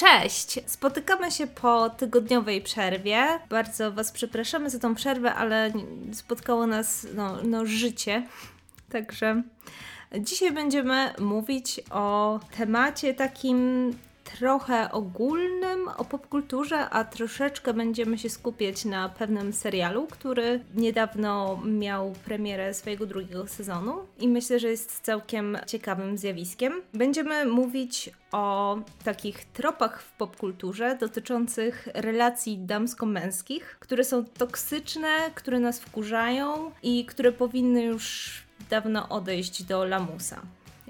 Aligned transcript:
Cześć! 0.00 0.60
Spotykamy 0.66 1.30
się 1.30 1.46
po 1.46 1.90
tygodniowej 1.90 2.62
przerwie. 2.62 3.26
Bardzo 3.50 3.92
Was 3.92 4.12
przepraszamy 4.12 4.70
za 4.70 4.78
tą 4.78 4.94
przerwę, 4.94 5.34
ale 5.34 5.72
spotkało 6.12 6.66
nas 6.66 7.06
no, 7.14 7.36
no, 7.42 7.66
życie. 7.66 8.26
Także 8.92 9.42
dzisiaj 10.20 10.52
będziemy 10.52 11.14
mówić 11.18 11.80
o 11.90 12.40
temacie 12.56 13.14
takim 13.14 13.90
trochę 14.38 14.92
ogólnym 14.92 15.88
o 15.96 16.04
popkulturze, 16.04 16.90
a 16.90 17.04
troszeczkę 17.04 17.74
będziemy 17.74 18.18
się 18.18 18.30
skupiać 18.30 18.84
na 18.84 19.08
pewnym 19.08 19.52
serialu, 19.52 20.06
który 20.06 20.60
niedawno 20.74 21.60
miał 21.64 22.12
premierę 22.24 22.74
swojego 22.74 23.06
drugiego 23.06 23.46
sezonu 23.46 23.94
i 24.18 24.28
myślę, 24.28 24.60
że 24.60 24.68
jest 24.68 25.00
całkiem 25.00 25.58
ciekawym 25.66 26.18
zjawiskiem. 26.18 26.82
Będziemy 26.94 27.46
mówić 27.46 28.10
o 28.32 28.78
takich 29.04 29.44
tropach 29.44 30.02
w 30.02 30.12
popkulturze 30.12 30.96
dotyczących 31.00 31.88
relacji 31.94 32.58
damsko-męskich, 32.58 33.76
które 33.80 34.04
są 34.04 34.24
toksyczne, 34.24 35.30
które 35.34 35.60
nas 35.60 35.80
wkurzają 35.80 36.70
i 36.82 37.04
które 37.04 37.32
powinny 37.32 37.84
już 37.84 38.32
dawno 38.70 39.08
odejść 39.08 39.62
do 39.62 39.84
lamusa. 39.84 40.42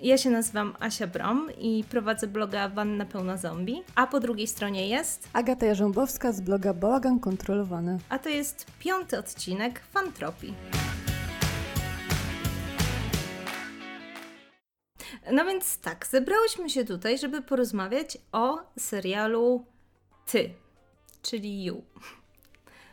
Ja 0.02 0.18
się 0.18 0.30
nazywam 0.30 0.77
Asia 0.80 1.06
Brom 1.06 1.50
i 1.59 1.84
prowadzę 1.90 2.27
bloga 2.27 2.68
Wanna 2.68 3.04
Pełna 3.04 3.36
Zombie, 3.36 3.82
a 3.95 4.06
po 4.06 4.20
drugiej 4.20 4.46
stronie 4.46 4.88
jest 4.88 5.28
Agata 5.32 5.66
Jarząbowska 5.66 6.32
z 6.32 6.40
bloga 6.40 6.74
Bałagan 6.74 7.20
Kontrolowany. 7.20 7.98
A 8.09 8.18
to 8.18 8.28
jest 8.28 8.66
piąty 8.78 9.18
odcinek 9.18 9.80
Fantropii. 9.80 10.54
No 15.32 15.45
więc 15.45 15.78
tak, 15.78 16.06
zebrałyśmy 16.06 16.70
się 16.70 16.84
tutaj, 16.84 17.18
żeby 17.18 17.42
porozmawiać 17.42 18.18
o 18.32 18.59
serialu 18.78 19.65
Ty, 20.26 20.51
czyli 21.23 21.65
You. 21.65 21.82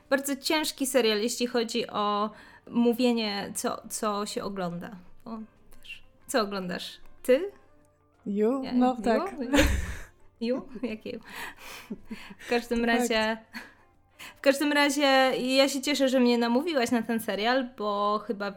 Bardzo 0.10 0.36
ciężki 0.36 0.88
serial, 0.88 1.22
jeśli 1.22 1.48
chodzi 1.48 1.88
o 1.88 2.30
mówienie, 2.70 3.52
co, 3.56 3.82
co 3.90 4.26
się 4.26 4.44
ogląda. 4.44 4.92
Bo 5.26 5.40
co 6.28 6.42
oglądasz? 6.42 6.98
Ty? 7.24 7.52
Ju? 8.26 8.64
No 8.74 8.96
you? 8.98 9.02
tak. 9.02 9.36
Ju? 10.42 10.70
Jakie? 10.84 11.20
W 12.40 12.50
każdym 12.50 12.80
tak. 12.80 12.88
razie... 12.88 13.38
W 14.38 14.42
każdym 14.42 14.72
razie 14.72 15.32
ja 15.38 15.70
się 15.70 15.82
cieszę, 15.82 16.10
że 16.10 16.20
mnie 16.20 16.38
namówiłaś 16.38 16.92
na 16.92 17.04
ten 17.04 17.20
serial, 17.20 17.70
bo 17.78 18.20
chyba 18.28 18.54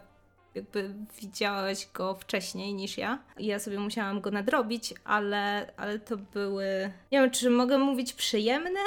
jakby 0.55 0.95
widziałaś 1.21 1.89
go 1.95 2.15
wcześniej 2.15 2.75
niż 2.75 2.99
ja. 2.99 3.19
I 3.39 3.47
ja 3.47 3.59
sobie 3.59 3.79
musiałam 3.79 4.21
go 4.21 4.31
nadrobić, 4.31 4.95
ale, 5.05 5.73
ale 5.77 5.99
to 5.99 6.17
były... 6.17 6.93
Nie 7.13 7.21
wiem, 7.21 7.31
czy 7.31 7.51
mogę 7.51 7.79
mówić 7.79 8.13
przyjemne? 8.13 8.81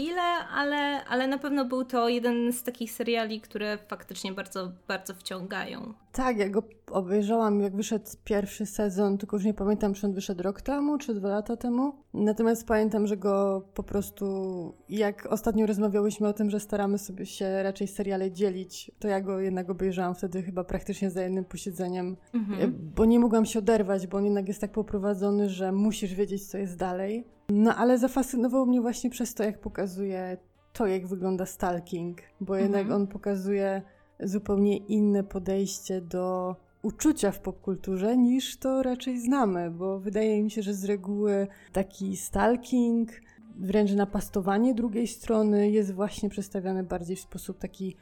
Chwilę, 0.00 0.48
ale, 0.54 1.04
ale 1.04 1.26
na 1.26 1.38
pewno 1.38 1.64
był 1.64 1.84
to 1.84 2.08
jeden 2.08 2.52
z 2.52 2.62
takich 2.62 2.92
seriali, 2.92 3.40
które 3.40 3.78
faktycznie 3.88 4.32
bardzo, 4.32 4.72
bardzo 4.88 5.14
wciągają. 5.14 5.94
Tak, 6.12 6.38
ja 6.38 6.48
go 6.48 6.62
obejrzałam, 6.90 7.60
jak 7.60 7.76
wyszedł 7.76 8.04
pierwszy 8.24 8.66
sezon, 8.66 9.18
tylko 9.18 9.36
już 9.36 9.44
nie 9.44 9.54
pamiętam, 9.54 9.94
czy 9.94 10.06
on 10.06 10.12
wyszedł 10.12 10.42
rok 10.42 10.62
temu, 10.62 10.98
czy 10.98 11.14
dwa 11.14 11.28
lata 11.28 11.56
temu. 11.56 11.92
Natomiast 12.14 12.66
pamiętam, 12.66 13.06
że 13.06 13.16
go 13.16 13.62
po 13.74 13.82
prostu, 13.82 14.26
jak 14.88 15.26
ostatnio 15.26 15.66
rozmawiałyśmy 15.66 16.28
o 16.28 16.32
tym, 16.32 16.50
że 16.50 16.60
staramy 16.60 16.98
sobie 16.98 17.26
się 17.26 17.62
raczej 17.62 17.88
seriale 17.88 18.30
dzielić, 18.30 18.90
to 18.98 19.08
ja 19.08 19.20
go 19.20 19.40
jednak 19.40 19.70
obejrzałam 19.70 20.14
wtedy 20.14 20.42
chyba 20.42 20.64
praktycznie 20.64 21.10
za 21.10 21.22
jednym 21.22 21.44
posiedzeniem, 21.44 22.16
mhm. 22.34 22.92
bo 22.96 23.04
nie 23.04 23.18
mogłam 23.18 23.46
się 23.46 23.58
oderwać, 23.58 24.06
bo 24.06 24.18
on 24.18 24.24
jednak 24.24 24.48
jest 24.48 24.60
tak 24.60 24.72
poprowadzony, 24.72 25.48
że 25.48 25.72
musisz 25.72 26.14
wiedzieć, 26.14 26.46
co 26.46 26.58
jest 26.58 26.78
dalej. 26.78 27.24
No 27.52 27.76
ale 27.76 27.98
zafascynował 27.98 28.66
mnie 28.66 28.80
właśnie 28.80 29.10
przez 29.10 29.34
to, 29.34 29.42
jak 29.42 29.60
pokazuje 29.60 30.36
to, 30.72 30.86
jak 30.86 31.06
wygląda 31.06 31.46
stalking, 31.46 32.18
bo 32.40 32.56
jednak 32.56 32.82
mhm. 32.82 33.02
on 33.02 33.06
pokazuje 33.06 33.82
zupełnie 34.20 34.76
inne 34.76 35.24
podejście 35.24 36.00
do 36.00 36.56
uczucia 36.82 37.32
w 37.32 37.40
popkulturze 37.40 38.16
niż 38.16 38.56
to 38.56 38.82
raczej 38.82 39.20
znamy, 39.20 39.70
bo 39.70 40.00
wydaje 40.00 40.42
mi 40.42 40.50
się, 40.50 40.62
że 40.62 40.74
z 40.74 40.84
reguły 40.84 41.46
taki 41.72 42.16
stalking, 42.16 43.10
wręcz 43.56 43.92
napastowanie 43.92 44.74
drugiej 44.74 45.06
strony 45.06 45.70
jest 45.70 45.94
właśnie 45.94 46.30
przedstawiane 46.30 46.82
bardziej 46.82 47.16
w 47.16 47.20
sposób 47.20 47.58
taki 47.58 47.96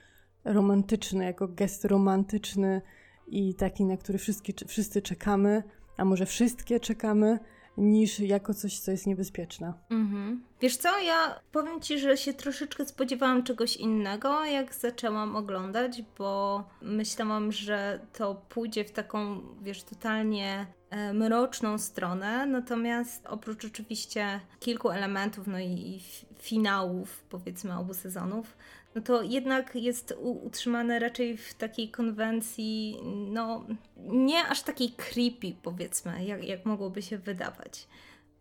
romantyczny, 0.45 1.25
jako 1.25 1.49
gest 1.49 1.85
romantyczny 1.85 2.83
i 3.27 3.55
taki, 3.55 3.85
na 3.85 3.97
który 3.97 4.19
wszyscy 4.67 5.03
czekamy, 5.03 5.63
a 5.97 6.05
może 6.05 6.27
wszystkie 6.27 6.81
czekamy 6.81 7.39
niż 7.79 8.21
jako 8.21 8.55
coś, 8.55 8.79
co 8.79 8.91
jest 8.91 9.07
niebezpieczne. 9.07 9.73
Mhm. 9.91 10.43
Wiesz 10.61 10.77
co, 10.77 10.99
ja 10.99 11.41
powiem 11.53 11.81
Ci, 11.81 11.99
że 11.99 12.17
się 12.17 12.35
troszeczkę 12.35 12.87
spodziewałam 12.87 13.43
czegoś 13.43 13.77
innego, 13.77 14.45
jak 14.45 14.75
zaczęłam 14.75 15.37
oglądać, 15.37 16.03
bo 16.19 16.65
myślałam, 16.83 17.53
że 17.53 18.01
to 18.13 18.35
pójdzie 18.49 18.85
w 18.85 18.91
taką, 18.91 19.41
wiesz, 19.63 19.83
totalnie 19.83 20.67
e, 20.91 21.13
mroczną 21.13 21.79
stronę, 21.79 22.47
natomiast 22.47 23.27
oprócz 23.27 23.65
oczywiście 23.65 24.41
kilku 24.61 24.91
elementów, 24.91 25.47
no 25.47 25.59
i, 25.59 25.65
i 25.65 26.01
finałów, 26.39 27.25
powiedzmy, 27.29 27.79
obu 27.79 27.95
sezonów, 27.95 28.57
no 28.95 29.03
to 29.03 29.23
jednak 29.23 29.75
jest 29.75 30.15
utrzymane 30.19 30.99
raczej 30.99 31.37
w 31.37 31.55
takiej 31.55 31.89
konwencji, 31.89 32.99
no 33.31 33.67
nie 33.97 34.45
aż 34.45 34.63
takiej 34.63 34.91
creepy, 34.91 35.53
powiedzmy, 35.63 36.25
jak, 36.25 36.45
jak 36.45 36.65
mogłoby 36.65 37.03
się 37.03 37.19
wydawać. 37.19 37.87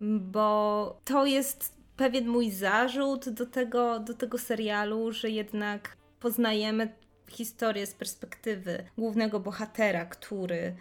Bo 0.02 1.00
to 1.06 1.25
jest 1.25 1.78
pewien 1.97 2.28
mój 2.28 2.52
zarzut 2.52 3.30
do 3.30 3.46
tego, 3.46 4.00
do 4.00 4.13
tego 4.13 4.38
serialu, 4.38 5.12
że 5.12 5.30
jednak 5.30 5.97
poznajemy 6.19 6.94
historię 7.28 7.88
z 7.88 7.94
perspektywy 7.94 8.84
głównego 8.97 9.40
bohatera, 9.40 10.06
który 10.06 10.75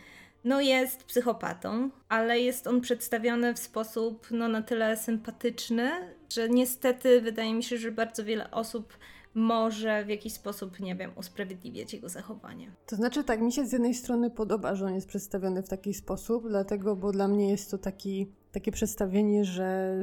no 0.45 0.61
jest 0.61 1.05
psychopatą, 1.05 1.91
ale 2.09 2.41
jest 2.41 2.67
on 2.67 2.81
przedstawiony 2.81 3.55
w 3.55 3.59
sposób 3.59 4.27
no 4.31 4.49
na 4.49 4.63
tyle 4.63 4.97
sympatyczny, 4.97 5.91
że 6.33 6.49
niestety 6.49 7.21
wydaje 7.21 7.55
mi 7.55 7.63
się, 7.63 7.79
że 7.79 7.93
bardzo 7.93 8.25
wiele 8.25 8.51
osób 8.51 8.99
może 9.37 10.05
w 10.05 10.09
jakiś 10.09 10.33
sposób, 10.33 10.81
nie 10.81 10.95
wiem, 10.95 11.11
usprawiedliwiać 11.17 11.93
jego 11.95 12.09
zachowanie. 12.09 12.71
To 12.87 12.97
znaczy 12.97 13.25
tak, 13.25 13.41
mi 13.41 13.53
się 13.53 13.67
z 13.67 13.73
jednej 13.73 13.95
strony 13.95 14.31
podoba, 14.31 14.75
że 14.75 14.87
on 14.87 14.95
jest 14.95 15.09
przedstawiony 15.09 15.63
w 15.63 15.69
taki 15.69 15.95
sposób, 15.95 16.49
dlatego, 16.49 16.97
bo 16.97 17.13
dla 17.13 17.29
mnie 17.29 17.51
jest 17.51 17.71
to 17.71 17.79
taki, 17.79 18.27
takie 18.53 18.73
przedstawienie, 18.73 19.45
że 19.45 19.99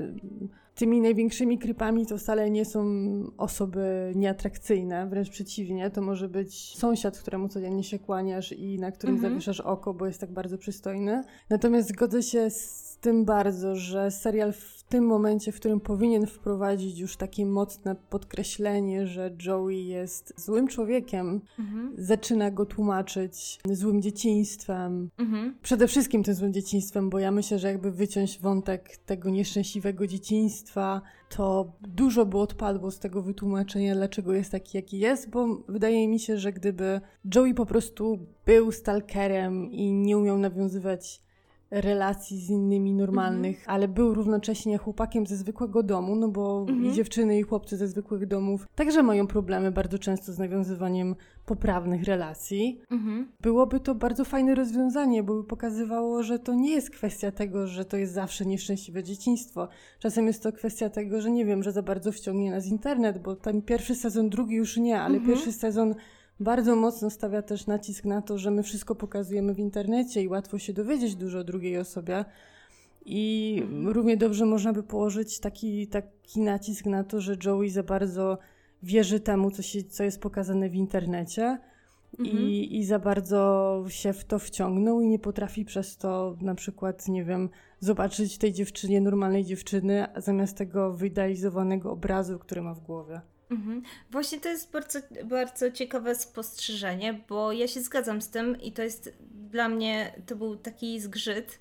tymi 0.76 1.02
największymi 1.02 1.60
krypami 1.60 2.06
to 2.06 2.18
wcale 2.18 2.50
nie 2.50 2.66
są 2.66 2.86
osoby 3.38 4.12
nieatrakcyjne, 4.16 5.08
wręcz 5.08 5.30
przeciwnie, 5.30 5.90
to 5.90 6.02
może 6.02 6.30
być 6.30 6.78
sąsiad, 6.78 7.20
któremu 7.20 7.50
codziennie 7.50 7.84
się 7.84 8.00
kłaniasz 8.00 8.52
i 8.52 8.80
na 8.80 8.92
którym 8.92 9.16
mhm. 9.16 9.34
zawieszasz 9.34 9.60
oko, 9.60 9.94
bo 9.94 10.06
jest 10.06 10.20
tak 10.20 10.32
bardzo 10.32 10.58
przystojny. 10.58 11.24
Natomiast 11.50 11.90
zgodzę 11.90 12.24
się 12.24 12.50
z 12.50 12.98
tym 13.02 13.26
bardzo, 13.26 13.76
że 13.76 14.12
serial 14.12 14.54
w 14.54 14.83
tym 14.94 15.06
momencie, 15.06 15.52
w 15.52 15.56
którym 15.56 15.80
powinien 15.80 16.28
wprowadzić 16.28 17.00
już 17.00 17.18
takie 17.18 17.46
mocne 17.46 17.96
podkreślenie, 18.10 19.08
że 19.08 19.32
Joey 19.46 19.88
jest 19.88 20.34
złym 20.38 20.68
człowiekiem, 20.68 21.42
mhm. 21.60 21.94
zaczyna 21.98 22.52
go 22.52 22.66
tłumaczyć 22.66 23.60
złym 23.72 24.02
dzieciństwem. 24.02 25.10
Mhm. 25.18 25.56
Przede 25.62 25.88
wszystkim 25.88 26.24
tym 26.24 26.34
złym 26.34 26.54
dzieciństwem, 26.54 27.10
bo 27.10 27.20
ja 27.20 27.32
myślę, 27.32 27.60
że 27.60 27.68
jakby 27.68 27.92
wyciąć 27.92 28.40
wątek 28.40 28.98
tego 28.98 29.30
nieszczęśliwego 29.30 30.08
dzieciństwa, 30.08 31.02
to 31.30 31.74
dużo 31.82 32.26
by 32.26 32.38
odpadło 32.38 32.92
z 32.92 33.00
tego 33.00 33.22
wytłumaczenia, 33.22 33.96
dlaczego 33.96 34.34
jest 34.34 34.52
taki, 34.52 34.78
jaki 34.78 35.00
jest, 35.00 35.30
bo 35.30 35.48
wydaje 35.68 36.08
mi 36.08 36.20
się, 36.20 36.38
że 36.38 36.54
gdyby 36.54 37.02
Joey 37.36 37.54
po 37.54 37.66
prostu 37.66 38.20
był 38.46 38.72
stalkerem 38.72 39.72
i 39.72 39.92
nie 39.92 40.18
umiał 40.18 40.38
nawiązywać 40.38 41.23
relacji 41.74 42.40
z 42.40 42.50
innymi 42.50 42.94
normalnych, 42.94 43.60
mhm. 43.60 43.76
ale 43.76 43.88
był 43.88 44.14
równocześnie 44.14 44.78
chłopakiem 44.78 45.28
ze 45.28 45.38
zwykłego 45.38 45.84
domu, 45.84 46.16
no 46.16 46.28
bo 46.28 46.66
mhm. 46.70 46.86
i 46.86 46.94
dziewczyny 46.94 47.40
i 47.40 47.42
chłopcy 47.42 47.78
ze 47.78 47.88
zwykłych 47.88 48.28
domów 48.28 48.68
także 48.76 49.04
mają 49.04 49.28
problemy 49.28 49.72
bardzo 49.72 50.00
często 50.00 50.34
z 50.34 50.40
nawiązywaniem 50.40 51.16
poprawnych 51.46 52.04
relacji. 52.04 52.82
Mhm. 52.92 53.28
Byłoby 53.42 53.80
to 53.80 53.96
bardzo 53.96 54.26
fajne 54.26 54.56
rozwiązanie, 54.56 55.24
bo 55.24 55.36
by 55.36 55.44
pokazywało, 55.44 56.24
że 56.24 56.40
to 56.40 56.54
nie 56.54 56.72
jest 56.72 56.90
kwestia 56.90 57.32
tego, 57.32 57.68
że 57.68 57.86
to 57.86 57.98
jest 57.98 58.14
zawsze 58.14 58.46
nieszczęśliwe 58.46 59.04
dzieciństwo. 59.04 59.68
Czasem 60.00 60.28
jest 60.28 60.44
to 60.44 60.52
kwestia 60.52 60.90
tego, 60.90 61.22
że 61.22 61.32
nie 61.32 61.46
wiem, 61.46 61.64
że 61.64 61.72
za 61.72 61.82
bardzo 61.82 62.12
wciągnie 62.12 62.52
nas 62.52 62.68
internet, 62.68 63.18
bo 63.18 63.36
ten 63.36 63.62
pierwszy 63.62 63.96
sezon, 63.96 64.30
drugi 64.30 64.56
już 64.56 64.78
nie, 64.78 65.02
ale 65.02 65.20
pierwszy 65.20 65.52
sezon 65.52 65.96
bardzo 66.40 66.76
mocno 66.76 67.10
stawia 67.10 67.42
też 67.42 67.68
nacisk 67.68 68.06
na 68.06 68.22
to, 68.22 68.38
że 68.38 68.52
my 68.52 68.64
wszystko 68.64 68.96
pokazujemy 68.96 69.54
w 69.54 69.60
internecie 69.60 70.22
i 70.22 70.28
łatwo 70.28 70.60
się 70.60 70.74
dowiedzieć 70.74 71.16
dużo 71.16 71.40
o 71.40 71.44
drugiej 71.44 71.78
osobie. 71.78 72.26
I 73.06 73.64
równie 73.86 74.18
dobrze 74.18 74.46
można 74.46 74.74
by 74.74 74.84
położyć 74.84 75.40
taki, 75.40 75.88
taki 75.88 76.42
nacisk 76.42 76.86
na 76.86 77.04
to, 77.04 77.22
że 77.22 77.38
Joey 77.46 77.70
za 77.70 77.84
bardzo 77.84 78.38
wierzy 78.84 79.20
temu, 79.20 79.52
co, 79.52 79.62
się, 79.62 79.84
co 79.84 80.04
jest 80.04 80.22
pokazane 80.22 80.70
w 80.70 80.76
internecie. 80.76 81.60
mhm. 82.20 82.40
i, 82.40 82.78
i 82.78 82.86
za 82.86 83.00
bardzo 83.00 83.84
się 83.88 84.14
w 84.14 84.26
to 84.26 84.40
wciągnął 84.40 85.02
i 85.02 85.08
nie 85.08 85.20
potrafi 85.20 85.66
przez 85.66 85.98
to 85.98 86.38
na 86.42 86.56
przykład, 86.56 87.08
nie 87.08 87.24
wiem, 87.24 87.50
zobaczyć 87.80 88.38
tej 88.38 88.54
dziewczynie, 88.54 89.02
normalnej 89.02 89.46
dziewczyny, 89.46 90.08
zamiast 90.18 90.58
tego 90.58 90.94
wyidealizowanego 90.94 91.92
obrazu, 91.92 92.40
który 92.40 92.62
ma 92.62 92.74
w 92.74 92.80
głowie. 92.80 93.22
Mhm. 93.54 93.84
Właśnie 94.12 94.40
to 94.40 94.50
jest 94.50 94.72
bardzo, 94.72 95.00
bardzo 95.26 95.72
ciekawe 95.72 96.16
spostrzeżenie, 96.16 97.22
bo 97.30 97.52
ja 97.52 97.68
się 97.68 97.82
zgadzam 97.82 98.22
z 98.22 98.30
tym 98.30 98.62
i 98.62 98.72
to 98.72 98.84
jest 98.84 99.14
dla 99.50 99.70
mnie, 99.70 100.14
to 100.26 100.36
był 100.36 100.56
taki 100.56 101.00
zgrzyt, 101.00 101.60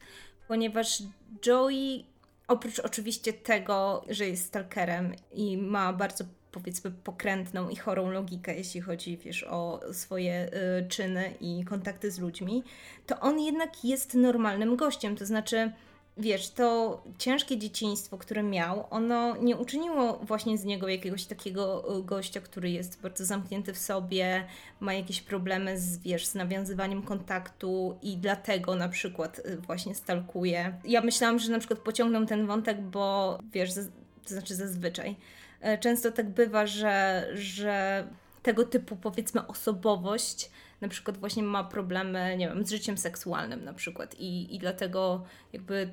ponieważ 0.48 1.02
Joey, 1.46 2.04
oprócz 2.48 2.78
oczywiście 2.78 3.32
tego, 3.32 4.04
że 4.08 4.28
jest 4.28 4.46
stalkerem 4.46 5.14
i 5.32 5.56
ma 5.56 5.92
bardzo 5.92 6.24
powiedzmy 6.52 6.90
pokrętną 6.90 7.68
i 7.68 7.76
chorą 7.76 8.10
logikę, 8.10 8.56
jeśli 8.56 8.80
chodzi, 8.80 9.16
wiesz, 9.16 9.44
o 9.44 9.80
swoje 9.92 10.50
y, 10.82 10.88
czyny 10.88 11.34
i 11.40 11.64
kontakty 11.64 12.10
z 12.10 12.18
ludźmi, 12.18 12.62
to 13.06 13.20
on 13.20 13.40
jednak 13.40 13.84
jest 13.84 14.14
normalnym 14.14 14.76
gościem, 14.76 15.16
to 15.16 15.26
znaczy 15.26 15.72
wiesz, 16.16 16.50
to 16.50 17.02
ciężkie 17.18 17.58
dzieciństwo, 17.58 18.18
które 18.18 18.42
miał, 18.42 18.86
ono 18.90 19.36
nie 19.36 19.56
uczyniło 19.56 20.18
właśnie 20.22 20.58
z 20.58 20.64
niego 20.64 20.88
jakiegoś 20.88 21.24
takiego 21.24 21.96
y, 21.98 22.02
gościa, 22.02 22.40
który 22.40 22.70
jest 22.70 23.00
bardzo 23.00 23.24
zamknięty 23.24 23.72
w 23.72 23.78
sobie, 23.78 24.46
ma 24.80 24.94
jakieś 24.94 25.20
problemy 25.20 25.78
z, 25.78 25.98
wiesz, 25.98 26.26
z 26.26 26.34
nawiązywaniem 26.34 27.02
kontaktu 27.02 27.98
i 28.02 28.16
dlatego 28.16 28.74
na 28.76 28.88
przykład 28.88 29.38
y, 29.38 29.56
właśnie 29.56 29.94
stalkuje. 29.94 30.78
Ja 30.84 31.00
myślałam, 31.00 31.38
że 31.38 31.52
na 31.52 31.58
przykład 31.58 31.80
pociągną 31.80 32.26
ten 32.26 32.46
wątek, 32.46 32.80
bo 32.80 33.38
wiesz, 33.52 33.74
to 33.74 34.28
znaczy 34.28 34.54
zazwyczaj. 34.54 35.16
E, 35.60 35.78
często 35.78 36.12
tak 36.12 36.30
bywa, 36.30 36.66
że, 36.66 37.26
że 37.34 38.06
tego 38.42 38.64
typu 38.64 38.96
powiedzmy 38.96 39.46
osobowość 39.46 40.50
na 40.82 40.88
przykład 40.88 41.18
właśnie 41.18 41.42
ma 41.42 41.64
problemy, 41.64 42.36
nie 42.36 42.48
wiem, 42.48 42.66
z 42.66 42.70
życiem 42.70 42.98
seksualnym 42.98 43.64
na 43.64 43.72
przykład 43.72 44.14
i, 44.18 44.54
i 44.54 44.58
dlatego 44.58 45.24
jakby 45.52 45.90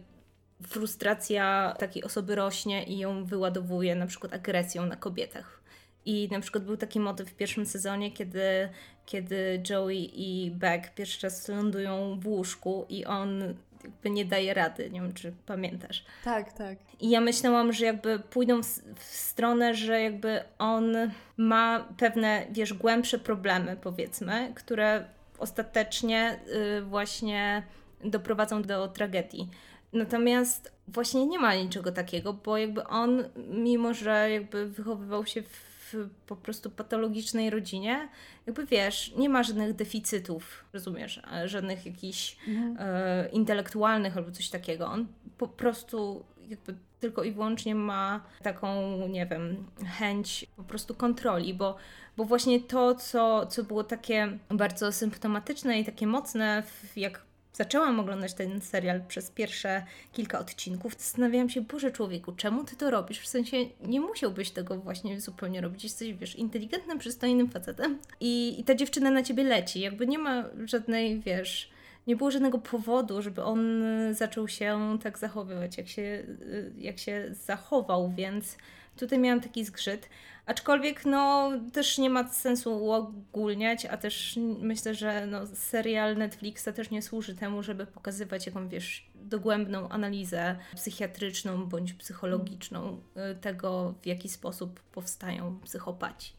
frustracja 0.68 1.76
takiej 1.80 2.04
osoby 2.04 2.36
rośnie 2.36 2.84
i 2.84 2.98
ją 2.98 3.26
wyładowuje 3.26 3.96
na 3.96 4.08
przykład 4.08 4.34
agresją 4.34 4.86
na 4.86 4.96
kobietach. 4.96 5.60
I 6.06 6.30
na 6.32 6.40
przykład 6.40 6.64
był 6.64 6.78
taki 6.78 7.00
motyw 7.00 7.30
w 7.30 7.36
pierwszym 7.36 7.66
sezonie, 7.66 8.12
kiedy, 8.12 8.70
kiedy 9.06 9.64
Joey 9.70 10.12
i 10.14 10.52
Beck 10.52 10.94
pierwszy 10.94 11.28
raz 11.28 11.48
lądują 11.48 12.20
w 12.20 12.28
łóżku 12.28 12.86
i 12.90 13.06
on 13.06 13.56
jakby 13.84 14.10
nie 14.10 14.26
daje 14.26 14.54
rady, 14.54 14.90
nie 14.90 15.02
wiem 15.02 15.14
czy 15.14 15.34
pamiętasz. 15.46 16.06
Tak, 16.24 16.54
tak. 16.54 16.78
I 17.00 17.10
ja 17.10 17.22
myślałam, 17.22 17.74
że 17.74 17.86
jakby 17.86 18.20
pójdą 18.20 18.64
w, 18.64 18.68
w 18.96 19.04
stronę, 19.04 19.76
że 19.76 20.02
jakby 20.02 20.44
on 20.60 20.96
ma 21.38 21.88
pewne, 21.98 22.46
wiesz, 22.52 22.74
głębsze 22.74 23.20
problemy 23.20 23.78
powiedzmy, 23.82 24.52
które 24.56 25.06
ostatecznie 25.38 26.40
y, 26.78 26.82
właśnie 26.82 27.64
doprowadzą 28.04 28.62
do 28.62 28.88
tragedii. 28.88 29.50
Natomiast 29.94 30.72
właśnie 30.88 31.26
nie 31.26 31.40
ma 31.40 31.56
niczego 31.56 31.92
takiego, 31.92 32.34
bo 32.34 32.58
jakby 32.58 32.84
on, 32.84 33.24
mimo 33.50 33.94
że 33.94 34.32
jakby 34.32 34.66
wychowywał 34.66 35.26
się 35.26 35.42
w 35.42 35.70
po 36.28 36.36
prostu 36.36 36.70
patologicznej 36.70 37.50
rodzinie, 37.50 38.10
jakby 38.46 38.66
wiesz, 38.66 39.14
nie 39.18 39.30
ma 39.30 39.44
żadnych 39.44 39.74
deficytów, 39.74 40.66
rozumiesz, 40.74 41.22
żadnych 41.46 41.86
jakichś 41.86 42.38
mhm. 42.48 42.78
e, 42.80 43.30
intelektualnych 43.30 44.18
albo 44.18 44.32
coś 44.32 44.50
takiego. 44.50 44.88
On 44.88 45.08
po 45.38 45.48
prostu 45.48 46.26
jakby 46.50 46.76
tylko 47.00 47.24
i 47.24 47.32
wyłącznie 47.32 47.76
ma 47.76 48.24
taką, 48.44 48.98
nie 49.08 49.26
wiem, 49.26 49.66
chęć 49.98 50.46
po 50.56 50.64
prostu 50.64 50.96
kontroli, 50.96 51.54
bo, 51.54 51.76
bo 52.18 52.26
właśnie 52.26 52.60
to, 52.60 52.96
co, 52.96 53.46
co 53.46 53.64
było 53.64 53.84
takie 53.84 54.38
bardzo 54.50 54.92
symptomatyczne 54.92 55.80
i 55.80 55.86
takie 55.86 56.08
mocne, 56.08 56.64
jak 56.96 57.29
zaczęłam 57.60 58.00
oglądać 58.00 58.34
ten 58.34 58.62
serial 58.62 59.02
przez 59.08 59.32
pierwsze 59.32 59.84
kilka 60.14 60.40
odcinków, 60.40 60.94
zastanawiałam 60.94 61.50
się, 61.50 61.62
Boże 61.62 61.92
człowieku, 61.92 62.32
czemu 62.32 62.64
ty 62.64 62.76
to 62.76 62.90
robisz? 62.92 63.20
W 63.20 63.28
sensie 63.28 63.58
nie 63.82 64.02
musiałbyś 64.02 64.52
tego 64.52 64.78
właśnie 64.78 65.22
zupełnie 65.22 65.62
robić. 65.62 65.84
Jesteś, 65.84 66.14
wiesz, 66.14 66.36
inteligentnym, 66.36 67.00
przystojnym 67.00 67.50
facetem 67.50 68.00
i, 68.20 68.60
i 68.60 68.64
ta 68.64 68.76
dziewczyna 68.76 69.12
na 69.12 69.24
ciebie 69.24 69.44
leci. 69.44 69.80
Jakby 69.80 70.08
nie 70.08 70.18
ma 70.18 70.44
żadnej, 70.66 71.20
wiesz, 71.20 71.70
nie 72.08 72.16
było 72.16 72.32
żadnego 72.32 72.58
powodu, 72.58 73.22
żeby 73.22 73.44
on 73.44 73.84
zaczął 74.12 74.48
się 74.48 74.98
tak 75.04 75.18
zachowywać, 75.18 75.78
jak 75.78 75.88
się, 75.88 76.24
jak 76.78 77.00
się 77.00 77.30
zachował, 77.46 78.14
więc 78.16 78.58
tutaj 78.98 79.20
miałam 79.20 79.42
taki 79.42 79.66
zgrzyt. 79.66 80.10
Aczkolwiek 80.50 81.06
no, 81.06 81.52
też 81.74 81.98
nie 81.98 82.10
ma 82.10 82.28
sensu 82.28 82.84
uogólniać, 82.84 83.86
a 83.86 83.98
też 83.98 84.40
myślę, 84.62 84.96
że 84.96 85.28
no, 85.28 85.48
serial 85.48 86.18
Netflixa 86.18 86.68
też 86.76 86.92
nie 86.92 87.02
służy 87.02 87.36
temu, 87.36 87.64
żeby 87.64 87.86
pokazywać 87.86 88.46
jaką, 88.46 88.70
wiesz, 88.70 89.12
dogłębną 89.16 89.90
analizę 89.90 90.56
psychiatryczną 90.76 91.66
bądź 91.66 91.94
psychologiczną 91.94 92.98
y, 93.32 93.36
tego, 93.36 93.94
w 94.02 94.06
jaki 94.06 94.30
sposób 94.30 94.80
powstają 94.80 95.60
psychopaci. 95.64 96.34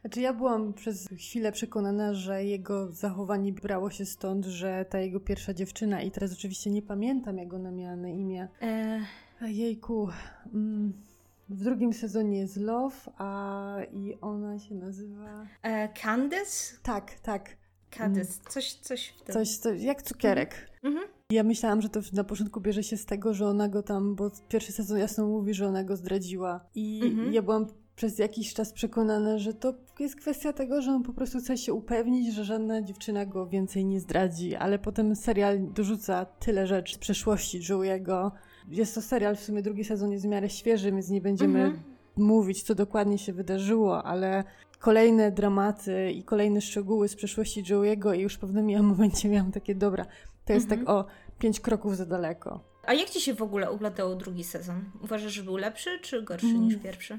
Znaczy 0.00 0.20
ja 0.20 0.32
byłam 0.32 0.72
przez 0.72 1.08
chwilę 1.18 1.52
przekonana, 1.52 2.14
że 2.14 2.44
jego 2.44 2.92
zachowanie 2.92 3.52
brało 3.52 3.90
się 3.90 4.06
stąd, 4.06 4.44
że 4.46 4.84
ta 4.90 4.98
jego 4.98 5.20
pierwsza 5.20 5.54
dziewczyna, 5.54 6.02
i 6.02 6.10
teraz 6.10 6.32
oczywiście 6.32 6.70
nie 6.70 6.82
pamiętam, 6.82 7.38
jak 7.38 7.54
ona 7.54 7.70
miała 7.70 7.96
na 7.96 8.08
imię. 8.08 8.48
E... 8.62 9.00
Jejku. 9.40 10.08
Mm 10.54 11.06
w 11.48 11.64
drugim 11.64 11.92
sezonie 11.92 12.38
jest 12.38 12.56
Love, 12.56 12.96
a 13.18 13.76
i 13.92 14.14
ona 14.20 14.58
się 14.58 14.74
nazywa... 14.74 15.46
E, 15.62 15.88
Candice? 15.88 16.76
Tak, 16.82 17.20
tak. 17.20 17.56
Candice, 17.90 18.32
mm. 18.32 18.50
coś, 18.50 18.74
coś 18.74 19.08
w 19.08 19.22
tym. 19.22 19.32
Coś, 19.32 19.56
coś 19.56 19.82
jak 19.82 20.02
cukierek. 20.02 20.70
Mhm. 20.82 21.06
Ja 21.30 21.42
myślałam, 21.42 21.82
że 21.82 21.88
to 21.88 22.00
na 22.12 22.24
początku 22.24 22.60
bierze 22.60 22.82
się 22.82 22.96
z 22.96 23.06
tego, 23.06 23.34
że 23.34 23.46
ona 23.46 23.68
go 23.68 23.82
tam, 23.82 24.14
bo 24.14 24.30
pierwszy 24.48 24.72
sezon 24.72 24.98
jasno 24.98 25.26
mówi, 25.26 25.54
że 25.54 25.68
ona 25.68 25.84
go 25.84 25.96
zdradziła. 25.96 26.60
I 26.74 27.00
mhm. 27.04 27.32
ja 27.32 27.42
byłam 27.42 27.66
przez 27.96 28.18
jakiś 28.18 28.54
czas 28.54 28.72
przekonana, 28.72 29.38
że 29.38 29.54
to 29.54 29.74
jest 29.98 30.16
kwestia 30.16 30.52
tego, 30.52 30.82
że 30.82 30.90
on 30.90 31.02
po 31.02 31.12
prostu 31.12 31.38
chce 31.38 31.56
się 31.56 31.72
upewnić, 31.72 32.34
że 32.34 32.44
żadna 32.44 32.82
dziewczyna 32.82 33.26
go 33.26 33.46
więcej 33.46 33.84
nie 33.84 34.00
zdradzi, 34.00 34.54
ale 34.54 34.78
potem 34.78 35.16
serial 35.16 35.72
dorzuca 35.72 36.24
tyle 36.24 36.66
rzeczy 36.66 36.94
z 36.94 36.98
przeszłości 36.98 37.60
Joey'ego, 37.60 38.30
jest 38.68 38.94
to 38.94 39.02
serial, 39.02 39.36
w 39.36 39.40
sumie 39.40 39.62
drugi 39.62 39.84
sezon 39.84 40.12
jest 40.12 40.24
w 40.24 40.28
miarę 40.28 40.50
świeży, 40.50 40.92
więc 40.92 41.08
nie 41.08 41.20
będziemy 41.20 41.62
mhm. 41.62 41.82
mówić, 42.16 42.62
co 42.62 42.74
dokładnie 42.74 43.18
się 43.18 43.32
wydarzyło, 43.32 44.04
ale 44.04 44.44
kolejne 44.78 45.32
dramaty 45.32 46.10
i 46.10 46.22
kolejne 46.22 46.60
szczegóły 46.60 47.08
z 47.08 47.16
przeszłości 47.16 47.64
Joey'ego 47.64 48.16
i 48.16 48.20
już 48.20 48.34
w 48.34 48.38
pewnym 48.38 48.86
momencie 48.92 49.28
miałam 49.28 49.52
takie, 49.52 49.74
dobra, 49.74 50.06
to 50.44 50.52
jest 50.52 50.68
tak 50.68 50.78
mhm. 50.78 50.98
tak 50.98 51.06
o 51.06 51.08
pięć 51.38 51.60
kroków 51.60 51.96
za 51.96 52.06
daleko. 52.06 52.60
A 52.86 52.94
jak 52.94 53.10
Ci 53.10 53.20
się 53.20 53.34
w 53.34 53.42
ogóle 53.42 53.70
oglądało 53.70 54.14
drugi 54.14 54.44
sezon? 54.44 54.84
Uważasz, 55.02 55.32
że 55.32 55.42
był 55.42 55.56
lepszy 55.56 55.98
czy 56.02 56.22
gorszy 56.22 56.46
mm. 56.46 56.62
niż 56.62 56.76
pierwszy? 56.76 57.18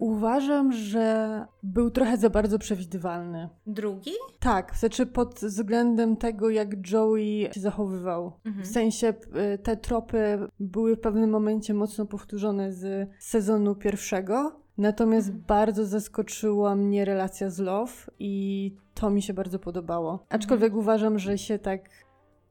Uważam, 0.00 0.72
że 0.72 1.44
był 1.62 1.90
trochę 1.90 2.16
za 2.16 2.30
bardzo 2.30 2.58
przewidywalny. 2.58 3.48
Drugi? 3.66 4.10
Tak, 4.38 4.76
znaczy 4.76 5.06
pod 5.06 5.34
względem 5.34 6.16
tego, 6.16 6.50
jak 6.50 6.90
Joey 6.90 7.48
się 7.52 7.60
zachowywał. 7.60 8.32
Mhm. 8.44 8.64
W 8.64 8.68
sensie 8.68 9.14
y, 9.54 9.58
te 9.58 9.76
tropy 9.76 10.38
były 10.60 10.96
w 10.96 11.00
pewnym 11.00 11.30
momencie 11.30 11.74
mocno 11.74 12.06
powtórzone 12.06 12.72
z 12.72 13.10
sezonu 13.18 13.74
pierwszego. 13.74 14.60
Natomiast 14.78 15.28
mhm. 15.28 15.44
bardzo 15.46 15.86
zaskoczyła 15.86 16.74
mnie 16.74 17.04
relacja 17.04 17.50
z 17.50 17.58
Love 17.58 17.92
i 18.18 18.74
to 18.94 19.10
mi 19.10 19.22
się 19.22 19.34
bardzo 19.34 19.58
podobało. 19.58 20.26
Aczkolwiek 20.28 20.66
mhm. 20.66 20.80
uważam, 20.80 21.18
że 21.18 21.38
się 21.38 21.58
tak 21.58 21.80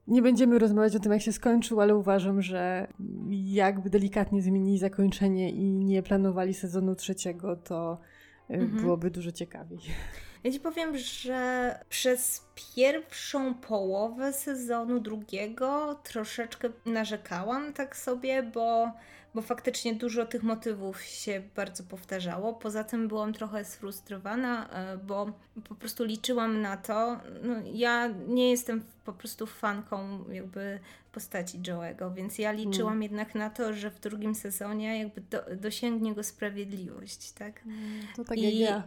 nie 0.09 0.21
będziemy 0.21 0.59
rozmawiać 0.59 0.95
o 0.95 0.99
tym, 0.99 1.11
jak 1.11 1.21
się 1.21 1.31
skończył, 1.31 1.81
ale 1.81 1.95
uważam, 1.95 2.41
że 2.41 2.87
jakby 3.43 3.89
delikatnie 3.89 4.41
zmienili 4.41 4.77
zakończenie 4.77 5.51
i 5.51 5.63
nie 5.63 6.03
planowali 6.03 6.53
sezonu 6.53 6.95
trzeciego, 6.95 7.55
to 7.55 7.99
y, 8.49 8.53
mhm. 8.53 8.81
byłoby 8.81 9.11
dużo 9.11 9.31
ciekawiej. 9.31 9.79
Ja 10.43 10.51
ci 10.51 10.59
powiem, 10.59 10.97
że 10.97 11.79
przez 11.89 12.47
pierwszą 12.75 13.53
połowę 13.53 14.33
sezonu 14.33 14.99
drugiego 14.99 15.99
troszeczkę 16.03 16.69
narzekałam 16.85 17.73
tak 17.73 17.97
sobie, 17.97 18.43
bo 18.43 18.91
bo 19.35 19.41
faktycznie 19.41 19.95
dużo 19.95 20.25
tych 20.25 20.43
motywów 20.43 21.01
się 21.01 21.41
bardzo 21.55 21.83
powtarzało. 21.83 22.53
Poza 22.53 22.83
tym 22.83 23.07
byłam 23.07 23.33
trochę 23.33 23.65
sfrustrowana, 23.65 24.69
e, 24.69 24.97
bo 24.97 25.31
po 25.69 25.75
prostu 25.75 26.03
liczyłam 26.03 26.61
na 26.61 26.77
to. 26.77 27.19
No, 27.43 27.55
ja 27.73 28.07
nie 28.27 28.49
jestem 28.49 28.83
po 29.05 29.13
prostu 29.13 29.45
fanką 29.45 30.25
jakby 30.31 30.79
postaci 31.11 31.59
Joe'ego, 31.59 32.13
więc 32.13 32.37
ja 32.37 32.51
liczyłam 32.51 32.93
hmm. 32.93 33.03
jednak 33.03 33.35
na 33.35 33.49
to, 33.49 33.73
że 33.73 33.91
w 33.91 33.99
drugim 33.99 34.35
sezonie 34.35 34.99
jakby 34.99 35.21
do, 35.21 35.41
dosięgnie 35.55 36.13
go 36.13 36.23
sprawiedliwość, 36.23 37.31
tak? 37.31 37.63
Hmm, 37.63 38.01
to 38.15 38.23
tak 38.23 38.37
I, 38.37 38.59
jak 38.59 38.69
ja. 38.69 38.83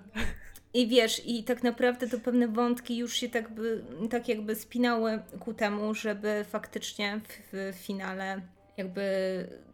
I 0.74 0.88
wiesz, 0.88 1.22
i 1.26 1.44
tak 1.44 1.62
naprawdę 1.62 2.08
to 2.08 2.18
pewne 2.18 2.48
wątki 2.48 2.96
już 2.96 3.14
się 3.14 3.28
tak, 3.28 3.54
by, 3.54 3.84
tak 4.10 4.28
jakby 4.28 4.54
spinały 4.54 5.22
ku 5.40 5.54
temu, 5.54 5.94
żeby 5.94 6.44
faktycznie 6.48 7.20
w, 7.52 7.72
w 7.72 7.76
finale 7.76 8.40
jakby 8.76 9.02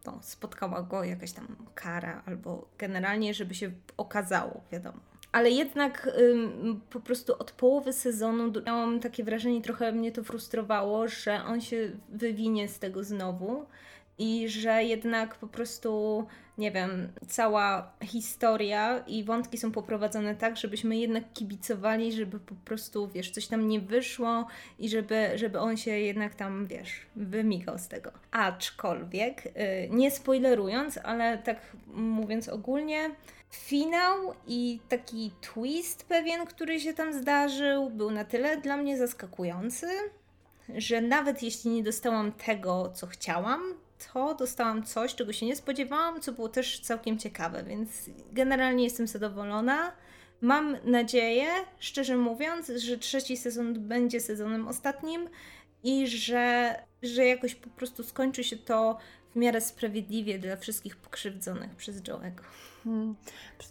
no, 0.05 0.19
spotkała 0.21 0.83
go 0.83 1.03
jakaś 1.03 1.31
tam 1.31 1.55
kara, 1.75 2.23
albo 2.25 2.69
generalnie, 2.77 3.33
żeby 3.33 3.55
się 3.55 3.71
okazało, 3.97 4.63
wiadomo. 4.71 4.99
ale 5.31 5.49
jednak 5.49 6.09
po 6.89 6.99
prostu 6.99 7.33
od 7.39 7.51
połowy 7.51 7.93
sezonu 7.93 8.51
miałam 8.65 8.99
takie 8.99 9.23
wrażenie, 9.23 9.61
trochę 9.61 9.91
mnie 9.91 10.11
to 10.11 10.23
frustrowało, 10.23 11.07
że 11.07 11.43
on 11.43 11.61
się 11.61 11.91
wywinie 12.09 12.67
z 12.67 12.79
tego 12.79 13.03
znowu 13.03 13.65
i 14.19 14.49
że 14.49 14.83
jednak 14.83 15.35
po 15.35 15.47
prostu, 15.47 16.25
nie 16.57 16.71
wiem, 16.71 17.11
cała 17.27 17.91
historia 18.03 19.03
i 19.07 19.23
wątki 19.23 19.57
są 19.57 19.71
poprowadzone 19.71 20.35
tak, 20.35 20.57
żebyśmy 20.57 20.97
jednak 20.97 21.23
kibicowali, 21.33 22.13
żeby 22.13 22.39
po 22.39 22.55
prostu, 22.55 23.07
wiesz, 23.07 23.31
coś 23.31 23.47
tam 23.47 23.67
nie 23.67 23.79
wyszło 23.79 24.47
i 24.79 24.89
żeby, 24.89 25.31
żeby 25.35 25.59
on 25.59 25.77
się 25.77 25.91
jednak 25.91 26.35
tam, 26.35 26.67
wiesz, 26.67 26.91
wymigał 27.15 27.77
z 27.77 27.87
tego. 27.87 28.11
Aczkolwiek, 28.31 29.45
yy, 29.45 29.51
nie 29.89 30.11
spoilerując, 30.11 30.99
ale 31.03 31.37
tak 31.37 31.75
mówiąc 31.93 32.49
ogólnie, 32.49 33.09
finał 33.51 34.33
i 34.47 34.79
taki 34.89 35.31
twist 35.41 36.03
pewien, 36.03 36.45
który 36.45 36.79
się 36.79 36.93
tam 36.93 37.13
zdarzył, 37.13 37.89
był 37.89 38.11
na 38.11 38.25
tyle 38.25 38.57
dla 38.57 38.77
mnie 38.77 38.97
zaskakujący, 38.97 39.87
że 40.77 41.01
nawet 41.01 41.43
jeśli 41.43 41.71
nie 41.71 41.83
dostałam 41.83 42.31
tego, 42.31 42.91
co 42.95 43.07
chciałam, 43.07 43.61
to 44.13 44.35
dostałam 44.35 44.83
coś, 44.83 45.15
czego 45.15 45.33
się 45.33 45.45
nie 45.45 45.55
spodziewałam, 45.55 46.21
co 46.21 46.31
było 46.31 46.49
też 46.49 46.79
całkiem 46.79 47.17
ciekawe, 47.17 47.63
więc 47.63 47.89
generalnie 48.31 48.83
jestem 48.83 49.07
zadowolona. 49.07 49.91
Mam 50.41 50.77
nadzieję, 50.85 51.47
szczerze 51.79 52.17
mówiąc, 52.17 52.71
że 52.77 52.97
trzeci 52.97 53.37
sezon 53.37 53.87
będzie 53.87 54.19
sezonem 54.19 54.67
ostatnim 54.67 55.29
i 55.83 56.07
że, 56.07 56.75
że 57.03 57.25
jakoś 57.25 57.55
po 57.55 57.69
prostu 57.69 58.03
skończy 58.03 58.43
się 58.43 58.57
to 58.57 58.97
w 59.31 59.35
miarę 59.35 59.61
sprawiedliwie 59.61 60.39
dla 60.39 60.55
wszystkich 60.55 60.95
pokrzywdzonych 60.95 61.75
przez 61.75 62.01
Joe'ego. 62.01 62.41
Hmm. 62.83 63.15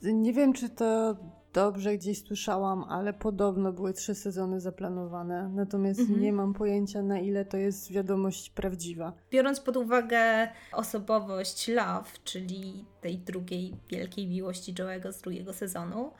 Nie 0.02 0.32
wiem, 0.32 0.52
czy 0.52 0.68
to 0.68 1.16
dobrze 1.58 1.96
gdzieś 1.96 2.24
słyszałam, 2.24 2.84
ale 2.88 3.12
podobno 3.12 3.72
były 3.72 3.92
trzy 3.92 4.14
sezony 4.14 4.60
zaplanowane. 4.60 5.48
Natomiast 5.54 6.00
mhm. 6.00 6.20
nie 6.20 6.32
mam 6.32 6.54
pojęcia, 6.54 7.02
na 7.02 7.18
ile 7.18 7.44
to 7.44 7.56
jest 7.56 7.92
wiadomość 7.92 8.50
prawdziwa. 8.50 9.12
Biorąc 9.30 9.60
pod 9.60 9.76
uwagę 9.76 10.48
osobowość 10.72 11.68
Love, 11.68 12.10
czyli 12.24 12.84
tej 13.00 13.18
drugiej 13.18 13.76
wielkiej 13.90 14.26
miłości 14.26 14.74
Joe'ego 14.74 15.12
z 15.12 15.20
drugiego 15.20 15.52
sezonu, 15.52 16.12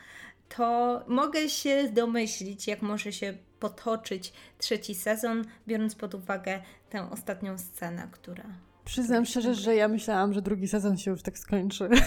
to 0.57 1.00
mogę 1.09 1.49
się 1.49 1.88
domyślić, 1.92 2.66
jak 2.66 2.83
może 2.83 3.12
się 3.12 3.35
potoczyć 3.61 4.33
trzeci 4.59 4.95
sezon, 4.95 5.45
biorąc 5.68 5.95
pod 5.95 6.14
uwagę 6.14 6.62
tę 6.90 7.11
ostatnią 7.11 7.59
scenę, 7.59 8.09
która. 8.12 8.45
Przyznam 8.85 9.26
szczerze, 9.26 9.54
że 9.54 9.76
ja 9.76 9.88
myślałam, 9.88 10.33
że 10.33 10.42
drugi 10.42 10.68
sezon 10.68 10.97
się 10.97 11.11
już 11.11 11.23
tak 11.23 11.38
skończy. 11.38 11.88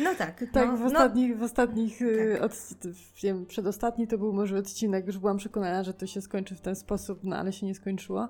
No 0.00 0.14
tak. 0.14 0.44
Tak, 0.52 0.68
no, 0.68 0.76
w 0.76 0.82
ostatnich, 0.82 1.30
no, 1.30 1.36
w 1.36 1.42
ostatnich 1.42 2.02
y, 2.02 2.30
tak. 2.32 2.42
Od, 2.42 2.52
wiem, 3.22 3.46
przedostatni 3.46 4.06
to 4.06 4.18
był 4.18 4.32
może 4.32 4.58
odcinek, 4.58 5.06
już 5.06 5.18
byłam 5.18 5.36
przekonana, 5.36 5.82
że 5.82 5.94
to 5.94 6.06
się 6.06 6.20
skończy 6.20 6.54
w 6.54 6.60
ten 6.60 6.76
sposób, 6.76 7.20
no 7.22 7.36
ale 7.36 7.52
się 7.52 7.66
nie 7.66 7.74
skończyło. 7.74 8.28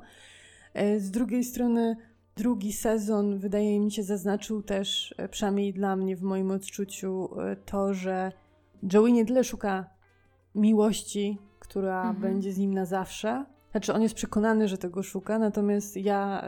E, 0.75 1.01
z 1.01 1.11
drugiej 1.11 1.45
strony, 1.45 1.97
drugi 2.37 2.73
sezon, 2.73 3.39
wydaje 3.39 3.81
mi 3.81 3.93
się, 3.93 4.03
zaznaczył 4.03 4.63
też, 4.63 5.15
e, 5.19 5.29
przynajmniej 5.29 5.73
dla 5.73 5.97
mnie, 5.97 6.17
w 6.17 6.23
moim 6.23 6.51
odczuciu, 6.51 7.41
e, 7.41 7.57
to, 7.57 7.95
że 7.95 8.33
Joey 8.93 9.13
nie 9.13 9.27
tyle 9.27 9.45
szuka 9.45 9.85
miłości, 10.55 11.39
która 11.59 12.01
mhm. 12.01 12.21
będzie 12.21 12.53
z 12.53 12.59
nim 12.59 12.75
na 12.75 12.85
zawsze, 12.85 13.45
znaczy, 13.71 13.95
on 13.95 14.03
jest 14.03 14.15
przekonany, 14.15 14.69
że 14.69 14.79
tego 14.79 15.03
szuka, 15.03 15.39
natomiast 15.39 15.97
ja, 15.97 16.45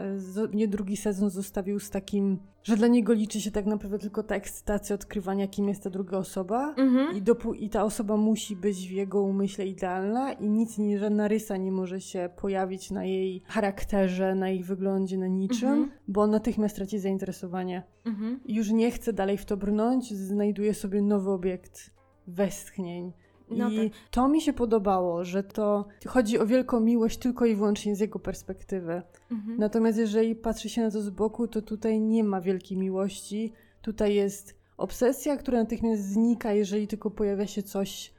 mnie 0.53 0.67
drugi 0.67 0.97
sezon 0.97 1.29
zostawił 1.29 1.79
z 1.79 1.89
takim, 1.89 2.39
że 2.63 2.77
dla 2.77 2.87
niego 2.87 3.13
liczy 3.13 3.41
się 3.41 3.51
tak 3.51 3.65
naprawdę 3.65 3.99
tylko 3.99 4.23
ta 4.23 4.35
ekscytacja 4.35 4.93
odkrywania, 4.95 5.47
kim 5.47 5.69
jest 5.69 5.83
ta 5.83 5.89
druga 5.89 6.17
osoba 6.17 6.73
mhm. 6.77 7.17
i, 7.17 7.21
dopó- 7.21 7.55
i 7.55 7.69
ta 7.69 7.83
osoba 7.83 8.17
musi 8.17 8.55
być 8.55 8.87
w 8.87 8.91
jego 8.91 9.21
umyśle 9.21 9.67
idealna 9.67 10.33
i 10.33 10.49
nic, 10.49 10.77
nie, 10.77 10.99
żadna 10.99 11.27
rysa 11.27 11.57
nie 11.57 11.71
może 11.71 12.01
się 12.01 12.29
pojawić 12.35 12.91
na 12.91 13.05
jej 13.05 13.41
charakterze, 13.47 14.35
na 14.35 14.49
jej 14.49 14.63
wyglądzie, 14.63 15.17
na 15.17 15.27
niczym, 15.27 15.69
mhm. 15.69 15.91
bo 16.07 16.21
on 16.21 16.31
natychmiast 16.31 16.75
traci 16.75 16.99
zainteresowanie. 16.99 17.83
Mhm. 18.05 18.39
Już 18.45 18.71
nie 18.71 18.91
chce 18.91 19.13
dalej 19.13 19.37
w 19.37 19.45
to 19.45 19.57
brnąć, 19.57 20.13
znajduje 20.13 20.73
sobie 20.73 21.01
nowy 21.01 21.31
obiekt 21.31 21.93
westchnień 22.27 23.13
no 23.57 23.69
I 23.69 23.89
tak. 23.89 23.99
to 24.11 24.27
mi 24.27 24.41
się 24.41 24.53
podobało, 24.53 25.23
że 25.25 25.43
to 25.43 25.85
chodzi 26.07 26.39
o 26.39 26.45
wielką 26.45 26.79
miłość 26.79 27.17
tylko 27.17 27.45
i 27.45 27.55
wyłącznie 27.55 27.95
z 27.95 27.99
jego 27.99 28.19
perspektywy. 28.19 29.01
Mhm. 29.31 29.57
Natomiast 29.59 29.97
jeżeli 29.97 30.35
patrzy 30.35 30.69
się 30.69 30.81
na 30.81 30.91
to 30.91 31.01
z 31.01 31.09
boku, 31.09 31.47
to 31.47 31.61
tutaj 31.61 31.99
nie 31.99 32.23
ma 32.23 32.41
wielkiej 32.41 32.77
miłości. 32.77 33.53
Tutaj 33.81 34.15
jest 34.15 34.55
obsesja, 34.77 35.37
która 35.37 35.59
natychmiast 35.59 36.03
znika, 36.03 36.53
jeżeli 36.53 36.87
tylko 36.87 37.11
pojawia 37.11 37.47
się 37.47 37.63
coś 37.63 38.12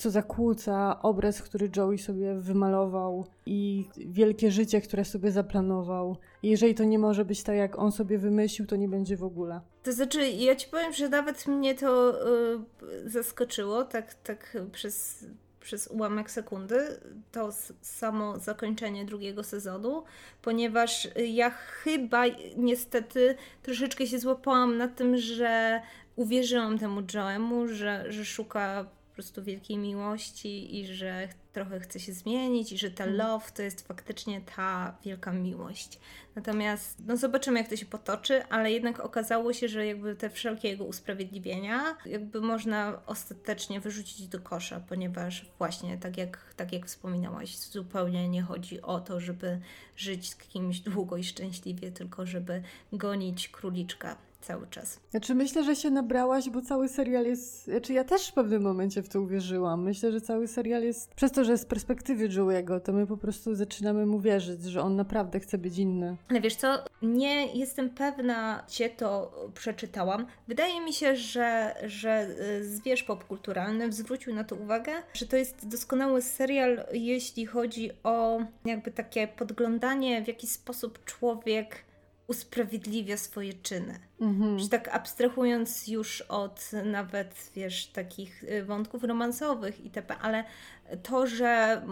co 0.00 0.10
zakłóca 0.10 1.02
obraz, 1.02 1.42
który 1.42 1.70
Joey 1.76 1.98
sobie 1.98 2.34
wymalował 2.34 3.26
i 3.46 3.88
wielkie 3.96 4.50
życie, 4.50 4.80
które 4.80 5.04
sobie 5.04 5.32
zaplanował. 5.32 6.16
Jeżeli 6.42 6.74
to 6.74 6.84
nie 6.84 6.98
może 6.98 7.24
być 7.24 7.42
tak, 7.42 7.56
jak 7.56 7.78
on 7.78 7.92
sobie 7.92 8.18
wymyślił, 8.18 8.66
to 8.66 8.76
nie 8.76 8.88
będzie 8.88 9.16
w 9.16 9.24
ogóle. 9.24 9.60
To 9.82 9.92
znaczy, 9.92 10.28
ja 10.28 10.56
ci 10.56 10.68
powiem, 10.68 10.92
że 10.92 11.08
nawet 11.08 11.46
mnie 11.46 11.74
to 11.74 12.14
y, 13.06 13.10
zaskoczyło, 13.10 13.84
tak, 13.84 14.14
tak 14.14 14.56
przez, 14.72 15.26
przez 15.60 15.86
ułamek 15.86 16.30
sekundy, 16.30 17.00
to 17.32 17.50
samo 17.80 18.38
zakończenie 18.38 19.04
drugiego 19.04 19.44
sezonu, 19.44 20.02
ponieważ 20.42 21.08
ja 21.26 21.50
chyba 21.50 22.24
niestety 22.56 23.34
troszeczkę 23.62 24.06
się 24.06 24.18
złapałam 24.18 24.76
na 24.76 24.88
tym, 24.88 25.16
że 25.16 25.80
uwierzyłam 26.16 26.78
temu 26.78 27.02
Joemu, 27.14 27.68
że, 27.68 28.12
że 28.12 28.24
szuka 28.24 28.86
prostu 29.20 29.42
wielkiej 29.42 29.78
miłości 29.78 30.80
i 30.80 30.86
że 30.86 31.28
trochę 31.52 31.80
chce 31.80 32.00
się 32.00 32.12
zmienić 32.12 32.72
i 32.72 32.78
że 32.78 32.90
ta 32.90 33.04
mhm. 33.04 33.18
love 33.18 33.50
to 33.54 33.62
jest 33.62 33.88
faktycznie 33.88 34.40
ta 34.56 34.96
wielka 35.04 35.32
miłość. 35.32 35.98
Natomiast 36.36 36.98
no 37.06 37.16
zobaczymy 37.16 37.58
jak 37.58 37.68
to 37.68 37.76
się 37.76 37.86
potoczy, 37.86 38.44
ale 38.44 38.72
jednak 38.72 39.00
okazało 39.00 39.52
się, 39.52 39.68
że 39.68 39.86
jakby 39.86 40.16
te 40.16 40.30
wszelkie 40.30 40.68
jego 40.68 40.84
usprawiedliwienia 40.84 41.96
jakby 42.06 42.40
można 42.40 43.02
ostatecznie 43.06 43.80
wyrzucić 43.80 44.28
do 44.28 44.40
kosza, 44.40 44.80
ponieważ 44.88 45.46
właśnie 45.58 45.98
tak 45.98 46.16
jak, 46.16 46.54
tak 46.56 46.72
jak 46.72 46.86
wspominałaś, 46.86 47.58
zupełnie 47.58 48.28
nie 48.28 48.42
chodzi 48.42 48.82
o 48.82 49.00
to, 49.00 49.20
żeby 49.20 49.60
żyć 49.96 50.30
z 50.30 50.36
kimś 50.36 50.80
długo 50.80 51.16
i 51.16 51.24
szczęśliwie, 51.24 51.92
tylko 51.92 52.26
żeby 52.26 52.62
gonić 52.92 53.48
króliczka 53.48 54.29
cały 54.40 54.66
czas. 54.66 55.00
Znaczy 55.10 55.34
myślę, 55.34 55.64
że 55.64 55.76
się 55.76 55.90
nabrałaś, 55.90 56.50
bo 56.50 56.62
cały 56.62 56.88
serial 56.88 57.24
jest... 57.24 57.64
Znaczy 57.64 57.92
ja 57.92 58.04
też 58.04 58.28
w 58.28 58.32
pewnym 58.32 58.62
momencie 58.62 59.02
w 59.02 59.08
to 59.08 59.20
uwierzyłam. 59.20 59.82
Myślę, 59.82 60.12
że 60.12 60.20
cały 60.20 60.48
serial 60.48 60.82
jest... 60.82 61.14
Przez 61.14 61.32
to, 61.32 61.44
że 61.44 61.58
z 61.58 61.64
perspektywy 61.64 62.28
Joe'ego, 62.28 62.80
to 62.80 62.92
my 62.92 63.06
po 63.06 63.16
prostu 63.16 63.54
zaczynamy 63.54 64.06
mu 64.06 64.20
wierzyć, 64.20 64.62
że 64.62 64.82
on 64.82 64.96
naprawdę 64.96 65.40
chce 65.40 65.58
być 65.58 65.78
inny. 65.78 66.16
Ale 66.28 66.40
wiesz 66.40 66.56
co, 66.56 66.84
nie 67.02 67.46
jestem 67.46 67.90
pewna, 67.90 68.64
gdzie 68.68 68.90
to 68.90 69.32
przeczytałam. 69.54 70.26
Wydaje 70.48 70.80
mi 70.80 70.92
się, 70.92 71.16
że, 71.16 71.74
że 71.86 72.28
y, 72.60 72.64
zwierz 72.64 73.02
popkulturalny 73.02 73.92
zwrócił 73.92 74.34
na 74.34 74.44
to 74.44 74.56
uwagę, 74.56 74.92
że 75.14 75.26
to 75.26 75.36
jest 75.36 75.68
doskonały 75.68 76.22
serial, 76.22 76.86
jeśli 76.92 77.46
chodzi 77.46 77.90
o 78.04 78.40
jakby 78.64 78.90
takie 78.90 79.28
podglądanie, 79.28 80.22
w 80.22 80.28
jaki 80.28 80.46
sposób 80.46 81.04
człowiek 81.04 81.89
usprawiedliwia 82.30 83.16
swoje 83.16 83.54
czyny. 83.54 83.98
Mhm. 84.20 84.58
Że 84.58 84.68
tak 84.68 84.88
abstrahując 84.88 85.88
już 85.88 86.20
od 86.20 86.70
nawet, 86.84 87.50
wiesz, 87.54 87.86
takich 87.86 88.44
y, 88.44 88.64
wątków 88.64 89.04
romansowych 89.04 89.84
itp., 89.84 90.16
ale 90.16 90.44
to, 91.02 91.26
że 91.26 91.82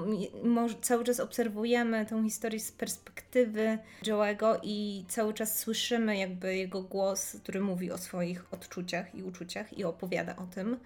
cały 0.81 1.05
czas 1.05 1.21
obserwujemy 1.21 2.07
tą 2.07 2.25
historię 2.25 2.61
z 2.61 2.73
perspektywy 2.73 3.79
Joe'ego 4.03 4.59
i 4.63 5.05
cały 5.09 5.35
czas 5.35 5.59
słyszymy 5.59 6.19
jakby 6.19 6.57
jego 6.57 6.83
głos, 6.83 7.37
który 7.43 7.61
mówi 7.61 7.91
o 7.91 7.99
swoich 7.99 8.45
odczuciach 8.55 9.15
i 9.15 9.23
uczuciach 9.23 9.79
i 9.79 9.85
opowiada 9.85 10.37
o 10.37 10.47
tym, 10.47 10.77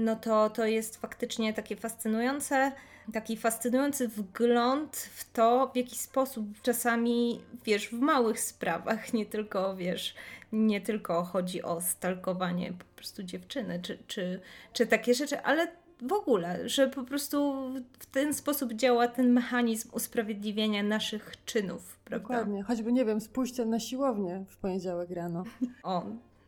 no 0.00 0.16
to 0.16 0.50
to 0.50 0.66
jest 0.66 0.96
faktycznie 0.96 1.54
takie 1.54 1.76
fascynujące, 1.76 2.72
taki 3.12 3.36
fascynujący 3.36 4.08
wgląd 4.08 4.96
w 4.96 5.32
to, 5.32 5.70
w 5.74 5.76
jaki 5.76 5.98
sposób 5.98 6.44
czasami, 6.62 7.40
wiesz, 7.64 7.88
w 7.88 8.00
małych 8.00 8.40
sprawach, 8.40 9.12
nie 9.12 9.26
tylko, 9.26 9.76
wiesz, 9.76 10.14
nie 10.52 10.80
tylko 10.80 11.24
chodzi 11.24 11.62
o 11.62 11.80
stalkowanie 11.80 12.72
po 12.72 12.84
prostu 12.96 13.22
dziewczyny, 13.22 13.80
czy, 13.82 13.98
czy, 14.06 14.40
czy 14.72 14.86
takie 14.86 15.14
rzeczy, 15.14 15.40
ale 15.40 15.68
w 16.02 16.12
ogóle, 16.12 16.68
że 16.68 16.88
po 16.88 17.04
prostu 17.04 17.54
w 17.98 18.06
ten 18.06 18.34
sposób 18.34 18.72
działa 18.72 19.08
ten 19.08 19.32
mechanizm 19.32 19.88
usprawiedliwienia 19.92 20.82
naszych 20.82 21.32
czynów, 21.44 21.98
prawda? 22.04 22.28
Dokładnie, 22.28 22.62
choćby, 22.62 22.92
nie 22.92 23.04
wiem, 23.04 23.20
spójrzcie 23.20 23.66
na 23.66 23.80
siłownię 23.80 24.44
w 24.48 24.56
poniedziałek 24.56 25.10
rano. 25.10 25.44
O, 25.82 26.04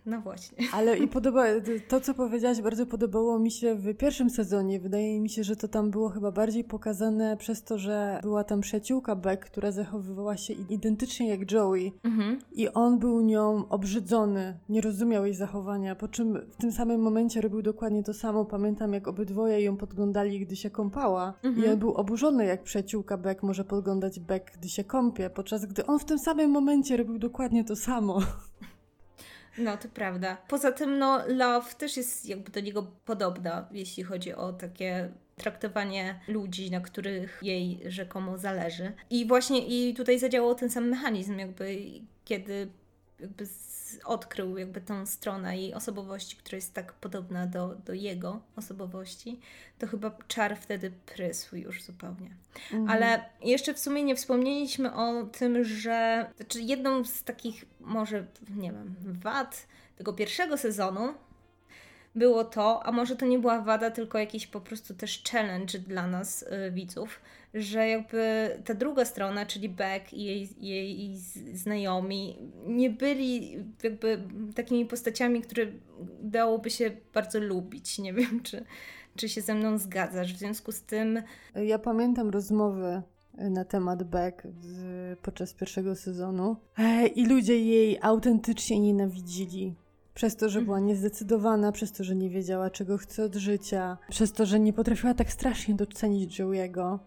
no 0.07 0.21
właśnie. 0.21 0.59
Ale 0.75 0.99
i 0.99 1.09
podoba, 1.09 1.45
to, 1.89 2.01
co 2.01 2.15
powiedziałaś, 2.15 2.61
bardzo 2.61 2.87
podobało 2.87 3.39
mi 3.39 3.51
się 3.51 3.75
w 3.75 3.95
pierwszym 3.95 4.31
sezonie. 4.31 4.81
Wydaje 4.81 5.21
mi 5.21 5.31
się, 5.31 5.45
że 5.45 5.57
to 5.57 5.69
tam 5.69 5.91
było 5.91 6.09
chyba 6.09 6.33
bardziej 6.33 6.65
pokazane 6.65 7.37
przez 7.37 7.63
to, 7.63 7.79
że 7.79 8.21
była 8.23 8.45
tam 8.45 8.61
przyjaciółka 8.61 9.17
Beck, 9.17 9.45
która 9.45 9.73
zachowywała 9.73 10.37
się 10.37 10.55
identycznie 10.55 11.29
jak 11.29 11.53
Joey. 11.53 11.93
Mhm. 12.05 12.39
I 12.53 12.69
on 12.69 12.99
był 12.99 13.21
nią 13.21 13.69
obrzydzony, 13.69 14.59
nie 14.69 14.81
rozumiał 14.81 15.25
jej 15.25 15.35
zachowania, 15.35 15.95
po 15.95 16.09
czym 16.09 16.39
w 16.51 16.57
tym 16.57 16.73
samym 16.73 17.01
momencie 17.01 17.41
robił 17.41 17.63
dokładnie 17.63 18.03
to 18.03 18.15
samo. 18.15 18.45
Pamiętam, 18.45 18.93
jak 18.93 19.09
obydwoje 19.09 19.61
ją 19.61 19.77
podglądali, 19.77 20.41
gdy 20.41 20.57
się 20.57 20.71
kąpała. 20.71 21.35
Mhm. 21.43 21.67
I 21.67 21.69
on 21.69 21.79
był 21.79 21.95
oburzony, 21.95 22.45
jak 22.45 22.63
przyjaciółka 22.63 23.19
Beck 23.19 23.43
może 23.43 23.65
podglądać 23.65 24.21
Beck, 24.21 24.59
gdy 24.59 24.69
się 24.69 24.85
kąpie, 24.85 25.31
podczas 25.31 25.67
gdy 25.67 25.87
on 25.87 25.99
w 25.99 26.05
tym 26.05 26.19
samym 26.19 26.51
momencie 26.51 26.97
robił 26.97 27.19
dokładnie 27.19 27.65
to 27.65 27.77
samo. 27.77 28.21
No, 29.59 29.77
to 29.77 29.89
prawda. 29.89 30.37
Poza 30.49 30.73
tym, 30.73 30.99
no, 30.99 31.23
Love 31.27 31.75
też 31.79 31.97
jest 31.97 32.29
jakby 32.29 32.51
do 32.51 32.61
niego 32.61 32.87
podobna, 33.05 33.69
jeśli 33.73 34.03
chodzi 34.03 34.35
o 34.35 34.53
takie 34.53 35.09
traktowanie 35.37 36.21
ludzi, 36.29 36.71
na 36.71 36.81
których 36.81 37.41
jej 37.43 37.81
rzekomo 37.87 38.39
zależy. 38.39 38.93
I 39.11 39.27
właśnie 39.27 39.59
i 39.67 39.95
tutaj 39.95 40.19
zadziałał 40.19 40.55
ten 40.55 40.71
sam 40.71 40.89
mechanizm, 40.89 41.39
jakby 41.39 41.79
kiedy 42.25 42.69
jakby 43.23 43.47
odkrył 44.05 44.59
jakby 44.59 44.81
tą 44.81 45.07
stronę 45.07 45.59
jej 45.59 45.75
osobowości, 45.75 46.37
która 46.37 46.57
jest 46.57 46.75
tak 46.75 46.93
podobna 46.93 47.47
do, 47.47 47.75
do 47.75 47.93
jego 47.93 48.41
osobowości, 48.57 49.41
to 49.79 49.87
chyba 49.87 50.11
czar 50.29 50.57
wtedy 50.57 50.93
prysł 51.07 51.57
już 51.57 51.83
zupełnie. 51.83 52.37
Mhm. 52.73 52.91
Ale 52.91 53.25
jeszcze 53.43 53.75
w 53.75 53.79
sumie 53.79 54.03
nie 54.03 54.17
wspomnieliśmy 54.17 54.95
o 54.95 55.25
tym, 55.25 55.65
że 55.65 56.27
znaczy 56.37 56.63
jedną 56.63 57.05
z 57.05 57.25
takich 57.25 57.65
może, 57.81 58.27
nie 58.57 58.73
wiem, 58.73 58.95
wad 59.01 59.67
tego 59.97 60.13
pierwszego 60.13 60.59
sezonu 60.59 61.15
było 62.15 62.45
to, 62.45 62.87
a 62.87 62.93
może 62.93 63.17
to 63.17 63.27
nie 63.27 63.39
była 63.39 63.61
wada, 63.61 63.91
tylko 63.91 64.19
jakiś 64.19 64.47
po 64.47 64.61
prostu 64.61 64.95
też 64.95 65.23
challenge 65.31 65.79
dla 65.79 66.07
nas, 66.07 66.43
y, 66.43 66.71
widzów, 66.71 67.21
że 67.55 67.89
jakby 67.89 68.51
ta 68.65 68.75
druga 68.75 69.05
strona, 69.05 69.47
czyli 69.47 69.69
Beck 69.69 70.13
i 70.13 70.25
jej, 70.25 70.49
jej 70.61 71.17
znajomi, 71.53 72.39
nie 72.67 72.91
byli 72.91 73.57
jakby 73.83 74.23
takimi 74.55 74.87
postaciami, 74.87 75.43
które 75.43 75.67
dałoby 76.23 76.71
się 76.71 76.91
bardzo 77.15 77.41
lubić. 77.41 77.99
Nie 77.99 78.13
wiem, 78.13 78.43
czy, 78.43 78.65
czy 79.17 79.29
się 79.29 79.41
ze 79.41 79.55
mną 79.55 79.79
zgadzasz. 79.79 80.35
W 80.35 80.39
związku 80.39 80.73
z 80.73 80.83
tym. 80.83 81.23
Ja 81.55 81.79
pamiętam 81.79 82.31
rozmowy 82.31 83.03
na 83.39 83.65
temat 83.65 84.03
Beck 84.03 84.43
podczas 85.23 85.55
pierwszego 85.55 85.97
sezonu 85.97 86.57
e, 86.79 87.07
i 87.07 87.27
ludzie 87.27 87.61
jej 87.61 87.99
autentycznie 88.03 88.81
nienawidzili. 88.81 89.75
Przez 90.15 90.37
to, 90.37 90.49
że 90.49 90.63
była 90.63 90.77
mhm. 90.77 90.89
niezdecydowana, 90.89 91.73
przez 91.73 91.93
to, 91.93 92.05
że 92.05 92.17
nie 92.17 92.31
wiedziała, 92.31 92.71
czego 92.71 92.99
chce 92.99 93.25
od 93.25 93.35
życia, 93.35 93.99
przez 94.11 94.33
to, 94.33 94.47
że 94.47 94.61
nie 94.61 94.73
potrafiła 94.73 95.15
tak 95.15 95.33
strasznie 95.33 95.75
docenić 95.75 96.41
Joey'ego. 96.41 96.99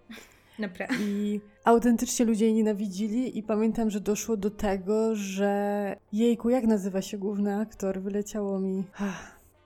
Naprawdę. 0.59 0.95
I 1.03 1.41
autentycznie 1.63 2.25
ludzie 2.25 2.45
jej 2.45 2.53
nienawidzili 2.53 3.37
i 3.37 3.43
pamiętam, 3.43 3.89
że 3.89 3.99
doszło 3.99 4.37
do 4.37 4.49
tego, 4.51 5.15
że 5.15 5.95
jejku, 6.13 6.49
jak 6.49 6.63
nazywa 6.63 7.01
się 7.01 7.17
główny 7.17 7.55
aktor? 7.55 8.01
Wyleciało 8.01 8.59
mi... 8.59 8.83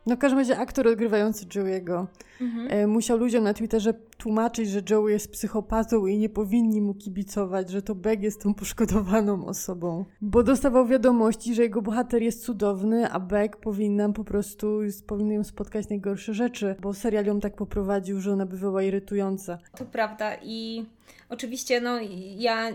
No 0.09 0.15
w 0.15 0.19
każdym 0.19 0.39
razie 0.39 0.57
aktor 0.57 0.87
odgrywający 0.87 1.45
Joey'ego 1.45 2.05
mhm. 2.41 2.67
e, 2.69 2.87
musiał 2.87 3.17
ludziom 3.17 3.43
na 3.43 3.53
Twitterze 3.53 3.93
tłumaczyć, 4.17 4.69
że 4.69 4.81
Joey 4.89 5.11
jest 5.11 5.31
psychopatą 5.31 6.05
i 6.05 6.17
nie 6.17 6.29
powinni 6.29 6.81
mu 6.81 6.93
kibicować, 6.93 7.69
że 7.69 7.81
to 7.81 7.95
Beck 7.95 8.23
jest 8.23 8.41
tą 8.41 8.53
poszkodowaną 8.53 9.45
osobą. 9.45 10.05
Bo 10.21 10.43
dostawał 10.43 10.87
wiadomości, 10.87 11.55
że 11.55 11.61
jego 11.61 11.81
bohater 11.81 12.21
jest 12.21 12.43
cudowny, 12.43 13.11
a 13.11 13.19
Beck 13.19 13.57
powinna 13.57 14.09
po 14.09 14.23
prostu, 14.23 14.79
powinny 15.07 15.33
ją 15.33 15.43
spotkać 15.43 15.89
najgorsze 15.89 16.33
rzeczy, 16.33 16.75
bo 16.81 16.93
serial 16.93 17.25
ją 17.25 17.39
tak 17.39 17.55
poprowadził, 17.55 18.21
że 18.21 18.33
ona 18.33 18.45
bywała 18.45 18.83
irytująca. 18.83 19.57
To 19.77 19.85
prawda 19.85 20.35
i 20.43 20.85
oczywiście 21.29 21.81
no 21.81 21.99
ja 22.37 22.69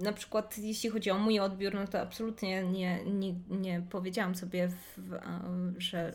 na 0.00 0.12
przykład 0.12 0.58
jeśli 0.58 0.90
chodzi 0.90 1.10
o 1.10 1.18
mój 1.18 1.40
odbiór, 1.40 1.74
no 1.74 1.86
to 1.86 2.00
absolutnie 2.00 2.64
nie, 2.64 3.04
nie, 3.04 3.34
nie 3.50 3.82
powiedziałam 3.90 4.34
sobie, 4.34 4.68
w, 4.68 5.18
że 5.78 6.12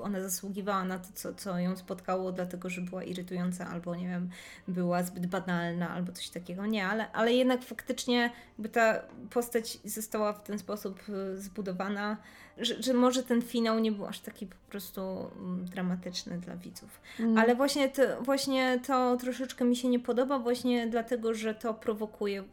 ona 0.00 0.20
zasługiwała 0.20 0.84
na 0.84 0.98
to, 0.98 1.08
co, 1.14 1.34
co 1.34 1.58
ją 1.58 1.76
spotkało, 1.76 2.32
dlatego 2.32 2.70
że 2.70 2.80
była 2.80 3.04
irytująca 3.04 3.68
albo 3.68 3.96
nie 3.96 4.08
wiem, 4.08 4.30
była 4.68 5.02
zbyt 5.02 5.26
banalna 5.26 5.90
albo 5.90 6.12
coś 6.12 6.28
takiego. 6.28 6.66
Nie, 6.66 6.86
ale, 6.86 7.12
ale 7.12 7.32
jednak 7.32 7.62
faktycznie 7.62 8.30
by 8.58 8.68
ta 8.68 9.02
postać 9.30 9.78
została 9.84 10.32
w 10.32 10.42
ten 10.42 10.58
sposób 10.58 11.08
y, 11.08 11.40
zbudowana, 11.40 12.16
że, 12.58 12.82
że 12.82 12.94
może 12.94 13.22
ten 13.22 13.42
finał 13.42 13.78
nie 13.78 13.92
był 13.92 14.06
aż 14.06 14.20
taki 14.20 14.46
po 14.46 14.56
prostu 14.70 15.00
mm, 15.00 15.64
dramatyczny 15.64 16.38
dla 16.38 16.56
widzów. 16.56 17.00
Mm. 17.20 17.38
Ale 17.38 17.54
właśnie 17.54 17.88
to, 17.88 18.02
właśnie 18.22 18.80
to 18.86 19.16
troszeczkę 19.16 19.64
mi 19.64 19.76
się 19.76 19.88
nie 19.88 20.00
podoba, 20.00 20.38
właśnie 20.38 20.86
dlatego, 20.86 21.34
że 21.34 21.54
to 21.54 21.74
prowokuje 21.74 22.44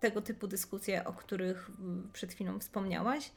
tego 0.00 0.22
typu 0.22 0.46
dyskusje, 0.46 1.04
o 1.04 1.12
których 1.12 1.70
przed 2.12 2.32
chwilą 2.32 2.58
wspomniałaś, 2.58 3.30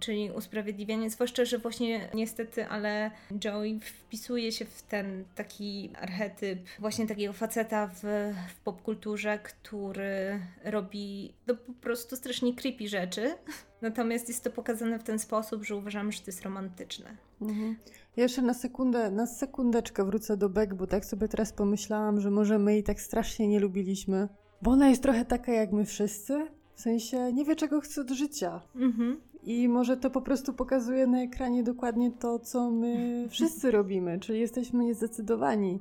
czyli 0.00 0.30
usprawiedliwianie, 0.30 1.10
zwłaszcza, 1.10 1.44
że 1.44 1.58
właśnie 1.58 2.08
niestety, 2.14 2.66
ale 2.66 3.10
Joey 3.44 3.80
wpisuje 3.80 4.52
się 4.52 4.64
w 4.64 4.82
ten 4.82 5.24
taki 5.34 5.90
archetyp 6.00 6.58
właśnie 6.78 7.06
takiego 7.06 7.32
faceta 7.32 7.86
w, 7.86 8.02
w 8.48 8.60
popkulturze, 8.64 9.38
który 9.38 10.40
robi 10.64 11.34
no, 11.46 11.54
po 11.54 11.72
prostu 11.72 12.16
strasznie 12.16 12.54
creepy 12.54 12.88
rzeczy, 12.88 13.34
natomiast 13.82 14.28
jest 14.28 14.44
to 14.44 14.50
pokazane 14.50 14.98
w 14.98 15.02
ten 15.02 15.18
sposób, 15.18 15.64
że 15.64 15.76
uważamy, 15.76 16.12
że 16.12 16.18
to 16.18 16.26
jest 16.26 16.42
romantyczne. 16.42 17.16
Mhm. 17.40 17.76
Ja 18.16 18.22
jeszcze 18.22 18.42
na 18.42 18.54
sekundę, 18.54 19.10
na 19.10 19.26
sekundeczkę 19.26 20.04
wrócę 20.04 20.36
do 20.36 20.48
Beck, 20.48 20.74
bo 20.74 20.86
tak 20.86 21.04
sobie 21.04 21.28
teraz 21.28 21.52
pomyślałam, 21.52 22.20
że 22.20 22.30
może 22.30 22.58
my 22.58 22.72
jej 22.72 22.82
tak 22.82 23.00
strasznie 23.00 23.48
nie 23.48 23.60
lubiliśmy, 23.60 24.28
bo 24.62 24.70
ona 24.70 24.88
jest 24.88 25.02
trochę 25.02 25.24
taka 25.24 25.52
jak 25.52 25.72
my 25.72 25.84
wszyscy. 25.84 26.46
W 26.74 26.80
sensie 26.80 27.32
nie 27.32 27.44
wie, 27.44 27.56
czego 27.56 27.80
chce 27.80 28.00
od 28.00 28.10
życia. 28.10 28.60
Mhm. 28.76 29.20
I 29.42 29.68
może 29.68 29.96
to 29.96 30.10
po 30.10 30.20
prostu 30.20 30.52
pokazuje 30.52 31.06
na 31.06 31.22
ekranie 31.22 31.62
dokładnie 31.62 32.10
to, 32.10 32.38
co 32.38 32.70
my 32.70 32.94
wszyscy 33.30 33.70
robimy, 33.70 34.20
czyli 34.20 34.40
jesteśmy 34.40 34.84
niezdecydowani. 34.84 35.80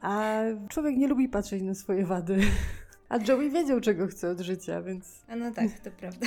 A 0.00 0.40
człowiek 0.68 0.96
nie 0.96 1.08
lubi 1.08 1.28
patrzeć 1.28 1.62
na 1.62 1.74
swoje 1.74 2.06
wady. 2.06 2.40
A 3.08 3.18
Joey 3.28 3.50
wiedział, 3.50 3.80
czego 3.80 4.06
chce 4.06 4.30
od 4.30 4.40
życia, 4.40 4.82
więc. 4.82 5.22
A 5.28 5.36
no 5.36 5.50
tak, 5.50 5.80
to 5.84 5.90
prawda. 5.90 6.26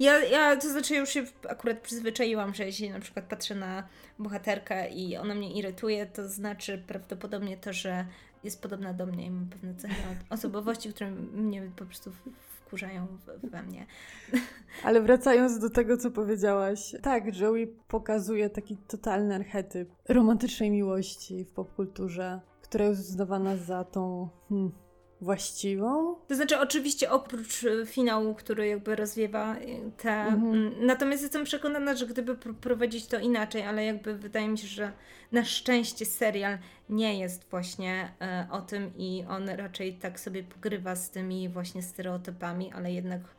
Ja, 0.00 0.24
ja 0.24 0.56
to 0.56 0.68
znaczy 0.68 0.94
już 0.96 1.08
się 1.08 1.24
akurat 1.48 1.78
przyzwyczaiłam, 1.78 2.54
że 2.54 2.64
jeśli 2.64 2.90
na 2.90 3.00
przykład 3.00 3.24
patrzę 3.24 3.54
na 3.54 3.88
bohaterkę 4.18 4.90
i 4.90 5.16
ona 5.16 5.34
mnie 5.34 5.52
irytuje, 5.52 6.06
to 6.06 6.28
znaczy 6.28 6.82
prawdopodobnie 6.86 7.56
to, 7.56 7.72
że 7.72 8.06
jest 8.46 8.62
podobna 8.62 8.94
do 8.94 9.06
mnie 9.06 9.26
i 9.26 9.30
ma 9.30 9.46
pewne 9.50 9.74
cechy 9.74 9.94
osobowości, 10.30 10.92
które 10.92 11.10
mnie 11.10 11.70
po 11.76 11.84
prostu 11.84 12.10
wkurzają 12.66 13.06
we 13.42 13.62
mnie. 13.62 13.86
Ale 14.84 15.00
wracając 15.00 15.58
do 15.58 15.70
tego, 15.70 15.96
co 15.96 16.10
powiedziałaś, 16.10 16.94
tak, 17.02 17.40
Joey 17.40 17.66
pokazuje 17.88 18.50
taki 18.50 18.76
totalny 18.76 19.34
archetyp 19.34 19.90
romantycznej 20.08 20.70
miłości 20.70 21.44
w 21.44 21.50
popkulturze, 21.50 22.40
która 22.62 22.84
jest 22.84 23.00
uznawana 23.00 23.56
za 23.56 23.84
tą 23.84 24.28
hmm, 24.48 24.72
właściwą. 25.20 26.16
To 26.28 26.34
znaczy, 26.34 26.58
oczywiście 26.58 27.10
oprócz 27.10 27.64
e, 27.64 27.86
finału, 27.86 28.34
który 28.34 28.66
jakby 28.66 28.96
rozwiewa 28.96 29.56
e, 29.56 29.90
te. 29.96 30.12
Mhm. 30.12 30.86
Natomiast 30.86 31.22
jestem 31.22 31.44
przekonana, 31.44 31.94
że 31.94 32.06
gdyby 32.06 32.36
prowadzić 32.36 33.06
to 33.06 33.18
inaczej, 33.18 33.62
ale 33.62 33.84
jakby 33.84 34.14
wydaje 34.14 34.48
mi 34.48 34.58
się, 34.58 34.66
że 34.66 34.92
na 35.32 35.44
szczęście 35.44 36.06
serial 36.06 36.58
nie 36.88 37.18
jest 37.18 37.50
właśnie 37.50 38.12
e, 38.20 38.46
o 38.50 38.60
tym 38.60 38.92
i 38.96 39.24
on 39.28 39.48
raczej 39.48 39.94
tak 39.94 40.20
sobie 40.20 40.42
pogrywa 40.42 40.96
z 40.96 41.10
tymi 41.10 41.48
właśnie 41.48 41.82
stereotypami, 41.82 42.72
ale 42.72 42.92
jednak 42.92 43.20
Mm, 43.20 43.35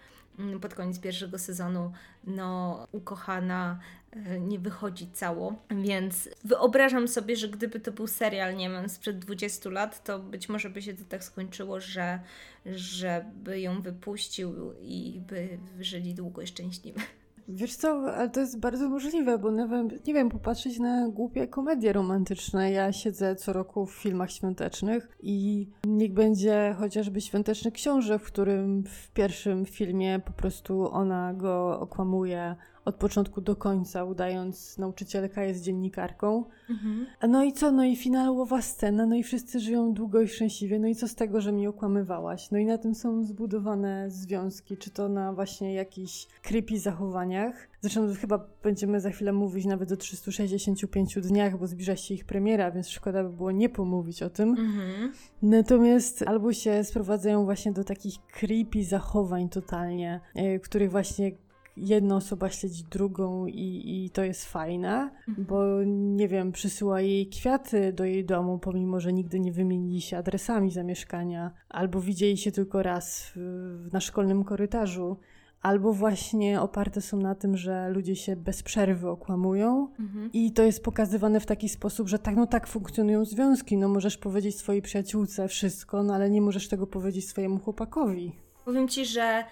pod 0.61 0.75
koniec 0.75 0.99
pierwszego 0.99 1.39
sezonu 1.39 1.91
no, 2.23 2.87
ukochana 2.91 3.79
e, 4.11 4.39
nie 4.39 4.59
wychodzi 4.59 5.11
cało, 5.11 5.55
więc 5.69 6.29
wyobrażam 6.43 7.07
sobie, 7.07 7.35
że 7.35 7.49
gdyby 7.49 7.79
to 7.79 7.91
był 7.91 8.07
serial, 8.07 8.55
nie 8.55 8.69
wiem, 8.69 8.89
sprzed 8.89 9.19
20 9.19 9.69
lat, 9.69 10.03
to 10.03 10.19
być 10.19 10.49
może 10.49 10.69
by 10.69 10.81
się 10.81 10.93
to 10.93 11.03
tak 11.09 11.23
skończyło, 11.23 11.79
że 11.79 12.19
żeby 12.65 13.59
ją 13.59 13.81
wypuścił 13.81 14.73
i 14.81 15.21
by 15.27 15.59
żyli 15.79 16.13
długo 16.13 16.41
i 16.41 16.47
szczęśliwie. 16.47 17.01
Wiesz 17.49 17.75
co, 17.75 18.13
ale 18.15 18.29
to 18.29 18.39
jest 18.39 18.59
bardzo 18.59 18.89
możliwe, 18.89 19.37
bo 19.37 19.51
nawet, 19.51 20.07
nie 20.07 20.13
wiem, 20.13 20.29
popatrzeć 20.29 20.79
na 20.79 21.09
głupie 21.09 21.47
komedie 21.47 21.93
romantyczne. 21.93 22.71
Ja 22.71 22.91
siedzę 22.91 23.35
co 23.35 23.53
roku 23.53 23.85
w 23.85 23.93
filmach 23.93 24.31
świątecznych 24.31 25.17
i 25.19 25.67
niech 25.85 26.13
będzie 26.13 26.75
chociażby 26.79 27.21
Świąteczny 27.21 27.71
Książę, 27.71 28.19
w 28.19 28.23
którym 28.23 28.83
w 28.83 29.11
pierwszym 29.11 29.65
filmie 29.65 30.19
po 30.25 30.31
prostu 30.31 30.91
ona 30.91 31.33
go 31.33 31.79
okłamuje, 31.79 32.55
od 32.87 32.95
początku 32.95 33.41
do 33.41 33.55
końca, 33.55 34.03
udając 34.03 34.77
nauczycielka 34.77 35.43
jest 35.43 35.63
dziennikarką. 35.63 36.43
Mhm. 36.69 37.05
No 37.29 37.43
i 37.43 37.53
co? 37.53 37.71
No 37.71 37.85
i 37.85 37.95
finałowa 37.95 38.61
scena, 38.61 39.05
no 39.05 39.15
i 39.15 39.23
wszyscy 39.23 39.59
żyją 39.59 39.93
długo 39.93 40.21
i 40.21 40.27
szczęśliwie. 40.27 40.79
No 40.79 40.87
i 40.87 40.95
co 40.95 41.07
z 41.07 41.15
tego, 41.15 41.41
że 41.41 41.51
mnie 41.51 41.69
okłamywałaś? 41.69 42.51
No 42.51 42.57
i 42.57 42.65
na 42.65 42.77
tym 42.77 42.95
są 42.95 43.23
zbudowane 43.23 44.11
związki, 44.11 44.77
czy 44.77 44.89
to 44.89 45.09
na 45.09 45.33
właśnie 45.33 45.73
jakichś 45.73 46.27
creepy 46.41 46.79
zachowaniach. 46.79 47.69
Zresztą 47.81 48.13
chyba 48.21 48.47
będziemy 48.63 48.99
za 48.99 49.09
chwilę 49.09 49.33
mówić 49.33 49.65
nawet 49.65 49.91
o 49.91 49.97
365 49.97 51.15
dniach, 51.21 51.59
bo 51.59 51.67
zbliża 51.67 51.95
się 51.95 52.13
ich 52.13 52.25
premiera, 52.25 52.71
więc 52.71 52.89
szkoda 52.89 53.23
by 53.23 53.29
było 53.29 53.51
nie 53.51 53.69
pomówić 53.69 54.23
o 54.23 54.29
tym. 54.29 54.49
Mhm. 54.49 55.11
Natomiast 55.41 56.23
albo 56.27 56.53
się 56.53 56.83
sprowadzają 56.83 57.45
właśnie 57.45 57.71
do 57.71 57.83
takich 57.83 58.15
creepy 58.25 58.83
zachowań 58.83 59.49
totalnie, 59.49 60.21
w 60.35 60.61
których 60.61 60.91
właśnie 60.91 61.31
jedna 61.77 62.15
osoba 62.15 62.49
śledzi 62.49 62.83
drugą 62.83 63.45
i, 63.45 63.83
i 64.05 64.09
to 64.09 64.23
jest 64.23 64.45
fajne, 64.45 65.09
mhm. 65.27 65.47
bo 65.47 65.83
nie 65.85 66.27
wiem, 66.27 66.51
przysyła 66.51 67.01
jej 67.01 67.27
kwiaty 67.27 67.93
do 67.93 68.05
jej 68.05 68.25
domu, 68.25 68.59
pomimo 68.59 68.99
że 68.99 69.13
nigdy 69.13 69.39
nie 69.39 69.51
wymienili 69.51 70.01
się 70.01 70.17
adresami 70.17 70.71
zamieszkania, 70.71 71.51
albo 71.69 72.01
widzieli 72.01 72.37
się 72.37 72.51
tylko 72.51 72.83
raz 72.83 73.31
w, 73.35 73.89
na 73.93 73.99
szkolnym 73.99 74.43
korytarzu 74.43 75.17
albo 75.61 75.93
właśnie 75.93 76.61
oparte 76.61 77.01
są 77.01 77.17
na 77.17 77.35
tym, 77.35 77.57
że 77.57 77.89
ludzie 77.89 78.15
się 78.15 78.35
bez 78.35 78.63
przerwy 78.63 79.09
okłamują 79.09 79.87
mhm. 79.99 80.29
i 80.33 80.51
to 80.51 80.63
jest 80.63 80.83
pokazywane 80.83 81.39
w 81.39 81.45
taki 81.45 81.69
sposób, 81.69 82.07
że 82.07 82.19
tak, 82.19 82.35
no 82.35 82.47
tak 82.47 82.67
funkcjonują 82.67 83.25
związki, 83.25 83.77
no 83.77 83.87
możesz 83.87 84.17
powiedzieć 84.17 84.57
swojej 84.57 84.81
przyjaciółce 84.81 85.47
wszystko, 85.47 86.03
no 86.03 86.15
ale 86.15 86.29
nie 86.29 86.41
możesz 86.41 86.67
tego 86.67 86.87
powiedzieć 86.87 87.29
swojemu 87.29 87.59
chłopakowi. 87.59 88.35
Powiem 88.65 88.87
ci, 88.87 89.05
że 89.05 89.43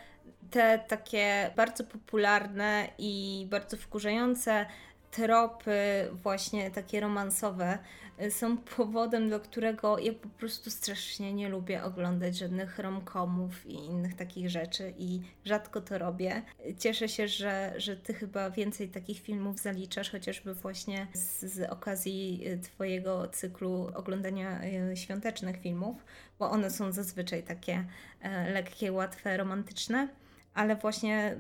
te 0.56 0.80
takie 0.88 1.52
bardzo 1.56 1.84
popularne 1.84 2.88
i 2.98 3.48
bardzo 3.50 3.78
wkurzające 3.78 4.66
tropy 5.12 6.10
właśnie 6.24 6.72
takie 6.72 7.00
romansowe 7.00 7.78
y, 8.22 8.32
są 8.32 8.58
powodem, 8.78 9.28
dla 9.28 9.40
którego 9.40 10.00
ja 10.00 10.14
po 10.14 10.30
prostu 10.30 10.70
strasznie 10.70 11.34
nie 11.34 11.50
lubię 11.50 11.84
oglądać 11.84 12.38
żadnych 12.38 12.80
romkomów 12.80 13.66
i 13.66 13.74
innych 13.74 14.16
takich 14.16 14.50
rzeczy 14.50 14.94
i 14.98 15.22
rzadko 15.46 15.82
to 15.82 15.98
robię. 15.98 16.42
Cieszę 16.80 17.10
się, 17.10 17.28
że, 17.28 17.74
że 17.78 17.96
ty 17.96 18.14
chyba 18.14 18.50
więcej 18.50 18.90
takich 18.90 19.20
filmów 19.20 19.60
zaliczasz, 19.60 20.12
chociażby 20.12 20.54
właśnie 20.54 21.08
z, 21.14 21.46
z 21.54 21.70
okazji 21.70 22.42
y, 22.48 22.60
twojego 22.60 23.28
cyklu 23.28 23.92
oglądania 23.96 24.62
y, 24.92 24.98
świątecznych 24.98 25.58
filmów, 25.58 26.06
bo 26.40 26.52
one 26.52 26.72
są 26.72 26.92
zazwyczaj 26.92 27.44
takie 27.44 27.86
lekkie, 28.54 28.92
łatwe, 28.92 29.38
romantyczne 29.38 30.08
ale 30.56 30.76
właśnie 30.76 31.38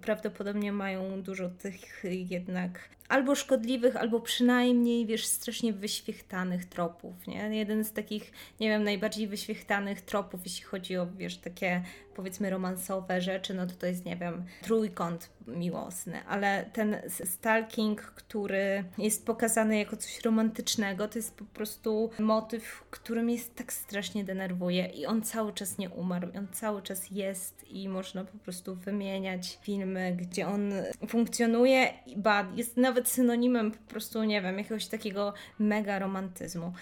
prawdopodobnie 0.00 0.72
mają 0.72 1.22
dużo 1.22 1.48
tych 1.48 2.04
jednak 2.04 2.88
albo 3.08 3.34
szkodliwych, 3.34 3.96
albo 3.96 4.20
przynajmniej, 4.20 5.06
wiesz, 5.06 5.26
strasznie 5.26 5.72
wyświechtanych 5.72 6.64
tropów, 6.64 7.26
nie? 7.26 7.56
Jeden 7.56 7.84
z 7.84 7.92
takich, 7.92 8.32
nie 8.60 8.68
wiem, 8.68 8.84
najbardziej 8.84 9.28
wyświechtanych 9.28 10.00
tropów, 10.00 10.40
jeśli 10.44 10.64
chodzi 10.64 10.96
o, 10.96 11.06
wiesz, 11.06 11.36
takie 11.36 11.82
powiedzmy 12.18 12.50
romansowe 12.50 13.20
rzeczy, 13.20 13.54
no 13.54 13.66
to 13.66 13.74
to 13.74 13.86
jest, 13.86 14.04
nie 14.04 14.16
wiem, 14.16 14.44
trójkąt 14.62 15.30
miłosny, 15.46 16.24
ale 16.24 16.70
ten 16.72 16.96
stalking, 17.08 18.00
który 18.00 18.84
jest 18.98 19.26
pokazany 19.26 19.78
jako 19.78 19.96
coś 19.96 20.20
romantycznego, 20.20 21.08
to 21.08 21.18
jest 21.18 21.36
po 21.36 21.44
prostu 21.44 22.10
motyw, 22.18 22.84
który 22.90 23.22
mnie 23.22 23.36
tak 23.56 23.72
strasznie 23.72 24.24
denerwuje 24.24 24.86
i 24.86 25.06
on 25.06 25.22
cały 25.22 25.52
czas 25.52 25.78
nie 25.78 25.90
umarł, 25.90 26.28
on 26.38 26.48
cały 26.52 26.82
czas 26.82 27.10
jest 27.10 27.64
i 27.70 27.88
można 27.88 28.24
po 28.24 28.38
prostu 28.38 28.74
wymieniać 28.74 29.58
filmy, 29.62 30.16
gdzie 30.16 30.48
on 30.48 30.72
funkcjonuje, 31.08 31.94
ba, 32.16 32.46
jest 32.56 32.76
nawet 32.76 33.08
synonimem 33.08 33.70
po 33.70 33.90
prostu, 33.90 34.24
nie 34.24 34.42
wiem, 34.42 34.58
jakiegoś 34.58 34.86
takiego 34.86 35.32
mega 35.58 35.98
romantyzmu. 35.98 36.72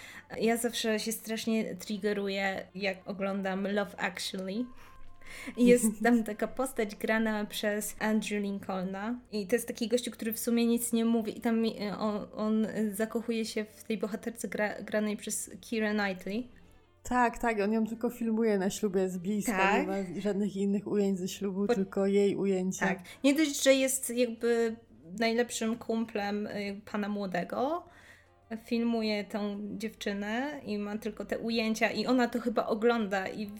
Ja 0.40 0.57
zawsze 0.57 1.01
się 1.01 1.12
strasznie 1.12 1.75
triggeruję, 1.75 2.66
jak 2.75 3.09
oglądam 3.09 3.66
Love 3.66 4.01
Actually, 4.01 4.64
jest 5.57 5.87
tam 6.03 6.25
taka 6.25 6.49
postać 6.49 6.96
grana 6.96 7.44
przez 7.44 7.96
Andrew 7.99 8.42
Lincolna 8.42 9.20
i 9.33 9.46
to 9.46 9.57
jest 9.57 9.68
taki 9.68 9.88
gościu, 9.88 10.11
który 10.11 10.33
w 10.33 10.38
sumie 10.38 10.66
nic 10.66 10.92
nie 10.92 11.05
mówi 11.05 11.38
i 11.38 11.40
tam 11.40 11.64
e, 11.64 11.99
on, 11.99 12.27
on 12.37 12.66
zakochuje 12.92 13.44
się 13.44 13.64
w 13.64 13.85
tej 13.85 13.99
bohaterce 13.99 14.49
gra, 14.49 14.83
granej 14.83 15.16
przez 15.16 15.51
Kira 15.61 15.92
Knightley. 15.92 16.49
Tak, 17.03 17.38
tak, 17.38 17.61
on 17.61 17.72
ją 17.72 17.87
tylko 17.87 18.11
filmuje 18.11 18.59
na 18.59 18.70
ślubie 18.70 19.09
z 19.09 19.18
bliska, 19.18 19.53
tak. 19.53 19.81
nie 19.81 19.87
ma 19.87 20.20
żadnych 20.20 20.57
innych 20.57 20.87
ujęć 20.87 21.18
ze 21.18 21.29
ślubu, 21.29 21.66
Bo... 21.66 21.75
tylko 21.75 22.07
jej 22.07 22.37
ujęcia. 22.37 22.87
Tak, 22.87 22.99
nie 23.25 23.35
dość, 23.35 23.62
że 23.62 23.75
jest 23.75 24.11
jakby 24.11 24.77
najlepszym 25.18 25.77
kumplem 25.77 26.46
e, 26.46 26.75
pana 26.92 27.09
młodego, 27.09 27.85
filmuje 28.64 29.24
tą 29.24 29.59
dziewczynę 29.78 30.61
i 30.64 30.78
ma 30.78 30.98
tylko 30.98 31.24
te 31.24 31.38
ujęcia 31.38 31.90
i 31.90 32.06
ona 32.06 32.28
to 32.28 32.40
chyba 32.40 32.66
ogląda 32.66 33.28
i 33.28 33.50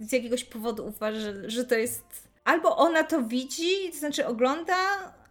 z 0.00 0.12
jakiegoś 0.12 0.44
powodu 0.44 0.86
uważa, 0.86 1.20
że, 1.20 1.50
że 1.50 1.64
to 1.64 1.74
jest 1.74 2.30
albo 2.44 2.76
ona 2.76 3.04
to 3.04 3.22
widzi, 3.22 3.90
to 3.92 3.98
znaczy 3.98 4.26
ogląda, 4.26 4.74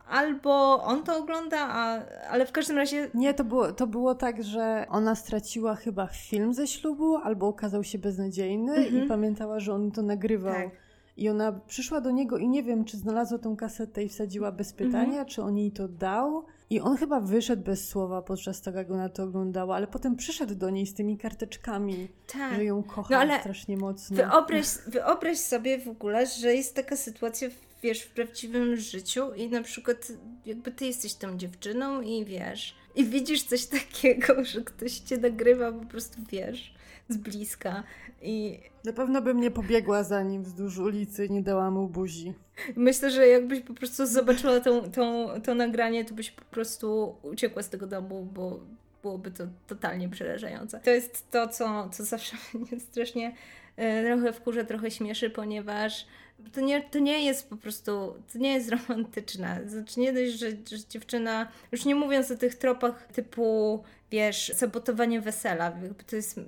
albo 0.10 0.84
on 0.84 1.04
to 1.04 1.18
ogląda, 1.18 1.58
a, 1.60 2.02
ale 2.30 2.46
w 2.46 2.52
każdym 2.52 2.78
razie... 2.78 3.10
Nie, 3.14 3.34
to 3.34 3.44
było, 3.44 3.72
to 3.72 3.88
było 3.88 4.16
tak, 4.16 4.44
że 4.44 4.86
ona 4.90 5.16
straciła 5.16 5.76
chyba 5.76 6.08
film 6.08 6.54
ze 6.54 6.68
ślubu, 6.68 7.16
albo 7.16 7.48
okazał 7.48 7.84
się 7.84 8.00
beznadziejny 8.00 8.74
mhm. 8.74 9.06
i 9.06 9.08
pamiętała, 9.08 9.60
że 9.60 9.74
on 9.74 9.92
to 9.92 10.02
nagrywał. 10.02 10.54
Tak. 10.54 10.70
I 11.18 11.30
ona 11.30 11.52
przyszła 11.68 12.02
do 12.02 12.12
niego 12.12 12.38
i 12.38 12.48
nie 12.48 12.64
wiem, 12.64 12.86
czy 12.86 12.98
znalazła 12.98 13.38
tą 13.38 13.56
kasetę 13.56 14.04
i 14.04 14.10
wsadziła 14.10 14.52
bez 14.52 14.74
pytania, 14.74 15.08
mhm. 15.08 15.26
czy 15.26 15.42
on 15.42 15.58
jej 15.58 15.72
to 15.72 15.88
dał. 15.88 16.46
I 16.70 16.80
on 16.80 16.98
chyba 16.98 17.20
wyszedł 17.20 17.64
bez 17.64 17.88
słowa 17.88 18.22
podczas 18.22 18.62
tego, 18.62 18.78
jak 18.78 18.92
ona 18.92 19.10
to 19.10 19.24
oglądała, 19.24 19.76
ale 19.76 19.88
potem 19.88 20.16
przyszedł 20.16 20.56
do 20.56 20.70
niej 20.70 20.88
z 20.88 20.94
tymi 20.94 21.18
karteczkami, 21.18 22.08
tak. 22.28 22.56
że 22.56 22.64
ją 22.64 22.84
kocha 22.84 23.14
no, 23.14 23.18
ale 23.18 23.40
strasznie 23.40 23.78
mocno. 23.78 24.16
Wyobraź, 24.18 24.68
wyobraź 24.88 25.38
sobie 25.38 25.80
w 25.80 25.88
ogóle, 25.88 26.26
że 26.28 26.56
jest 26.56 26.76
taka 26.76 26.96
sytuacja, 26.96 27.50
wiesz, 27.84 28.02
w 28.02 28.14
prawdziwym 28.14 28.76
życiu 28.76 29.34
i 29.34 29.50
na 29.50 29.64
przykład 29.64 30.12
jakby 30.46 30.72
ty 30.72 30.86
jesteś 30.86 31.14
tą 31.14 31.38
dziewczyną 31.38 32.02
i 32.02 32.26
wiesz, 32.26 32.76
i 32.96 33.06
widzisz 33.06 33.44
coś 33.44 33.66
takiego, 33.80 34.44
że 34.44 34.62
ktoś 34.62 35.00
cię 35.00 35.18
nagrywa, 35.18 35.72
po 35.72 35.86
prostu 35.86 36.22
wiesz, 36.32 36.74
z 37.10 37.18
bliska 37.18 37.84
i... 38.22 38.60
Na 38.86 38.94
pewno 38.94 39.22
bym 39.22 39.40
nie 39.40 39.52
pobiegła 39.52 40.04
za 40.04 40.24
nim 40.24 40.44
wzdłuż 40.44 40.78
ulicy 40.78 41.26
i 41.26 41.32
nie 41.32 41.42
dała 41.42 41.72
mu 41.72 41.88
buzi. 41.88 42.34
Myślę, 42.76 43.12
że 43.12 43.28
jakbyś 43.28 43.60
po 43.60 43.74
prostu 43.74 44.06
zobaczyła 44.06 44.60
tą, 44.60 44.92
tą, 44.92 45.28
to 45.42 45.56
nagranie, 45.56 46.06
to 46.06 46.14
byś 46.14 46.32
po 46.32 46.46
prostu 46.46 47.16
uciekła 47.22 47.64
z 47.64 47.70
tego 47.70 47.88
domu, 47.88 48.28
bo 48.34 48.60
byłoby 49.02 49.32
to 49.32 49.44
totalnie 49.68 50.10
przerażające. 50.10 50.80
To 50.80 50.90
jest 50.90 51.32
to, 51.32 51.48
co, 51.48 51.90
co 51.90 52.06
zawsze 52.06 52.38
mnie 52.54 52.80
strasznie 52.80 53.36
e, 53.76 54.04
trochę 54.04 54.34
wkurza, 54.34 54.64
trochę 54.64 54.92
śmieszy, 54.92 55.30
ponieważ 55.30 56.06
to 56.54 56.62
nie, 56.62 56.82
to 56.82 57.00
nie 57.00 57.26
jest 57.26 57.50
po 57.50 57.58
prostu, 57.58 57.92
to 58.34 58.40
nie 58.40 58.54
jest 58.54 58.70
romantyczne. 58.88 59.62
Znaczy 59.68 60.00
nie 60.00 60.14
dość, 60.14 60.32
że, 60.32 60.50
że 60.50 60.78
dziewczyna, 60.90 61.48
już 61.72 61.86
nie 61.86 61.96
mówiąc 61.96 62.32
o 62.32 62.36
tych 62.36 62.56
tropach 62.56 63.08
typu, 63.08 63.84
wiesz, 64.12 64.52
sabotowanie 64.56 65.22
wesela, 65.22 65.66
jakby 65.66 66.04
to 66.04 66.16
jest 66.16 66.40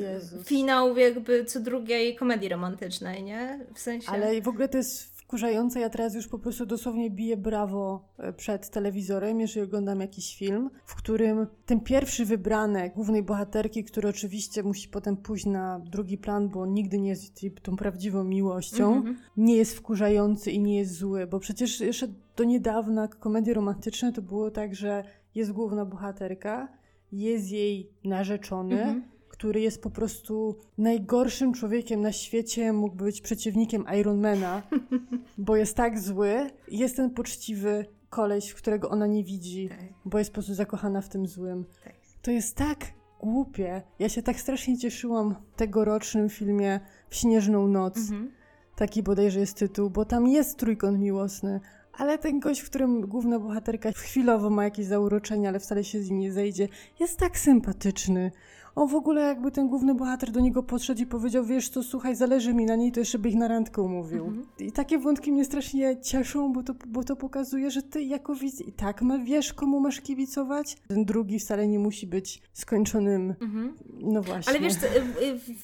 Jezus. 0.00 0.46
finał 0.46 0.96
jakby 0.96 1.44
co 1.44 1.60
drugiej 1.60 2.16
komedii 2.16 2.48
romantycznej, 2.48 3.22
nie? 3.22 3.60
W 3.74 3.80
sensie... 3.80 4.08
Ale 4.08 4.40
w 4.40 4.48
ogóle 4.48 4.68
to 4.68 4.78
jest 4.78 5.15
wkurzające. 5.26 5.80
Ja 5.80 5.90
teraz 5.90 6.14
już 6.14 6.28
po 6.28 6.38
prostu 6.38 6.66
dosłownie 6.66 7.10
biję 7.10 7.36
brawo 7.36 8.08
e, 8.18 8.32
przed 8.32 8.70
telewizorem, 8.70 9.40
jeżeli 9.40 9.66
oglądam 9.66 10.00
jakiś 10.00 10.36
film, 10.36 10.70
w 10.86 10.94
którym 10.94 11.46
ten 11.66 11.80
pierwszy 11.80 12.24
wybranek 12.24 12.94
głównej 12.94 13.22
bohaterki, 13.22 13.84
który 13.84 14.08
oczywiście 14.08 14.62
musi 14.62 14.88
potem 14.88 15.16
pójść 15.16 15.46
na 15.46 15.78
drugi 15.78 16.18
plan, 16.18 16.48
bo 16.48 16.66
nigdy 16.66 16.98
nie 16.98 17.08
jest 17.08 17.40
tą 17.62 17.76
prawdziwą 17.76 18.24
miłością, 18.24 18.92
mm 18.92 19.14
-hmm. 19.14 19.16
nie 19.36 19.56
jest 19.56 19.76
wkurzający 19.76 20.50
i 20.50 20.60
nie 20.60 20.78
jest 20.78 20.94
zły, 20.94 21.26
bo 21.26 21.38
przecież 21.38 21.80
jeszcze 21.80 22.08
do 22.36 22.44
niedawna 22.44 23.08
komedie 23.08 23.54
romantyczne 23.54 24.12
to 24.12 24.22
było 24.22 24.50
tak, 24.50 24.74
że 24.74 25.04
jest 25.34 25.52
główna 25.52 25.84
bohaterka, 25.84 26.68
jest 27.12 27.50
jej 27.50 27.90
narzeczony, 28.04 28.82
mm 28.82 29.00
-hmm 29.00 29.15
który 29.38 29.60
jest 29.60 29.82
po 29.82 29.90
prostu 29.90 30.56
najgorszym 30.78 31.52
człowiekiem 31.54 32.00
na 32.00 32.12
świecie, 32.12 32.72
mógłby 32.72 33.04
być 33.04 33.20
przeciwnikiem 33.20 33.84
Ironmana, 34.00 34.62
bo 35.38 35.56
jest 35.56 35.76
tak 35.76 36.00
zły. 36.00 36.50
Jest 36.68 36.96
ten 36.96 37.10
poczciwy 37.10 37.86
koleś, 38.10 38.54
którego 38.54 38.90
ona 38.90 39.06
nie 39.06 39.24
widzi, 39.24 39.68
tak. 39.68 39.78
bo 40.04 40.18
jest 40.18 40.30
po 40.30 40.34
prostu 40.34 40.54
zakochana 40.54 41.00
w 41.00 41.08
tym 41.08 41.26
złym. 41.26 41.64
Tak. 41.84 41.94
To 42.22 42.30
jest 42.30 42.56
tak 42.56 42.78
głupie. 43.20 43.82
Ja 43.98 44.08
się 44.08 44.22
tak 44.22 44.40
strasznie 44.40 44.78
cieszyłam 44.78 45.34
tegorocznym 45.56 46.28
filmie 46.28 46.80
W 47.10 47.16
Śnieżną 47.16 47.68
Noc. 47.68 47.96
Mhm. 47.96 48.30
Taki 48.76 49.02
bodajże 49.02 49.40
jest 49.40 49.56
tytuł, 49.56 49.90
bo 49.90 50.04
tam 50.04 50.26
jest 50.26 50.58
trójkąt 50.58 50.98
miłosny, 50.98 51.60
ale 51.92 52.18
ten 52.18 52.40
gość, 52.40 52.60
w 52.60 52.70
którym 52.70 53.00
główna 53.00 53.38
bohaterka 53.38 53.92
chwilowo 53.92 54.50
ma 54.50 54.64
jakieś 54.64 54.86
zauroczenie, 54.86 55.48
ale 55.48 55.60
wcale 55.60 55.84
się 55.84 56.02
z 56.02 56.10
nim 56.10 56.18
nie 56.18 56.32
zejdzie, 56.32 56.68
jest 57.00 57.18
tak 57.18 57.38
sympatyczny. 57.38 58.30
On 58.76 58.88
w 58.88 58.94
ogóle 58.94 59.22
jakby 59.22 59.50
ten 59.50 59.68
główny 59.68 59.94
bohater 59.94 60.30
do 60.30 60.40
niego 60.40 60.62
podszedł 60.62 61.02
i 61.02 61.06
powiedział, 61.06 61.44
wiesz 61.44 61.68
co, 61.68 61.82
słuchaj, 61.82 62.16
zależy 62.16 62.54
mi 62.54 62.64
na 62.64 62.76
niej, 62.76 62.92
to 62.92 63.00
jeszcze 63.00 63.18
by 63.18 63.28
ich 63.28 63.34
na 63.34 63.48
randkę 63.48 63.82
umówił. 63.82 64.26
Mhm. 64.26 64.46
I 64.58 64.72
takie 64.72 64.98
wątki 64.98 65.32
mnie 65.32 65.44
strasznie 65.44 66.00
cieszą, 66.00 66.52
bo 66.52 66.62
to, 66.62 66.74
bo 66.86 67.04
to 67.04 67.16
pokazuje, 67.16 67.70
że 67.70 67.82
ty 67.82 68.02
jako 68.02 68.34
widz 68.34 68.60
i 68.60 68.72
tak 68.72 69.02
ma, 69.02 69.18
wiesz, 69.18 69.52
komu 69.52 69.80
masz 69.80 70.00
kibicować. 70.00 70.76
Ten 70.88 71.04
drugi 71.04 71.38
wcale 71.38 71.68
nie 71.68 71.78
musi 71.78 72.06
być 72.06 72.42
skończonym, 72.52 73.34
mhm. 73.40 73.76
no 74.00 74.22
właśnie. 74.22 74.50
Ale 74.50 74.60
wiesz, 74.60 74.74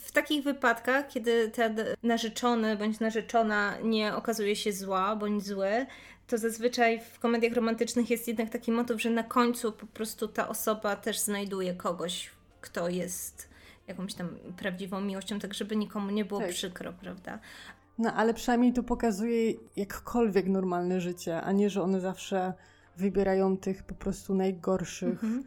w 0.02 0.12
takich 0.12 0.44
wypadkach, 0.44 1.08
kiedy 1.08 1.48
ten 1.48 1.76
narzeczony 2.02 2.76
bądź 2.76 3.00
narzeczona 3.00 3.74
nie 3.84 4.14
okazuje 4.14 4.56
się 4.56 4.72
zła 4.72 5.16
bądź 5.16 5.46
zły, 5.46 5.86
to 6.26 6.38
zazwyczaj 6.38 7.00
w 7.12 7.18
komediach 7.18 7.52
romantycznych 7.52 8.10
jest 8.10 8.28
jednak 8.28 8.50
taki 8.50 8.72
motyw, 8.72 9.02
że 9.02 9.10
na 9.10 9.22
końcu 9.22 9.72
po 9.72 9.86
prostu 9.86 10.28
ta 10.28 10.48
osoba 10.48 10.96
też 10.96 11.18
znajduje 11.18 11.74
kogoś, 11.74 12.30
kto 12.62 12.88
jest 12.88 13.48
jakąś 13.88 14.14
tam 14.14 14.28
prawdziwą 14.56 15.00
miłością, 15.00 15.38
tak 15.38 15.54
żeby 15.54 15.76
nikomu 15.76 16.10
nie 16.10 16.24
było 16.24 16.40
tak. 16.40 16.50
przykro, 16.50 16.92
prawda? 16.92 17.38
No 17.98 18.12
ale 18.14 18.34
przynajmniej 18.34 18.72
to 18.72 18.82
pokazuje 18.82 19.52
jakkolwiek 19.76 20.46
normalne 20.46 21.00
życie, 21.00 21.42
a 21.42 21.52
nie, 21.52 21.70
że 21.70 21.82
one 21.82 22.00
zawsze 22.00 22.52
wybierają 22.96 23.56
tych 23.56 23.82
po 23.82 23.94
prostu 23.94 24.34
najgorszych. 24.34 25.24
Mhm. 25.24 25.44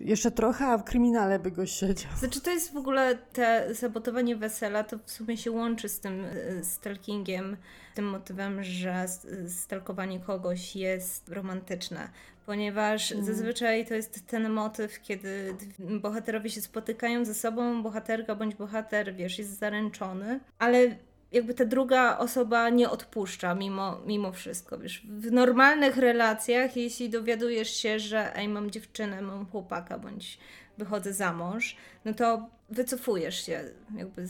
Jeszcze 0.00 0.30
trochę, 0.30 0.66
a 0.66 0.78
w 0.78 0.84
kryminale 0.84 1.38
by 1.38 1.50
go 1.50 1.66
siedział. 1.66 2.12
Znaczy 2.16 2.40
to 2.40 2.50
jest 2.50 2.72
w 2.72 2.76
ogóle 2.76 3.16
te 3.32 3.74
sabotowanie 3.74 4.36
wesela, 4.36 4.84
to 4.84 4.98
w 4.98 5.10
sumie 5.10 5.36
się 5.36 5.50
łączy 5.50 5.88
z 5.88 6.00
tym 6.00 6.24
e, 6.24 6.64
stalkingiem, 6.64 7.56
tym 7.94 8.04
motywem, 8.04 8.62
że 8.62 9.06
stalkowanie 9.48 10.20
kogoś 10.20 10.76
jest 10.76 11.28
romantyczne. 11.28 12.08
Ponieważ 12.48 13.12
mm. 13.12 13.24
zazwyczaj 13.24 13.86
to 13.86 13.94
jest 13.94 14.26
ten 14.26 14.50
motyw, 14.50 15.02
kiedy 15.02 15.54
bohaterowie 15.78 16.50
się 16.50 16.60
spotykają 16.60 17.24
ze 17.24 17.34
sobą, 17.34 17.82
bohaterka 17.82 18.34
bądź 18.34 18.54
bohater, 18.54 19.14
wiesz, 19.14 19.38
jest 19.38 19.58
zaręczony, 19.58 20.40
ale 20.58 20.96
jakby 21.32 21.54
ta 21.54 21.64
druga 21.64 22.18
osoba 22.18 22.68
nie 22.68 22.90
odpuszcza 22.90 23.54
mimo, 23.54 24.00
mimo 24.06 24.32
wszystko. 24.32 24.78
Wiesz, 24.78 25.06
w 25.06 25.32
normalnych 25.32 25.96
relacjach, 25.96 26.76
jeśli 26.76 27.10
dowiadujesz 27.10 27.70
się, 27.70 27.98
że 27.98 28.36
ej, 28.36 28.48
mam 28.48 28.70
dziewczynę, 28.70 29.22
mam 29.22 29.46
chłopaka, 29.46 29.98
bądź 29.98 30.38
wychodzę 30.78 31.12
za 31.12 31.32
mąż, 31.32 31.76
no 32.04 32.14
to 32.14 32.46
wycofujesz 32.70 33.46
się 33.46 33.64
jakby 33.96 34.26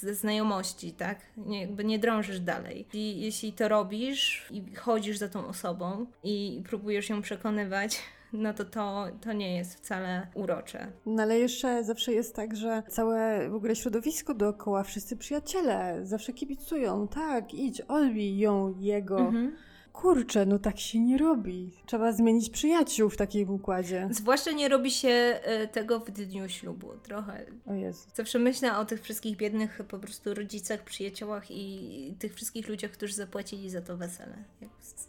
ze 0.00 0.14
znajomości, 0.14 0.92
tak? 0.92 1.18
Nie, 1.36 1.60
jakby 1.60 1.84
nie 1.84 1.98
drążysz 1.98 2.40
dalej. 2.40 2.86
I 2.92 3.20
jeśli 3.20 3.52
to 3.52 3.68
robisz 3.68 4.46
i 4.50 4.74
chodzisz 4.74 5.18
za 5.18 5.28
tą 5.28 5.46
osobą 5.46 6.06
i 6.24 6.62
próbujesz 6.68 7.08
ją 7.08 7.22
przekonywać, 7.22 8.02
no 8.32 8.54
to, 8.54 8.64
to 8.64 9.06
to 9.20 9.32
nie 9.32 9.56
jest 9.56 9.74
wcale 9.74 10.26
urocze. 10.34 10.92
No 11.06 11.22
ale 11.22 11.38
jeszcze 11.38 11.84
zawsze 11.84 12.12
jest 12.12 12.36
tak, 12.36 12.56
że 12.56 12.82
całe 12.88 13.48
w 13.50 13.54
ogóle 13.54 13.76
środowisko 13.76 14.34
dookoła, 14.34 14.82
wszyscy 14.82 15.16
przyjaciele 15.16 16.00
zawsze 16.02 16.32
kibicują, 16.32 17.08
tak, 17.08 17.54
idź, 17.54 17.80
odbij 17.80 18.38
ją, 18.38 18.74
jego. 18.78 19.18
Mhm 19.18 19.56
kurczę, 19.92 20.46
no 20.46 20.58
tak 20.58 20.80
się 20.80 21.00
nie 21.00 21.18
robi. 21.18 21.70
Trzeba 21.86 22.12
zmienić 22.12 22.50
przyjaciół 22.50 23.10
w 23.10 23.16
takim 23.16 23.50
układzie. 23.50 24.08
Zwłaszcza 24.10 24.52
nie 24.52 24.68
robi 24.68 24.90
się 24.90 25.08
e, 25.08 25.68
tego 25.68 26.00
w 26.00 26.10
dniu 26.10 26.48
ślubu, 26.48 26.88
trochę. 27.02 27.46
O 27.66 27.74
Jezu. 27.74 28.08
Zawsze 28.14 28.38
myślę 28.38 28.78
o 28.78 28.84
tych 28.84 29.02
wszystkich 29.02 29.36
biednych 29.36 29.80
po 29.88 29.98
prostu 29.98 30.34
rodzicach, 30.34 30.84
przyjaciołach 30.84 31.50
i 31.50 32.14
tych 32.18 32.34
wszystkich 32.34 32.68
ludziach, 32.68 32.90
którzy 32.90 33.14
zapłacili 33.14 33.70
za 33.70 33.80
to 33.80 33.96
wesele. 33.96 34.44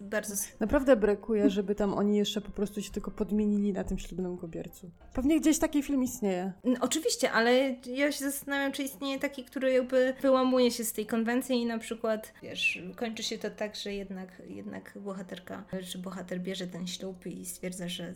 Bardzo... 0.01 0.35
Naprawdę 0.59 0.95
brakuje, 0.95 1.49
żeby 1.49 1.75
tam 1.75 1.93
oni 1.93 2.17
jeszcze 2.17 2.41
po 2.41 2.51
prostu 2.51 2.81
się 2.81 2.91
tylko 2.91 3.11
podmienili 3.11 3.73
na 3.73 3.83
tym 3.83 3.99
ślubnym 3.99 4.37
kobiercu. 4.37 4.91
Pewnie 5.13 5.39
gdzieś 5.39 5.59
taki 5.59 5.83
film 5.83 6.03
istnieje. 6.03 6.53
Oczywiście, 6.81 7.31
ale 7.31 7.75
ja 7.85 8.11
się 8.11 8.25
zastanawiam, 8.25 8.71
czy 8.71 8.83
istnieje 8.83 9.19
taki, 9.19 9.43
który 9.43 9.71
jakby 9.71 10.13
wyłamuje 10.21 10.71
się 10.71 10.83
z 10.83 10.93
tej 10.93 11.05
konwencji 11.05 11.61
i 11.61 11.65
na 11.65 11.77
przykład, 11.77 12.33
wiesz, 12.43 12.83
kończy 12.95 13.23
się 13.23 13.37
to 13.37 13.49
tak, 13.49 13.75
że 13.75 13.93
jednak, 13.93 14.41
jednak 14.47 14.70
jednak 14.71 15.03
bohaterka, 15.03 15.63
czy 15.83 15.97
bohater 15.97 16.39
bierze 16.39 16.67
ten 16.67 16.87
ślub 16.87 17.25
i 17.25 17.45
stwierdza, 17.45 17.87
że 17.87 18.13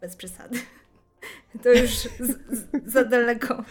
bez 0.00 0.16
przesady. 0.16 0.58
To 1.62 1.72
już 1.72 1.90
z, 1.90 2.38
z, 2.50 2.92
za 2.92 3.04
daleko 3.04 3.64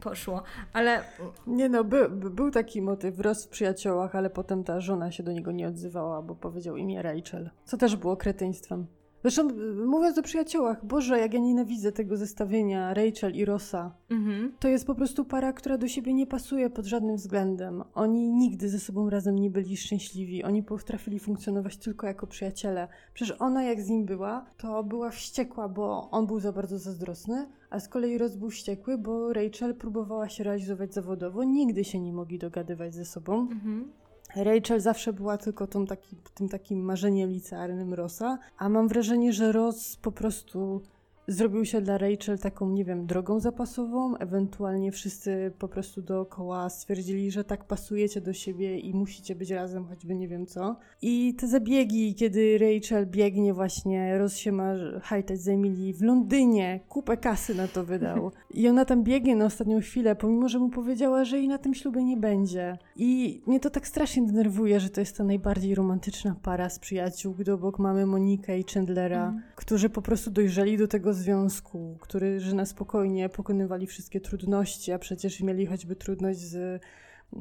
poszło, 0.00 0.42
ale... 0.72 1.04
Nie 1.46 1.68
no, 1.68 1.84
by, 1.84 2.08
by, 2.08 2.30
był 2.30 2.50
taki 2.50 2.82
motyw, 2.82 3.20
roz 3.20 3.46
w 3.46 3.48
przyjaciołach, 3.48 4.14
ale 4.14 4.30
potem 4.30 4.64
ta 4.64 4.80
żona 4.80 5.12
się 5.12 5.22
do 5.22 5.32
niego 5.32 5.52
nie 5.52 5.68
odzywała, 5.68 6.22
bo 6.22 6.34
powiedział 6.34 6.76
imię 6.76 7.02
Rachel, 7.02 7.50
co 7.64 7.76
też 7.76 7.96
było 7.96 8.16
kretyństwem. 8.16 8.86
Zresztą 9.22 9.48
mówiąc 9.86 10.18
o 10.18 10.22
przyjaciołach, 10.22 10.86
Boże, 10.86 11.18
jak 11.18 11.34
ja 11.34 11.40
nienawidzę 11.40 11.92
tego 11.92 12.16
zestawienia 12.16 12.94
Rachel 12.94 13.34
i 13.34 13.44
Rossa. 13.44 13.94
Mhm. 14.10 14.52
To 14.60 14.68
jest 14.68 14.86
po 14.86 14.94
prostu 14.94 15.24
para, 15.24 15.52
która 15.52 15.78
do 15.78 15.88
siebie 15.88 16.14
nie 16.14 16.26
pasuje 16.26 16.70
pod 16.70 16.86
żadnym 16.86 17.16
względem. 17.16 17.84
Oni 17.94 18.30
nigdy 18.30 18.68
ze 18.68 18.78
sobą 18.78 19.10
razem 19.10 19.38
nie 19.38 19.50
byli 19.50 19.76
szczęśliwi. 19.76 20.44
Oni 20.44 20.62
potrafili 20.62 21.18
funkcjonować 21.18 21.76
tylko 21.76 22.06
jako 22.06 22.26
przyjaciele. 22.26 22.88
Przecież 23.14 23.36
ona 23.38 23.62
jak 23.62 23.80
z 23.80 23.88
nim 23.88 24.04
była, 24.04 24.46
to 24.56 24.84
była 24.84 25.10
wściekła, 25.10 25.68
bo 25.68 26.10
on 26.10 26.26
był 26.26 26.40
za 26.40 26.52
bardzo 26.52 26.78
zazdrosny, 26.78 27.46
a 27.70 27.80
z 27.80 27.88
kolei 27.88 28.18
Ross 28.18 28.36
był 28.36 28.50
wściekły, 28.50 28.98
bo 28.98 29.32
Rachel 29.32 29.74
próbowała 29.74 30.28
się 30.28 30.44
realizować 30.44 30.94
zawodowo. 30.94 31.44
Nigdy 31.44 31.84
się 31.84 32.00
nie 32.00 32.12
mogli 32.12 32.38
dogadywać 32.38 32.94
ze 32.94 33.04
sobą. 33.04 33.40
Mhm. 33.40 33.99
Rachel 34.36 34.80
zawsze 34.80 35.12
była 35.12 35.38
tylko 35.38 35.66
tą 35.66 35.86
taki, 35.86 36.16
tym 36.34 36.48
takim 36.48 36.84
marzeniem 36.84 37.30
licealnym 37.30 37.94
Rosa, 37.94 38.38
a 38.58 38.68
mam 38.68 38.88
wrażenie, 38.88 39.32
że 39.32 39.52
Ross 39.52 39.96
po 39.96 40.12
prostu 40.12 40.82
zrobił 41.26 41.64
się 41.64 41.80
dla 41.80 41.98
Rachel 41.98 42.38
taką, 42.38 42.70
nie 42.70 42.84
wiem, 42.84 43.06
drogą 43.06 43.40
zapasową, 43.40 44.16
ewentualnie 44.16 44.92
wszyscy 44.92 45.52
po 45.58 45.68
prostu 45.68 46.02
dookoła 46.02 46.70
stwierdzili, 46.70 47.30
że 47.30 47.44
tak 47.44 47.64
pasujecie 47.64 48.20
do 48.20 48.32
siebie 48.32 48.78
i 48.78 48.94
musicie 48.94 49.34
być 49.34 49.50
razem, 49.50 49.84
choćby 49.84 50.14
nie 50.14 50.28
wiem 50.28 50.46
co. 50.46 50.76
I 51.02 51.34
te 51.34 51.48
zabiegi, 51.48 52.14
kiedy 52.14 52.58
Rachel 52.58 53.06
biegnie 53.06 53.54
właśnie, 53.54 54.18
Ross 54.18 54.36
się 54.36 54.52
ma 54.52 54.74
hajtać 55.02 55.40
z 55.40 55.50
w 55.98 56.02
Londynie, 56.02 56.80
kupę 56.88 57.16
kasy 57.16 57.54
na 57.54 57.68
to 57.68 57.84
wydał. 57.84 58.32
I 58.50 58.68
ona 58.68 58.84
tam 58.84 59.04
biegnie 59.04 59.36
na 59.36 59.44
ostatnią 59.44 59.80
chwilę, 59.80 60.16
pomimo, 60.16 60.48
że 60.48 60.58
mu 60.58 60.68
powiedziała, 60.68 61.24
że 61.24 61.38
jej 61.38 61.48
na 61.48 61.58
tym 61.58 61.74
ślubie 61.74 62.04
nie 62.04 62.16
będzie. 62.16 62.78
I 62.96 63.42
mnie 63.46 63.60
to 63.60 63.70
tak 63.70 63.86
strasznie 63.86 64.26
denerwuje, 64.26 64.80
że 64.80 64.90
to 64.90 65.00
jest 65.00 65.16
ta 65.16 65.24
najbardziej 65.24 65.74
romantyczna 65.74 66.36
para 66.42 66.68
z 66.68 66.78
przyjaciół, 66.78 67.34
gdy 67.34 67.52
obok 67.52 67.78
mamy 67.78 68.06
Monikę 68.06 68.58
i 68.58 68.64
Chandlera, 68.74 69.28
mm. 69.28 69.42
którzy 69.56 69.90
po 69.90 70.02
prostu 70.02 70.30
dojrzeli 70.30 70.78
do 70.78 70.88
tego 70.88 71.09
związku, 71.12 71.96
który, 72.00 72.40
że 72.40 72.54
na 72.54 72.66
spokojnie 72.66 73.28
pokonywali 73.28 73.86
wszystkie 73.86 74.20
trudności, 74.20 74.92
a 74.92 74.98
przecież 74.98 75.40
mieli 75.40 75.66
choćby 75.66 75.96
trudność 75.96 76.38
z 76.38 76.82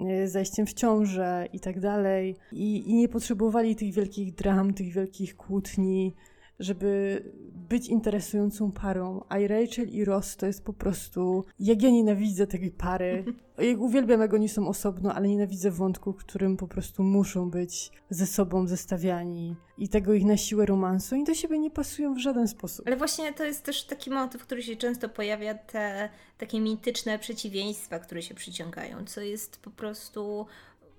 e, 0.09 0.27
zajściem 0.27 0.65
w 0.65 0.73
ciążę 0.73 1.47
i 1.53 1.59
tak 1.59 1.79
dalej. 1.79 2.35
I, 2.51 2.89
I 2.89 2.93
nie 2.93 3.09
potrzebowali 3.09 3.75
tych 3.75 3.93
wielkich 3.93 4.33
dram, 4.33 4.73
tych 4.73 4.93
wielkich 4.93 5.35
kłótni, 5.35 6.15
żeby 6.59 7.23
być 7.69 7.87
interesującą 7.87 8.71
parą. 8.71 9.23
A 9.29 9.37
Rachel 9.37 9.89
i 9.89 10.05
Ross 10.05 10.37
to 10.37 10.45
jest 10.45 10.63
po 10.63 10.73
prostu. 10.73 11.45
Jak 11.59 11.81
ja 11.81 11.89
nienawidzę 11.89 12.47
tej 12.47 12.71
pary. 12.71 13.23
Jak 13.57 13.79
uwielbiam, 13.79 14.21
jak 14.21 14.33
oni 14.33 14.49
są 14.49 14.67
osobno, 14.67 15.13
ale 15.13 15.27
nienawidzę 15.27 15.71
wątków, 15.71 16.17
którym 16.17 16.57
po 16.57 16.67
prostu 16.67 17.03
muszą 17.03 17.49
być 17.49 17.91
ze 18.09 18.27
sobą 18.27 18.67
zestawiani 18.67 19.55
i 19.77 19.89
tego 19.89 20.13
ich 20.13 20.25
na 20.25 20.37
siłę 20.37 20.65
romansu. 20.65 21.15
i 21.15 21.23
do 21.23 21.33
siebie 21.33 21.59
nie 21.59 21.71
pasują 21.71 22.13
w 22.13 22.17
żaden 22.17 22.47
sposób. 22.47 22.87
Ale 22.87 22.97
właśnie 22.97 23.33
to 23.33 23.43
jest 23.43 23.63
też 23.63 23.83
taki 23.83 24.09
motyw, 24.09 24.41
który 24.41 24.63
się 24.63 24.75
często 24.75 25.09
pojawia, 25.09 25.53
te 25.53 26.09
takie 26.37 26.59
mityczne 26.59 27.19
przeciwieństwa, 27.19 27.99
które 27.99 28.21
się 28.21 28.35
przyciągają, 28.35 29.05
co 29.05 29.21
jest 29.21 29.57
po 29.57 29.69
prostu 29.69 30.45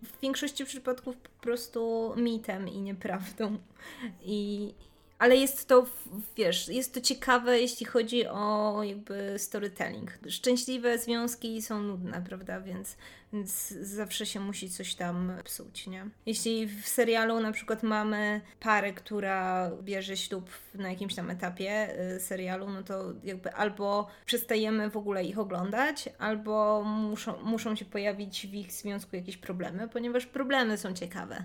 w 0.02 0.20
większości 0.20 0.64
przypadków 0.64 1.16
po 1.16 1.42
prostu 1.42 2.12
mitem 2.16 2.68
i 2.68 2.80
nieprawdą. 2.80 3.58
I, 4.22 4.74
ale 5.20 5.36
jest 5.36 5.68
to, 5.68 5.86
wiesz, 6.36 6.68
jest 6.68 6.94
to 6.94 7.00
ciekawe, 7.00 7.60
jeśli 7.60 7.86
chodzi 7.86 8.26
o 8.26 8.80
jakby 8.82 9.34
storytelling. 9.38 10.18
Szczęśliwe 10.28 10.98
związki 10.98 11.62
są 11.62 11.82
nudne, 11.82 12.22
prawda, 12.28 12.60
więc, 12.60 12.96
więc 13.32 13.68
zawsze 13.68 14.26
się 14.26 14.40
musi 14.40 14.70
coś 14.70 14.94
tam 14.94 15.32
psuć, 15.44 15.86
nie? 15.86 16.06
Jeśli 16.26 16.66
w 16.66 16.88
serialu 16.88 17.40
na 17.40 17.52
przykład 17.52 17.82
mamy 17.82 18.40
parę, 18.60 18.92
która 18.92 19.70
bierze 19.82 20.16
ślub 20.16 20.50
na 20.74 20.90
jakimś 20.90 21.14
tam 21.14 21.30
etapie 21.30 22.00
y, 22.16 22.20
serialu, 22.20 22.70
no 22.70 22.82
to 22.82 23.04
jakby 23.24 23.54
albo 23.54 24.06
przestajemy 24.26 24.90
w 24.90 24.96
ogóle 24.96 25.24
ich 25.24 25.38
oglądać, 25.38 26.08
albo 26.18 26.82
muszą, 26.84 27.42
muszą 27.42 27.76
się 27.76 27.84
pojawić 27.84 28.46
w 28.46 28.54
ich 28.54 28.72
związku 28.72 29.16
jakieś 29.16 29.36
problemy, 29.36 29.88
ponieważ 29.88 30.26
problemy 30.26 30.78
są 30.78 30.94
ciekawe. 30.94 31.44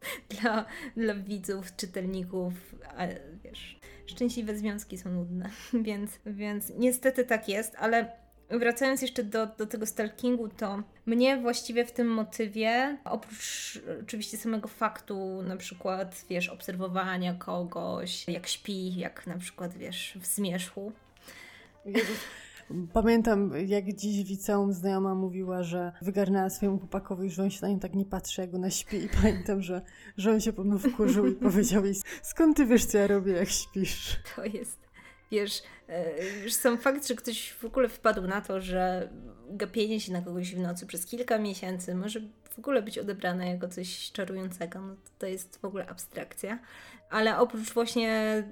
dla, 0.30 0.64
dla 0.96 1.14
widzów, 1.14 1.76
czytelników, 1.76 2.52
a 2.96 3.06
wiesz, 3.44 3.80
szczęśliwe 4.06 4.56
związki 4.56 4.98
są 4.98 5.10
nudne, 5.10 5.50
więc, 5.88 6.10
więc 6.26 6.72
niestety 6.76 7.24
tak 7.24 7.48
jest, 7.48 7.74
ale 7.78 8.12
wracając 8.50 9.02
jeszcze 9.02 9.24
do, 9.24 9.46
do 9.46 9.66
tego 9.66 9.86
stalkingu, 9.86 10.48
to 10.48 10.82
mnie 11.06 11.36
właściwie 11.36 11.84
w 11.84 11.92
tym 11.92 12.08
motywie, 12.08 12.98
oprócz 13.04 13.78
oczywiście 14.02 14.36
samego 14.36 14.68
faktu, 14.68 15.42
na 15.42 15.56
przykład, 15.56 16.24
wiesz, 16.30 16.48
obserwowania 16.48 17.34
kogoś, 17.34 18.28
jak 18.28 18.46
śpi, 18.46 18.96
jak 18.96 19.26
na 19.26 19.38
przykład, 19.38 19.74
wiesz, 19.74 20.18
w 20.20 20.26
zmierzchu. 20.26 20.92
Pamiętam, 22.92 23.52
jak 23.66 23.92
dziś 23.92 24.24
w 24.24 24.30
liceum 24.30 24.72
znajoma 24.72 25.14
mówiła, 25.14 25.62
że 25.62 25.92
wygarnęła 26.02 26.50
swojemu 26.50 26.78
chłopakowi, 26.78 27.30
że 27.30 27.42
on 27.42 27.50
się 27.50 27.58
na 27.62 27.68
nią 27.68 27.78
tak 27.78 27.94
nie 27.94 28.04
patrzy, 28.04 28.40
jak 28.40 28.54
ona 28.54 28.70
śpi. 28.70 28.96
I 28.96 29.08
pamiętam, 29.08 29.62
że, 29.62 29.82
że 30.16 30.32
on 30.32 30.40
się 30.40 30.52
po 30.52 30.64
prostu 30.64 30.90
wkurzył 30.90 31.26
i 31.26 31.32
powiedział 31.34 31.84
jej, 31.84 31.94
skąd 32.22 32.56
ty 32.56 32.66
wiesz, 32.66 32.84
co 32.84 32.98
ja 32.98 33.06
robię, 33.06 33.32
jak 33.32 33.48
śpisz? 33.48 34.16
To 34.36 34.44
jest, 34.44 34.78
wiesz, 35.30 35.62
już 36.44 36.52
e, 36.52 36.56
sam 36.56 36.78
fakt, 36.78 37.08
że 37.08 37.14
ktoś 37.14 37.52
w 37.52 37.64
ogóle 37.64 37.88
wpadł 37.88 38.22
na 38.22 38.40
to, 38.40 38.60
że 38.60 39.08
gapienie 39.50 40.00
się 40.00 40.12
na 40.12 40.22
kogoś 40.22 40.54
w 40.54 40.58
nocy 40.58 40.86
przez 40.86 41.06
kilka 41.06 41.38
miesięcy 41.38 41.94
może 41.94 42.20
w 42.50 42.58
ogóle 42.58 42.82
być 42.82 42.98
odebrane 42.98 43.48
jako 43.48 43.68
coś 43.68 44.12
czarującego, 44.12 44.80
no 44.80 44.96
to 45.18 45.26
jest 45.26 45.58
w 45.58 45.64
ogóle 45.64 45.86
abstrakcja 45.86 46.58
ale 47.10 47.38
oprócz 47.38 47.72
właśnie 47.72 48.42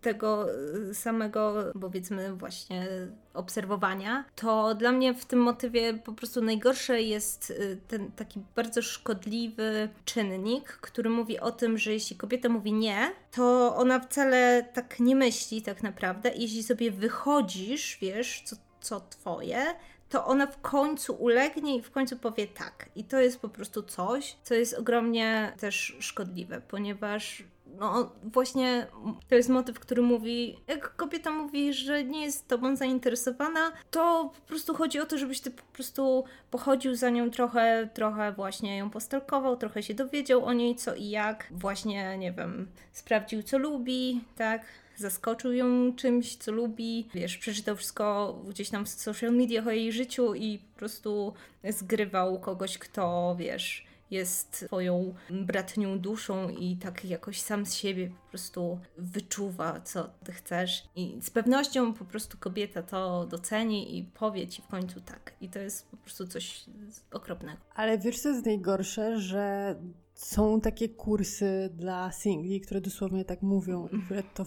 tego 0.00 0.46
samego, 0.92 1.54
powiedzmy, 1.80 2.34
właśnie 2.34 2.86
obserwowania, 3.34 4.24
to 4.34 4.74
dla 4.74 4.92
mnie 4.92 5.14
w 5.14 5.24
tym 5.24 5.38
motywie 5.38 5.94
po 5.94 6.12
prostu 6.12 6.42
najgorsze 6.42 7.02
jest 7.02 7.50
y, 7.50 7.80
ten 7.88 8.12
taki 8.12 8.40
bardzo 8.56 8.82
szkodliwy 8.82 9.88
czynnik, 10.04 10.68
który 10.68 11.10
mówi 11.10 11.40
o 11.40 11.52
tym, 11.52 11.78
że 11.78 11.92
jeśli 11.92 12.16
kobieta 12.16 12.48
mówi 12.48 12.72
nie, 12.72 13.12
to 13.32 13.76
ona 13.76 14.00
wcale 14.00 14.68
tak 14.72 15.00
nie 15.00 15.16
myśli 15.16 15.62
tak 15.62 15.82
naprawdę. 15.82 16.30
I 16.30 16.42
jeśli 16.42 16.62
sobie 16.62 16.90
wychodzisz, 16.90 17.98
wiesz, 18.00 18.42
co, 18.44 18.56
co 18.80 19.00
twoje, 19.00 19.64
to 20.08 20.26
ona 20.26 20.46
w 20.46 20.60
końcu 20.60 21.14
ulegnie 21.14 21.76
i 21.76 21.82
w 21.82 21.90
końcu 21.90 22.16
powie 22.16 22.46
tak. 22.46 22.88
I 22.96 23.04
to 23.04 23.20
jest 23.20 23.40
po 23.40 23.48
prostu 23.48 23.82
coś, 23.82 24.36
co 24.42 24.54
jest 24.54 24.74
ogromnie 24.74 25.52
też 25.58 25.96
szkodliwe, 26.00 26.60
ponieważ 26.60 27.44
no 27.80 28.12
właśnie 28.22 28.86
to 29.28 29.34
jest 29.34 29.48
motyw, 29.48 29.80
który 29.80 30.02
mówi, 30.02 30.56
jak 30.66 30.96
kobieta 30.96 31.30
mówi, 31.30 31.74
że 31.74 32.04
nie 32.04 32.24
jest 32.24 32.48
tobą 32.48 32.76
zainteresowana, 32.76 33.72
to 33.90 34.30
po 34.34 34.48
prostu 34.48 34.74
chodzi 34.74 35.00
o 35.00 35.06
to, 35.06 35.18
żebyś 35.18 35.40
ty 35.40 35.50
po 35.50 35.62
prostu 35.72 36.24
pochodził 36.50 36.94
za 36.94 37.10
nią 37.10 37.30
trochę, 37.30 37.88
trochę 37.94 38.32
właśnie 38.32 38.76
ją 38.76 38.90
postalkował, 38.90 39.56
trochę 39.56 39.82
się 39.82 39.94
dowiedział 39.94 40.44
o 40.44 40.52
niej 40.52 40.76
co 40.76 40.94
i 40.94 41.08
jak, 41.08 41.46
właśnie, 41.50 42.18
nie 42.18 42.32
wiem, 42.32 42.68
sprawdził 42.92 43.42
co 43.42 43.58
lubi, 43.58 44.20
tak, 44.36 44.62
zaskoczył 44.96 45.52
ją 45.52 45.92
czymś, 45.96 46.36
co 46.36 46.52
lubi, 46.52 47.08
wiesz, 47.14 47.38
przeczytał 47.38 47.76
wszystko 47.76 48.36
gdzieś 48.48 48.70
tam 48.70 48.84
w 48.84 48.88
social 48.88 49.32
mediach 49.32 49.66
o 49.66 49.70
jej 49.70 49.92
życiu 49.92 50.34
i 50.34 50.58
po 50.58 50.78
prostu 50.78 51.32
zgrywał 51.68 52.40
kogoś, 52.40 52.78
kto, 52.78 53.36
wiesz, 53.38 53.86
jest 54.10 54.64
twoją 54.66 55.14
bratnią 55.30 55.98
duszą 55.98 56.48
i 56.48 56.76
tak 56.76 57.04
jakoś 57.04 57.40
sam 57.40 57.66
z 57.66 57.74
siebie 57.74 58.08
po 58.08 58.30
prostu 58.30 58.80
wyczuwa, 58.98 59.80
co 59.80 60.10
ty 60.24 60.32
chcesz. 60.32 60.88
I 60.96 61.18
z 61.22 61.30
pewnością 61.30 61.94
po 61.94 62.04
prostu 62.04 62.38
kobieta 62.38 62.82
to 62.82 63.26
doceni 63.26 63.98
i 63.98 64.04
powie 64.04 64.48
ci 64.48 64.62
w 64.62 64.66
końcu 64.66 65.00
tak. 65.00 65.32
I 65.40 65.48
to 65.48 65.58
jest 65.58 65.88
po 65.90 65.96
prostu 65.96 66.26
coś 66.26 66.64
okropnego. 67.10 67.60
Ale 67.74 67.98
wiesz, 67.98 68.20
co 68.20 68.28
jest 68.28 68.46
najgorsze, 68.46 69.20
że 69.20 69.74
są 70.16 70.60
takie 70.60 70.88
kursy 70.88 71.70
dla 71.74 72.12
singli, 72.12 72.60
które 72.60 72.80
dosłownie 72.80 73.24
tak 73.24 73.42
mówią 73.42 73.88
które 74.04 74.22
to, 74.22 74.44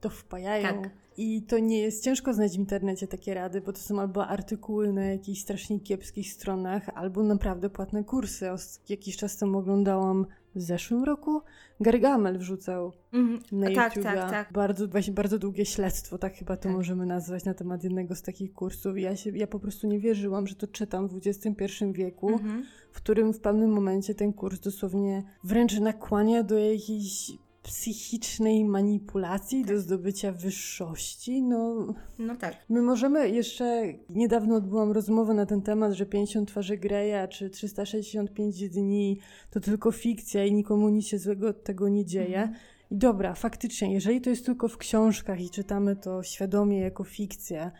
to 0.00 0.10
wpajają. 0.10 0.82
Tak. 0.82 0.90
I 1.16 1.42
to 1.42 1.58
nie 1.58 1.78
jest 1.78 2.04
ciężko 2.04 2.34
znaleźć 2.34 2.56
w 2.56 2.58
internecie 2.58 3.06
takie 3.06 3.34
rady, 3.34 3.60
bo 3.60 3.72
to 3.72 3.78
są 3.78 4.00
albo 4.00 4.26
artykuły 4.26 4.92
na 4.92 5.04
jakichś 5.04 5.40
strasznie 5.40 5.80
kiepskich 5.80 6.32
stronach, 6.32 6.88
albo 6.94 7.22
naprawdę 7.22 7.70
płatne 7.70 8.04
kursy. 8.04 8.46
Jakiś 8.88 9.16
czas 9.16 9.36
temu 9.36 9.58
oglądałam 9.58 10.26
w 10.56 10.62
zeszłym 10.62 11.04
roku 11.04 11.42
Gargamel 11.80 12.38
wrzucał 12.38 12.92
mm, 13.12 13.38
na 13.52 13.70
tak, 13.70 13.96
YouTube 13.96 14.12
tak, 14.14 14.30
tak. 14.30 14.52
bardzo, 14.52 14.88
właśnie 14.88 15.12
bardzo 15.12 15.38
długie 15.38 15.66
śledztwo, 15.66 16.18
tak 16.18 16.34
chyba 16.34 16.56
to 16.56 16.62
tak. 16.62 16.72
możemy 16.72 17.06
nazwać 17.06 17.44
na 17.44 17.54
temat 17.54 17.84
jednego 17.84 18.14
z 18.14 18.22
takich 18.22 18.52
kursów. 18.52 18.98
Ja, 18.98 19.16
się, 19.16 19.30
ja 19.30 19.46
po 19.46 19.58
prostu 19.58 19.86
nie 19.86 19.98
wierzyłam, 19.98 20.46
że 20.46 20.54
to 20.54 20.66
czytam 20.66 21.08
w 21.08 21.20
XXI 21.26 21.84
wieku, 21.92 22.28
mm 22.28 22.40
-hmm. 22.40 22.62
w 22.92 22.96
którym 22.96 23.32
w 23.32 23.40
pewnym 23.40 23.70
momencie 23.70 24.14
ten 24.14 24.32
kurs 24.32 24.60
dosłownie 24.60 25.22
wręcz 25.44 25.80
nakłania 25.80 26.42
do 26.42 26.58
jakiejś 26.58 27.32
psychicznej 27.66 28.64
manipulacji 28.64 29.64
do 29.64 29.80
zdobycia 29.80 30.32
wyższości. 30.32 31.42
No, 31.42 31.86
no 32.18 32.36
tak. 32.36 32.56
My 32.68 32.82
możemy 32.82 33.30
jeszcze, 33.30 33.94
niedawno 34.10 34.56
odbyłam 34.56 34.92
rozmowę 34.92 35.34
na 35.34 35.46
ten 35.46 35.62
temat, 35.62 35.92
że 35.92 36.06
50 36.06 36.48
twarzy 36.48 36.76
Greya 36.76 37.28
czy 37.30 37.50
365 37.50 38.68
dni 38.68 39.18
to 39.50 39.60
tylko 39.60 39.92
fikcja 39.92 40.44
i 40.44 40.52
nikomu 40.52 40.88
nic 40.88 41.06
się 41.06 41.18
złego 41.18 41.48
od 41.48 41.64
tego 41.64 41.88
nie 41.88 42.04
dzieje. 42.04 42.38
Mhm. 42.38 42.58
I 42.90 42.96
dobra, 42.96 43.34
faktycznie, 43.34 43.92
jeżeli 43.92 44.20
to 44.20 44.30
jest 44.30 44.46
tylko 44.46 44.68
w 44.68 44.78
książkach 44.78 45.40
i 45.40 45.50
czytamy 45.50 45.96
to 45.96 46.22
świadomie 46.22 46.80
jako 46.80 47.04
fikcję, 47.04 47.70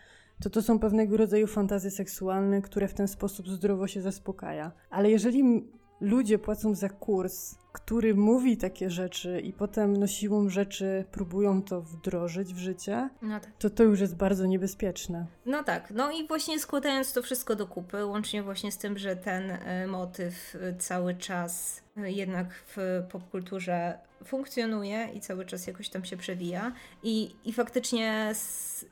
to 0.43 0.51
to 0.51 0.63
są 0.63 0.79
pewnego 0.79 1.17
rodzaju 1.17 1.47
fantazje 1.47 1.91
seksualne, 1.91 2.63
które 2.63 2.89
w 2.89 2.95
ten 2.95 3.09
sposób 3.09 3.49
zdrowo 3.49 3.87
się 3.87 4.03
zaspokaja. 4.03 4.73
Ale 4.91 5.11
jeżeli 5.11 5.65
ludzie 6.01 6.39
płacą 6.39 6.75
za 6.75 6.89
kurs, 6.89 7.55
który 7.73 8.15
mówi 8.15 8.57
takie 8.57 8.91
rzeczy 8.91 9.41
i 9.41 9.53
potem 9.53 9.97
no 9.97 10.07
siłą 10.07 10.49
rzeczy 10.49 11.05
próbują 11.13 11.63
to 11.63 11.83
wdrożyć 11.83 12.55
w 12.55 12.59
życie, 12.59 13.11
no 13.23 13.41
tak. 13.41 13.53
to 13.59 13.71
to 13.71 13.83
już 13.83 14.01
jest 14.01 14.17
bardzo 14.17 14.47
niebezpieczne. 14.47 15.27
No 15.47 15.65
tak, 15.65 15.91
no 15.91 16.11
i 16.11 16.29
właśnie 16.29 16.59
składając 16.59 17.13
to 17.13 17.23
wszystko 17.23 17.57
do 17.57 17.67
kupy, 17.67 18.05
łącznie 18.05 18.43
właśnie 18.43 18.73
z 18.73 18.79
tym, 18.79 18.99
że 18.99 19.17
ten 19.17 19.51
y, 19.51 19.87
motyw 19.87 20.55
y, 20.55 20.77
cały 20.79 21.15
czas 21.15 21.83
y, 21.99 22.11
jednak 22.11 22.55
w 22.55 23.03
popkulturze 23.13 23.99
funkcjonuje 24.25 25.09
i 25.15 25.21
cały 25.21 25.45
czas 25.45 25.67
jakoś 25.67 25.89
tam 25.89 26.05
się 26.05 26.17
przewija 26.17 26.73
i, 27.03 27.37
i 27.45 27.53
faktycznie 27.53 28.33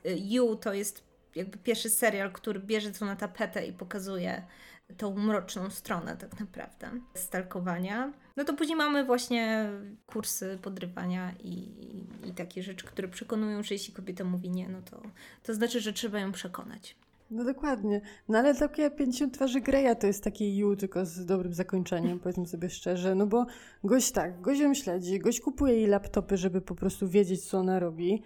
You 0.05 0.55
to 0.55 0.73
jest 0.73 1.03
jakby 1.35 1.57
pierwszy 1.57 1.89
serial, 1.89 2.31
który 2.31 2.59
bierze 2.59 2.91
to 2.91 3.05
na 3.05 3.15
tapetę 3.15 3.65
i 3.65 3.73
pokazuje 3.73 4.43
tą 4.97 5.15
mroczną 5.15 5.69
stronę 5.69 6.17
tak 6.17 6.39
naprawdę 6.39 6.91
stalkowania. 7.13 8.13
No 8.37 8.43
to 8.43 8.53
później 8.53 8.77
mamy 8.77 9.05
właśnie 9.05 9.69
kursy 10.05 10.59
podrywania 10.61 11.33
i, 11.43 11.57
i 12.29 12.31
takie 12.31 12.63
rzeczy, 12.63 12.85
które 12.85 13.07
przekonują, 13.07 13.63
że 13.63 13.75
jeśli 13.75 13.93
kobieta 13.93 14.23
mówi 14.23 14.49
nie, 14.49 14.69
no 14.69 14.81
to, 14.81 15.01
to 15.43 15.53
znaczy, 15.53 15.81
że 15.81 15.93
trzeba 15.93 16.19
ją 16.19 16.31
przekonać. 16.31 16.95
No 17.31 17.43
dokładnie. 17.43 18.01
No 18.29 18.37
ale 18.37 18.55
takie 18.55 18.91
50 18.91 19.33
twarzy 19.33 19.61
Greya 19.61 19.95
to 19.99 20.07
jest 20.07 20.23
takie 20.23 20.57
you, 20.57 20.75
tylko 20.75 21.05
z 21.05 21.25
dobrym 21.25 21.53
zakończeniem, 21.53 22.19
powiedzmy 22.19 22.47
sobie 22.47 22.69
szczerze. 22.69 23.15
No 23.15 23.27
bo 23.27 23.45
gość 23.83 24.11
tak, 24.11 24.41
gość 24.41 24.59
ją 24.59 24.73
śledzi, 24.73 25.19
gość 25.19 25.41
kupuje 25.41 25.73
jej 25.73 25.87
laptopy, 25.87 26.37
żeby 26.37 26.61
po 26.61 26.75
prostu 26.75 27.07
wiedzieć, 27.07 27.45
co 27.45 27.57
ona 27.57 27.79
robi. 27.79 28.23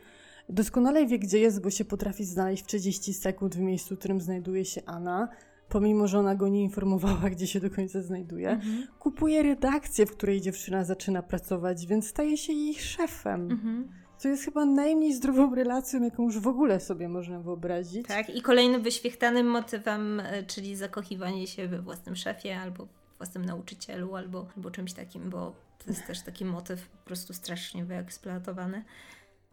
Doskonale 0.50 1.06
wie, 1.06 1.20
gdzie 1.20 1.40
jest, 1.40 1.62
bo 1.62 1.70
się 1.70 1.86
potrafi 1.86 2.26
znaleźć 2.26 2.64
w 2.64 2.68
30 2.68 3.14
sekund 3.14 3.56
w 3.56 3.60
miejscu, 3.60 3.96
w 3.96 4.00
którym 4.00 4.22
znajduje 4.22 4.66
się 4.66 4.82
Anna 4.86 5.30
pomimo 5.70 6.08
że 6.08 6.20
ona 6.20 6.36
go 6.36 6.48
nie 6.48 6.64
informowała, 6.64 7.30
gdzie 7.30 7.48
się 7.48 7.60
do 7.60 7.70
końca 7.70 8.02
znajduje, 8.02 8.50
mhm. 8.50 8.88
kupuje 9.00 9.44
redakcję, 9.44 10.06
w 10.06 10.12
której 10.12 10.42
dziewczyna 10.42 10.84
zaczyna 10.84 11.24
pracować, 11.24 11.86
więc 11.86 12.08
staje 12.08 12.38
się 12.38 12.54
jej 12.54 12.76
szefem. 12.76 13.52
Mhm. 13.52 13.90
Co 14.18 14.28
jest 14.28 14.46
chyba 14.46 14.66
najmniej 14.66 15.14
zdrową 15.14 15.56
relacją, 15.56 16.04
jaką 16.04 16.24
już 16.24 16.40
w 16.40 16.48
ogóle 16.48 16.80
sobie 16.80 17.10
można 17.10 17.40
wyobrazić. 17.40 18.08
Tak, 18.08 18.30
i 18.30 18.42
kolejnym 18.42 18.82
wyświechtanym 18.82 19.48
motywem, 19.48 20.20
e, 20.20 20.44
czyli 20.44 20.76
zakochiwanie 20.76 21.48
się 21.48 21.68
we 21.68 21.82
własnym 21.82 22.16
szefie 22.16 22.60
albo 22.60 22.88
własnym 23.18 23.46
nauczycielu, 23.46 24.16
albo, 24.16 24.48
albo 24.56 24.72
czymś 24.72 24.94
takim, 24.94 25.30
bo 25.30 25.56
to 25.78 25.90
jest 25.90 26.08
też 26.08 26.22
taki 26.22 26.46
motyw 26.46 26.90
po 26.90 27.06
prostu 27.06 27.34
strasznie 27.34 27.86
wyeksploatowany. 27.86 28.84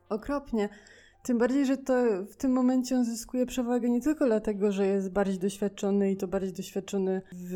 Okropnie. 0.09 0.69
Tym 1.23 1.39
bardziej, 1.39 1.67
że 1.67 1.77
to 1.77 1.95
w 2.31 2.37
tym 2.37 2.53
momencie 2.53 2.97
on 2.97 3.05
zyskuje 3.05 3.47
przewagę 3.47 3.91
nie 3.91 4.01
tylko 4.01 4.27
dlatego, 4.27 4.73
że 4.73 4.87
jest 4.87 5.11
bardziej 5.11 5.39
doświadczony 5.39 6.13
i 6.13 6.17
to 6.17 6.29
bardziej 6.29 6.53
doświadczony 6.53 7.23
w 7.33 7.55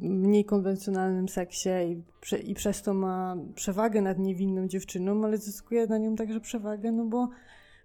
mniej 0.00 0.44
konwencjonalnym 0.44 1.28
seksie 1.28 1.68
i, 1.68 2.02
prze, 2.20 2.38
i 2.38 2.54
przez 2.54 2.82
to 2.82 2.94
ma 2.94 3.36
przewagę 3.54 4.02
nad 4.02 4.18
niewinną 4.18 4.68
dziewczyną, 4.68 5.24
ale 5.24 5.38
zyskuje 5.38 5.86
na 5.86 5.98
nią 5.98 6.16
także 6.16 6.40
przewagę, 6.40 6.92
no 6.92 7.04
bo 7.04 7.28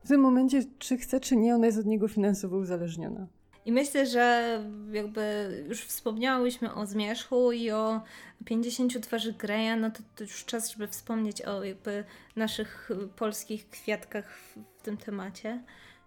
w 0.03 0.07
tym 0.07 0.21
momencie, 0.21 0.63
czy 0.77 0.97
chce, 0.97 1.19
czy 1.19 1.35
nie, 1.35 1.55
ona 1.55 1.65
jest 1.65 1.79
od 1.79 1.85
niego 1.85 2.07
finansowo 2.07 2.57
uzależniona. 2.57 3.27
I 3.65 3.71
myślę, 3.71 4.05
że 4.05 4.59
jakby 4.91 5.63
już 5.67 5.81
wspomniałyśmy 5.81 6.73
o 6.73 6.85
zmierzchu 6.85 7.51
i 7.51 7.71
o 7.71 8.01
50 8.45 9.01
twarzy 9.01 9.33
Greya, 9.33 9.79
no 9.79 9.91
to, 9.91 9.99
to 10.15 10.23
już 10.23 10.45
czas, 10.45 10.71
żeby 10.71 10.87
wspomnieć 10.87 11.41
o 11.41 11.63
jakby 11.63 12.03
naszych 12.35 12.89
polskich 13.15 13.69
kwiatkach 13.69 14.37
w, 14.37 14.57
w 14.79 14.81
tym 14.81 14.97
temacie, 14.97 15.63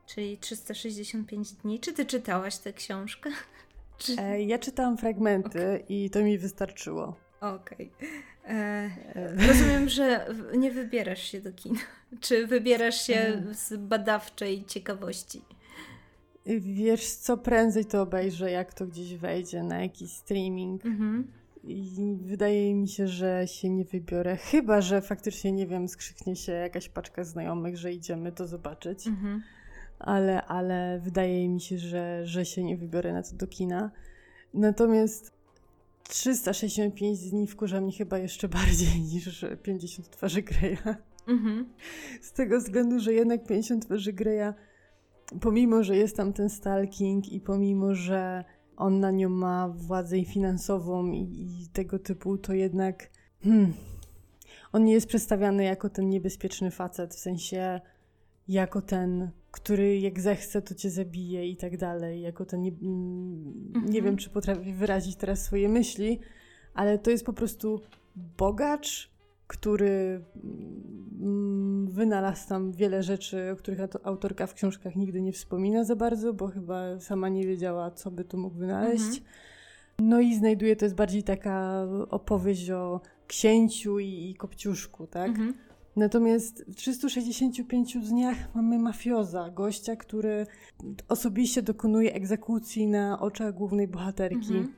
czyli 0.06 0.38
365 0.38 1.52
dni. 1.52 1.80
Czy 1.80 1.92
ty 1.92 2.06
czytałaś 2.06 2.58
tę 2.58 2.72
książkę? 2.72 3.30
Czy... 3.98 4.16
E, 4.18 4.42
ja 4.42 4.58
czytałam 4.58 4.98
fragmenty 4.98 5.58
okay. 5.58 5.84
i 5.88 6.10
to 6.10 6.22
mi 6.22 6.38
wystarczyło. 6.38 7.16
Okej. 7.40 7.90
Okay. 7.96 8.08
E, 8.56 8.90
rozumiem, 9.46 9.88
że 9.88 10.26
nie 10.56 10.70
wybierasz 10.70 11.22
się 11.22 11.40
do 11.40 11.52
kina. 11.52 11.80
Czy 12.20 12.46
wybierasz 12.46 13.06
się 13.06 13.14
e. 13.14 13.54
z 13.54 13.76
badawczej 13.76 14.64
ciekawości? 14.64 15.42
Wiesz 16.46 17.10
co, 17.10 17.36
prędzej 17.36 17.84
to 17.84 18.02
obejrzę, 18.02 18.50
jak 18.50 18.74
to 18.74 18.86
gdzieś 18.86 19.14
wejdzie 19.16 19.62
na 19.62 19.80
jakiś 19.80 20.12
streaming. 20.12 20.86
Mhm. 20.86 21.32
I 21.64 22.16
wydaje 22.22 22.74
mi 22.74 22.88
się, 22.88 23.08
że 23.08 23.46
się 23.46 23.70
nie 23.70 23.84
wybiorę. 23.84 24.36
Chyba, 24.36 24.80
że 24.80 25.00
faktycznie, 25.00 25.52
nie 25.52 25.66
wiem, 25.66 25.88
skrzyknie 25.88 26.36
się 26.36 26.52
jakaś 26.52 26.88
paczka 26.88 27.24
znajomych, 27.24 27.76
że 27.76 27.92
idziemy 27.92 28.32
to 28.32 28.46
zobaczyć. 28.46 29.06
Mhm. 29.06 29.42
ale, 29.98 30.42
ale 30.42 31.00
wydaje 31.04 31.48
mi 31.48 31.60
się, 31.60 31.78
że, 31.78 32.26
że 32.26 32.44
się 32.44 32.64
nie 32.64 32.76
wybiorę 32.76 33.12
na 33.12 33.22
to 33.22 33.36
do 33.36 33.46
kina. 33.46 33.90
Natomiast 34.54 35.32
365 36.08 37.30
dni 37.30 37.46
wkurza 37.46 37.80
mnie 37.80 37.92
chyba 37.92 38.18
jeszcze 38.18 38.48
bardziej 38.58 39.00
niż 39.00 39.44
50 39.62 40.10
twarzy 40.10 40.42
Greya. 40.42 40.96
Mhm. 41.28 41.66
Z 42.20 42.32
tego 42.32 42.58
względu, 42.58 43.00
że 43.00 43.12
jednak 43.12 43.46
50 43.46 43.86
twarzy 43.86 44.12
Greya, 44.12 44.52
pomimo, 45.40 45.82
że 45.82 45.96
jest 45.96 46.16
tam 46.16 46.32
ten 46.32 46.50
stalking 46.50 47.32
i 47.32 47.40
pomimo, 47.40 47.94
że 47.94 48.44
on 48.76 49.00
na 49.00 49.10
nią 49.10 49.28
ma 49.28 49.68
władzę 49.68 50.24
finansową 50.24 51.10
i, 51.12 51.18
i 51.62 51.68
tego 51.72 51.98
typu, 51.98 52.38
to 52.38 52.52
jednak 52.52 53.10
hmm, 53.42 53.72
on 54.72 54.84
nie 54.84 54.92
jest 54.92 55.06
przedstawiany 55.06 55.64
jako 55.64 55.88
ten 55.88 56.08
niebezpieczny 56.08 56.70
facet, 56.70 57.14
w 57.14 57.18
sensie 57.18 57.80
jako 58.48 58.82
ten, 58.82 59.30
który 59.50 59.98
jak 59.98 60.20
zechce, 60.20 60.62
to 60.62 60.74
cię 60.74 60.90
zabije 60.90 61.48
i 61.48 61.56
tak 61.56 61.76
dalej, 61.76 62.20
jako 62.20 62.44
ten, 62.44 62.62
nie, 62.62 62.70
mm, 62.70 63.72
mhm. 63.74 63.92
nie 63.92 64.02
wiem, 64.02 64.16
czy 64.16 64.30
potrafię 64.30 64.74
wyrazić 64.74 65.16
teraz 65.16 65.44
swoje 65.44 65.68
myśli, 65.68 66.20
ale 66.74 66.98
to 66.98 67.10
jest 67.10 67.26
po 67.26 67.32
prostu 67.32 67.80
bogacz, 68.38 69.11
który 69.52 70.24
mm, 71.20 71.86
wynalazł 71.90 72.48
tam 72.48 72.72
wiele 72.72 73.02
rzeczy, 73.02 73.50
o 73.52 73.56
których 73.56 73.80
autorka 74.02 74.46
w 74.46 74.54
książkach 74.54 74.96
nigdy 74.96 75.22
nie 75.22 75.32
wspomina 75.32 75.84
za 75.84 75.96
bardzo, 75.96 76.34
bo 76.34 76.48
chyba 76.48 77.00
sama 77.00 77.28
nie 77.28 77.46
wiedziała, 77.46 77.90
co 77.90 78.10
by 78.10 78.24
tu 78.24 78.38
mógł 78.38 78.56
wynaleźć. 78.56 79.04
Mhm. 79.04 79.24
No 79.98 80.20
i 80.20 80.34
znajduje, 80.34 80.76
to 80.76 80.84
jest 80.84 80.94
bardziej 80.94 81.22
taka 81.22 81.86
opowieść 82.10 82.70
o 82.70 83.00
księciu 83.26 83.98
i, 83.98 84.30
i 84.30 84.34
kopciuszku, 84.34 85.06
tak? 85.06 85.28
Mhm. 85.28 85.54
Natomiast 85.96 86.64
w 86.68 86.74
365 86.74 87.98
dniach 87.98 88.54
mamy 88.54 88.78
mafioza, 88.78 89.50
gościa, 89.50 89.96
który 89.96 90.46
osobiście 91.08 91.62
dokonuje 91.62 92.14
egzekucji 92.14 92.86
na 92.86 93.20
oczach 93.20 93.54
głównej 93.54 93.88
bohaterki 93.88 94.56
mhm. 94.56 94.74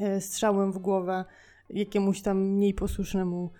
E, 0.00 0.20
strzałem 0.20 0.72
w 0.72 0.78
głowę 0.78 1.24
jakiemuś 1.70 2.20
tam 2.20 2.38
mniej 2.38 2.74
posłusznemu 2.74 3.50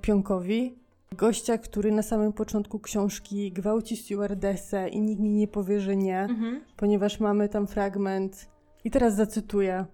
pionkowi. 0.00 0.74
Gościa, 1.16 1.58
który 1.58 1.92
na 1.92 2.02
samym 2.02 2.32
początku 2.32 2.78
książki 2.78 3.52
gwałci 3.52 3.96
stewardessę 3.96 4.88
i 4.88 5.00
nikt 5.00 5.22
mi 5.22 5.30
nie 5.30 5.48
powie, 5.48 5.80
że 5.80 5.96
nie, 5.96 6.20
mhm. 6.20 6.60
ponieważ 6.76 7.20
mamy 7.20 7.48
tam 7.48 7.66
fragment 7.66 8.48
i 8.84 8.90
teraz 8.90 9.16
zacytuję. 9.16 9.84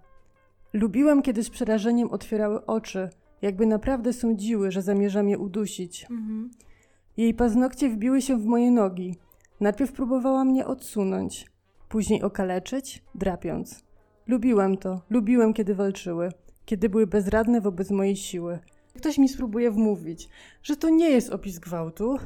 Lubiłem, 0.72 1.22
kiedy 1.22 1.42
z 1.42 1.50
przerażeniem 1.50 2.10
otwierały 2.10 2.66
oczy, 2.66 3.08
jakby 3.42 3.66
naprawdę 3.66 4.12
sądziły, 4.12 4.70
że 4.70 4.82
zamierzam 4.82 5.28
je 5.28 5.38
udusić. 5.38 6.06
Mhm. 6.10 6.50
Jej 7.16 7.34
paznokcie 7.34 7.88
wbiły 7.88 8.22
się 8.22 8.36
w 8.36 8.46
moje 8.46 8.70
nogi. 8.70 9.16
Najpierw 9.60 9.92
próbowała 9.92 10.44
mnie 10.44 10.66
odsunąć, 10.66 11.46
później 11.88 12.22
okaleczyć, 12.22 13.02
drapiąc. 13.14 13.84
Lubiłem 14.26 14.76
to, 14.76 15.00
lubiłem, 15.10 15.54
kiedy 15.54 15.74
walczyły, 15.74 16.28
kiedy 16.64 16.88
były 16.88 17.06
bezradne 17.06 17.60
wobec 17.60 17.90
mojej 17.90 18.16
siły. 18.16 18.58
Ktoś 19.00 19.18
mi 19.18 19.28
spróbuje 19.28 19.70
wmówić, 19.70 20.28
że 20.62 20.76
to 20.76 20.88
nie 20.88 21.10
jest 21.10 21.30
opis 21.30 21.58
gwałtu, 21.58 22.18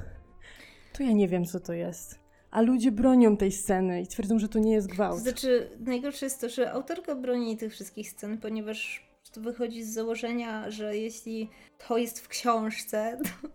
to 0.92 1.02
ja 1.02 1.12
nie 1.12 1.28
wiem, 1.28 1.44
co 1.44 1.60
to 1.60 1.72
jest. 1.72 2.18
A 2.50 2.60
ludzie 2.60 2.92
bronią 2.92 3.36
tej 3.36 3.52
sceny 3.52 4.02
i 4.02 4.06
twierdzą, 4.06 4.38
że 4.38 4.48
to 4.48 4.58
nie 4.58 4.72
jest 4.72 4.88
gwałt. 4.88 5.20
Znaczy, 5.20 5.70
najgorsze 5.80 6.26
jest 6.26 6.40
to, 6.40 6.48
że 6.48 6.72
autorka 6.72 7.14
broni 7.14 7.56
tych 7.56 7.72
wszystkich 7.72 8.10
scen, 8.10 8.38
ponieważ 8.38 9.08
to 9.32 9.40
wychodzi 9.40 9.82
z 9.82 9.94
założenia, 9.94 10.70
że 10.70 10.96
jeśli 10.96 11.50
to 11.88 11.98
jest 11.98 12.20
w 12.20 12.28
książce, 12.28 13.18
to, 13.22 13.48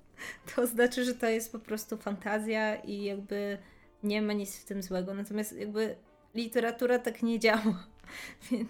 to 0.55 0.67
znaczy, 0.67 1.05
że 1.05 1.13
to 1.13 1.29
jest 1.29 1.51
po 1.51 1.59
prostu 1.59 1.97
fantazja 1.97 2.75
i 2.75 3.03
jakby 3.03 3.57
nie 4.03 4.21
ma 4.21 4.33
nic 4.33 4.55
w 4.55 4.65
tym 4.65 4.83
złego. 4.83 5.13
Natomiast 5.13 5.57
jakby 5.57 5.95
literatura 6.35 6.99
tak 6.99 7.23
nie 7.23 7.39
działa. 7.39 7.87
Więc, 8.51 8.69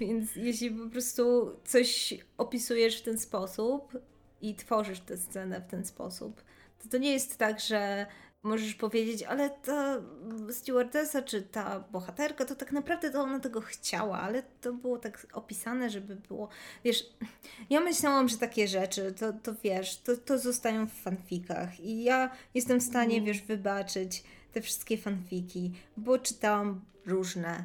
więc 0.00 0.36
jeśli 0.36 0.70
po 0.70 0.90
prostu 0.90 1.52
coś 1.64 2.14
opisujesz 2.38 3.00
w 3.00 3.04
ten 3.04 3.18
sposób 3.18 3.98
i 4.40 4.54
tworzysz 4.54 5.00
tę 5.00 5.16
scenę 5.16 5.60
w 5.60 5.70
ten 5.70 5.84
sposób, 5.84 6.42
to 6.82 6.88
to 6.88 6.98
nie 6.98 7.12
jest 7.12 7.38
tak, 7.38 7.60
że 7.60 8.06
możesz 8.46 8.74
powiedzieć, 8.74 9.22
ale 9.22 9.50
ta 9.50 10.02
stewardessa 10.50 11.22
czy 11.22 11.42
ta 11.42 11.80
bohaterka, 11.80 12.44
to 12.44 12.54
tak 12.54 12.72
naprawdę 12.72 13.10
to 13.10 13.20
ona 13.20 13.40
tego 13.40 13.60
chciała, 13.60 14.20
ale 14.20 14.42
to 14.60 14.72
było 14.72 14.98
tak 14.98 15.26
opisane, 15.32 15.90
żeby 15.90 16.16
było, 16.16 16.48
wiesz, 16.84 17.04
ja 17.70 17.80
myślałam, 17.80 18.28
że 18.28 18.38
takie 18.38 18.68
rzeczy, 18.68 19.12
to, 19.12 19.32
to 19.32 19.54
wiesz, 19.64 19.98
to, 19.98 20.16
to 20.16 20.38
zostają 20.38 20.86
w 20.86 20.92
fanfikach 20.92 21.80
i 21.80 22.04
ja 22.04 22.30
jestem 22.54 22.80
w 22.80 22.82
stanie, 22.82 23.14
mm. 23.14 23.26
wiesz, 23.26 23.42
wybaczyć 23.42 24.24
te 24.52 24.60
wszystkie 24.60 24.98
fanfiki, 24.98 25.72
bo 25.96 26.18
czytałam 26.18 26.80
różne 27.06 27.64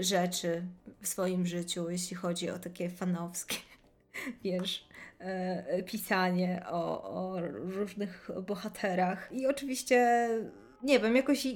rzeczy 0.00 0.62
w 1.00 1.08
swoim 1.08 1.46
życiu, 1.46 1.90
jeśli 1.90 2.16
chodzi 2.16 2.50
o 2.50 2.58
takie 2.58 2.90
fanowskie, 2.90 3.56
wiesz, 4.44 4.90
E, 5.20 5.82
pisanie 5.82 6.62
o, 6.66 7.02
o 7.02 7.40
różnych 7.52 8.30
bohaterach. 8.46 9.32
I 9.32 9.46
oczywiście 9.46 10.28
nie 10.82 11.00
wiem, 11.00 11.16
jakoś 11.16 11.46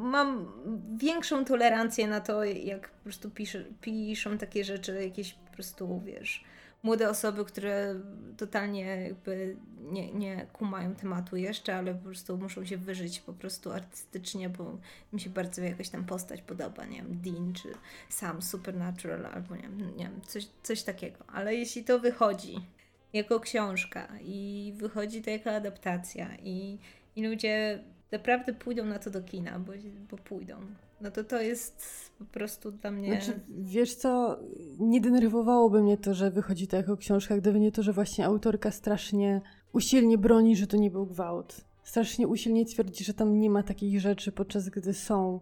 mam 0.00 0.52
większą 0.96 1.44
tolerancję 1.44 2.06
na 2.06 2.20
to, 2.20 2.44
jak 2.44 2.90
po 2.90 3.02
prostu 3.02 3.30
pisz, 3.30 3.56
piszą 3.80 4.38
takie 4.38 4.64
rzeczy, 4.64 5.04
jakieś 5.04 5.32
po 5.32 5.52
prostu, 5.52 6.00
wiesz, 6.04 6.44
młode 6.86 7.10
osoby, 7.10 7.44
które 7.44 7.94
totalnie 8.36 8.80
jakby 8.80 9.56
nie, 9.80 10.12
nie 10.12 10.46
kumają 10.52 10.94
tematu 10.94 11.36
jeszcze, 11.36 11.76
ale 11.76 11.94
po 11.94 12.04
prostu 12.04 12.38
muszą 12.38 12.64
się 12.64 12.76
wyżyć 12.76 13.20
po 13.20 13.32
prostu 13.32 13.72
artystycznie, 13.72 14.48
bo 14.48 14.78
mi 15.12 15.20
się 15.20 15.30
bardzo 15.30 15.62
jakaś 15.62 15.88
tam 15.88 16.04
postać 16.04 16.42
podoba, 16.42 16.84
nie 16.84 16.96
wiem, 16.96 17.20
Dean 17.20 17.52
czy 17.52 17.68
sam 18.08 18.42
Supernatural 18.42 19.26
albo 19.26 19.56
nie 19.56 19.62
wiem, 19.62 19.96
nie 19.96 20.04
wiem 20.04 20.20
coś, 20.26 20.48
coś 20.62 20.82
takiego. 20.82 21.18
Ale 21.26 21.54
jeśli 21.54 21.84
to 21.84 21.98
wychodzi 21.98 22.56
jako 23.12 23.40
książka 23.40 24.08
i 24.22 24.72
wychodzi 24.76 25.22
to 25.22 25.30
jako 25.30 25.50
adaptacja 25.50 26.28
i, 26.42 26.78
i 27.16 27.28
ludzie 27.28 27.82
naprawdę 28.12 28.52
pójdą 28.52 28.84
na 28.84 28.98
to 28.98 29.10
do 29.10 29.22
kina, 29.22 29.58
bo, 29.58 29.72
bo 30.10 30.16
pójdą. 30.16 30.60
No 31.00 31.10
to 31.10 31.24
to 31.24 31.40
jest 31.40 31.84
po 32.18 32.24
prostu 32.24 32.70
dla 32.72 32.90
mnie... 32.90 33.08
Znaczy, 33.08 33.40
wiesz 33.48 33.94
co, 33.94 34.38
nie 34.78 35.00
denerwowałoby 35.00 35.82
mnie 35.82 35.96
to, 35.96 36.14
że 36.14 36.30
wychodzi 36.30 36.66
to 36.66 36.76
jako 36.76 36.96
książka, 36.96 37.36
gdyby 37.36 37.60
nie 37.60 37.72
to, 37.72 37.82
że 37.82 37.92
właśnie 37.92 38.26
autorka 38.26 38.70
strasznie 38.70 39.40
usilnie 39.72 40.18
broni, 40.18 40.56
że 40.56 40.66
to 40.66 40.76
nie 40.76 40.90
był 40.90 41.06
gwałt. 41.06 41.64
Strasznie 41.82 42.28
usilnie 42.28 42.66
twierdzi, 42.66 43.04
że 43.04 43.14
tam 43.14 43.40
nie 43.40 43.50
ma 43.50 43.62
takich 43.62 44.00
rzeczy, 44.00 44.32
podczas 44.32 44.68
gdy 44.68 44.94
są. 44.94 45.40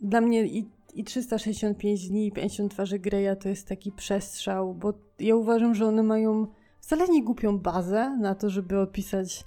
Dla 0.00 0.20
mnie 0.20 0.46
i, 0.46 0.68
i 0.94 1.04
365 1.04 2.08
dni 2.08 2.26
i 2.26 2.32
50 2.32 2.72
twarzy 2.72 2.98
Greya 2.98 3.36
to 3.40 3.48
jest 3.48 3.68
taki 3.68 3.92
przestrzał, 3.92 4.74
bo 4.74 4.94
ja 5.18 5.36
uważam, 5.36 5.74
że 5.74 5.86
one 5.86 6.02
mają 6.02 6.46
wcale 6.80 7.08
nie 7.08 7.24
głupią 7.24 7.58
bazę 7.58 8.16
na 8.20 8.34
to, 8.34 8.50
żeby 8.50 8.80
opisać. 8.80 9.44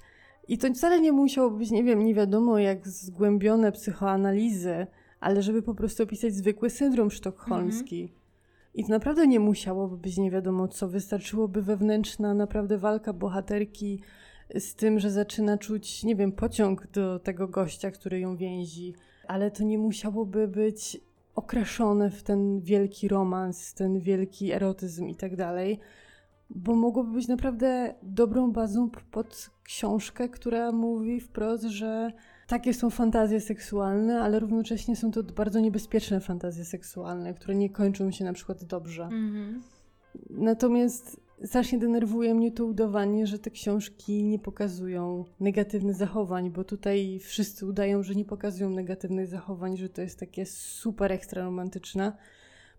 I 0.48 0.58
to 0.58 0.74
wcale 0.74 1.00
nie 1.00 1.12
musiało 1.12 1.50
być, 1.50 1.70
nie 1.70 1.84
wiem, 1.84 2.04
nie 2.04 2.14
wiadomo 2.14 2.58
jak 2.58 2.88
zgłębione 2.88 3.72
psychoanalizy, 3.72 4.86
ale 5.20 5.42
żeby 5.42 5.62
po 5.62 5.74
prostu 5.74 6.02
opisać 6.02 6.34
zwykły 6.34 6.70
syndrom 6.70 7.10
sztokholmski. 7.10 8.02
Mhm. 8.02 8.20
I 8.74 8.84
to 8.84 8.90
naprawdę 8.90 9.26
nie 9.26 9.40
musiałoby 9.40 9.96
być 9.96 10.16
nie 10.16 10.30
wiadomo 10.30 10.68
co. 10.68 10.88
Wystarczyłoby 10.88 11.62
wewnętrzna 11.62 12.34
naprawdę 12.34 12.78
walka 12.78 13.12
bohaterki 13.12 14.00
z 14.58 14.74
tym, 14.74 14.98
że 14.98 15.10
zaczyna 15.10 15.58
czuć, 15.58 16.04
nie 16.04 16.16
wiem, 16.16 16.32
pociąg 16.32 16.86
do 16.86 17.18
tego 17.18 17.48
gościa, 17.48 17.90
który 17.90 18.20
ją 18.20 18.36
więzi. 18.36 18.94
Ale 19.26 19.50
to 19.50 19.64
nie 19.64 19.78
musiałoby 19.78 20.48
być 20.48 21.00
okraszone 21.34 22.10
w 22.10 22.22
ten 22.22 22.60
wielki 22.60 23.08
romans, 23.08 23.74
ten 23.74 24.00
wielki 24.00 24.52
erotyzm 24.52 25.08
i 25.08 25.14
tak 25.14 25.36
dalej 25.36 25.80
bo 26.54 26.74
mogłoby 26.74 27.12
być 27.12 27.28
naprawdę 27.28 27.94
dobrą 28.02 28.52
bazą 28.52 28.90
pod 29.10 29.50
książkę, 29.62 30.28
która 30.28 30.72
mówi 30.72 31.20
wprost, 31.20 31.64
że 31.64 32.12
takie 32.50 32.74
są 32.74 32.90
fantazje 32.90 33.40
seksualne, 33.40 34.20
ale 34.20 34.38
równocześnie 34.38 34.96
są 34.96 35.10
to 35.10 35.22
bardzo 35.22 35.60
niebezpieczne 35.60 36.20
fantazje 36.20 36.64
seksualne, 36.64 37.34
które 37.34 37.54
nie 37.54 37.70
kończą 37.70 38.10
się 38.10 38.24
na 38.24 38.32
przykład 38.32 38.64
dobrze. 38.64 39.02
Mm-hmm. 39.02 39.60
Natomiast 40.30 41.20
strasznie 41.44 41.78
denerwuje 41.78 42.34
mnie 42.34 42.52
to 42.52 42.64
udawanie, 42.64 43.26
że 43.26 43.38
te 43.38 43.50
książki 43.50 44.24
nie 44.24 44.38
pokazują 44.38 45.24
negatywnych 45.40 45.96
zachowań, 45.96 46.50
bo 46.50 46.64
tutaj 46.64 47.20
wszyscy 47.22 47.66
udają, 47.66 48.02
że 48.02 48.14
nie 48.14 48.24
pokazują 48.24 48.70
negatywnych 48.70 49.26
zachowań, 49.26 49.76
że 49.76 49.88
to 49.88 50.02
jest 50.02 50.18
takie 50.18 50.46
super 50.46 51.12
ekstra 51.12 51.44
romantyczne. 51.44 52.12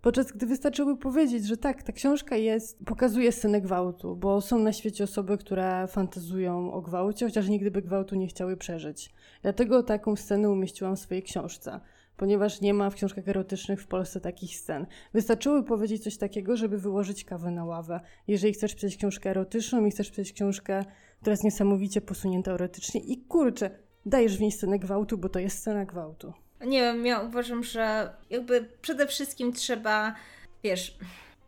Podczas 0.01 0.31
gdy 0.31 0.45
wystarczyłoby 0.45 1.01
powiedzieć, 1.01 1.47
że 1.47 1.57
tak, 1.57 1.83
ta 1.83 1.93
książka 1.93 2.35
jest, 2.35 2.85
pokazuje 2.85 3.31
scenę 3.31 3.61
gwałtu, 3.61 4.15
bo 4.15 4.41
są 4.41 4.59
na 4.59 4.73
świecie 4.73 5.03
osoby, 5.03 5.37
które 5.37 5.87
fantazują 5.87 6.73
o 6.73 6.81
gwałcie, 6.81 7.25
chociaż 7.25 7.47
nigdy 7.47 7.71
by 7.71 7.81
gwałtu 7.81 8.15
nie 8.15 8.27
chciały 8.27 8.57
przeżyć. 8.57 9.13
Dlatego 9.41 9.83
taką 9.83 10.15
scenę 10.15 10.49
umieściłam 10.49 10.95
w 10.95 10.99
swojej 10.99 11.23
książce 11.23 11.79
ponieważ 12.17 12.61
nie 12.61 12.73
ma 12.73 12.89
w 12.89 12.95
książkach 12.95 13.27
erotycznych 13.27 13.81
w 13.81 13.87
Polsce 13.87 14.19
takich 14.19 14.57
scen. 14.57 14.85
Wystarczyłoby 15.13 15.67
powiedzieć 15.67 16.03
coś 16.03 16.17
takiego, 16.17 16.57
żeby 16.57 16.77
wyłożyć 16.77 17.25
kawę 17.25 17.51
na 17.51 17.65
ławę. 17.65 17.99
Jeżeli 18.27 18.53
chcesz 18.53 18.75
pisać 18.75 18.97
książkę 18.97 19.29
erotyczną 19.29 19.85
i 19.85 19.91
chcesz 19.91 20.09
pisać 20.09 20.33
książkę, 20.33 20.85
która 21.21 21.33
jest 21.33 21.43
niesamowicie 21.43 22.01
posunięta 22.01 22.51
erotycznie 22.51 23.01
i 23.01 23.17
kurczę, 23.17 23.69
dajesz 24.05 24.37
w 24.37 24.41
niej 24.41 24.51
scenę 24.51 24.79
gwałtu, 24.79 25.17
bo 25.17 25.29
to 25.29 25.39
jest 25.39 25.57
scena 25.57 25.85
gwałtu. 25.85 26.33
Nie 26.65 26.81
wiem, 26.81 27.05
ja 27.05 27.19
uważam, 27.19 27.63
że 27.63 28.13
jakby 28.29 28.65
przede 28.81 29.07
wszystkim 29.07 29.53
trzeba, 29.53 30.15
wiesz, 30.63 30.97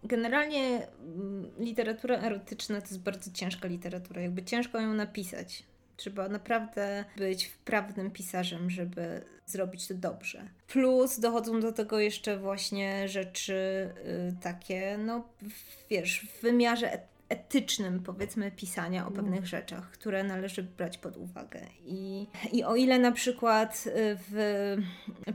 generalnie 0.04 0.88
mm, 1.00 1.52
literatura 1.60 2.18
erotyczna 2.18 2.82
to 2.82 2.88
jest 2.88 3.02
bardzo 3.02 3.32
ciężka 3.32 3.68
literatura, 3.68 4.22
jakby 4.22 4.44
ciężko 4.44 4.80
ją 4.82 4.94
napisać. 4.94 5.64
Trzeba 5.98 6.30
naprawdę 6.30 7.06
być 7.18 7.46
wprawnym 7.46 8.12
pisarzem, 8.12 8.70
żeby 8.70 9.22
zrobić 9.46 9.88
to 9.88 9.94
dobrze. 9.94 10.50
Plus 10.68 11.20
dochodzą 11.20 11.60
do 11.60 11.72
tego 11.72 12.00
jeszcze 12.00 12.38
właśnie 12.38 13.08
rzeczy 13.08 13.54
y, 13.54 14.36
takie, 14.42 14.98
no 14.98 15.30
wiesz, 15.90 16.22
w 16.22 16.42
wymiarze 16.42 17.00
etycznym, 17.34 18.00
powiedzmy, 18.00 18.52
pisania 18.52 19.06
o 19.06 19.08
mm. 19.08 19.14
pewnych 19.14 19.48
rzeczach, 19.48 19.92
które 19.92 20.24
należy 20.24 20.64
brać 20.64 20.98
pod 20.98 21.18
uwagę. 21.18 21.60
I, 21.86 22.28
i 22.52 22.64
o 22.64 22.76
ile 22.76 23.00
na 23.00 23.12
przykład 23.12 23.84
y, 23.88 23.92
w 24.30 24.78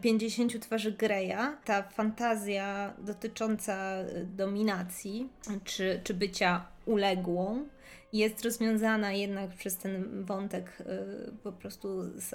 50 0.01 0.61
twarzy 0.61 0.93
Greya 0.93 1.57
ta 1.65 1.83
fantazja 1.83 2.95
dotycząca 2.99 4.01
y, 4.01 4.27
dominacji 4.37 5.29
czy, 5.65 6.01
czy 6.05 6.15
bycia 6.15 6.67
uległą 6.87 7.69
jest 8.13 8.45
rozwiązana 8.45 9.13
jednak 9.13 9.51
przez 9.51 9.77
ten 9.77 10.25
wątek 10.25 10.81
y, 10.81 11.33
po 11.43 11.53
prostu 11.53 11.89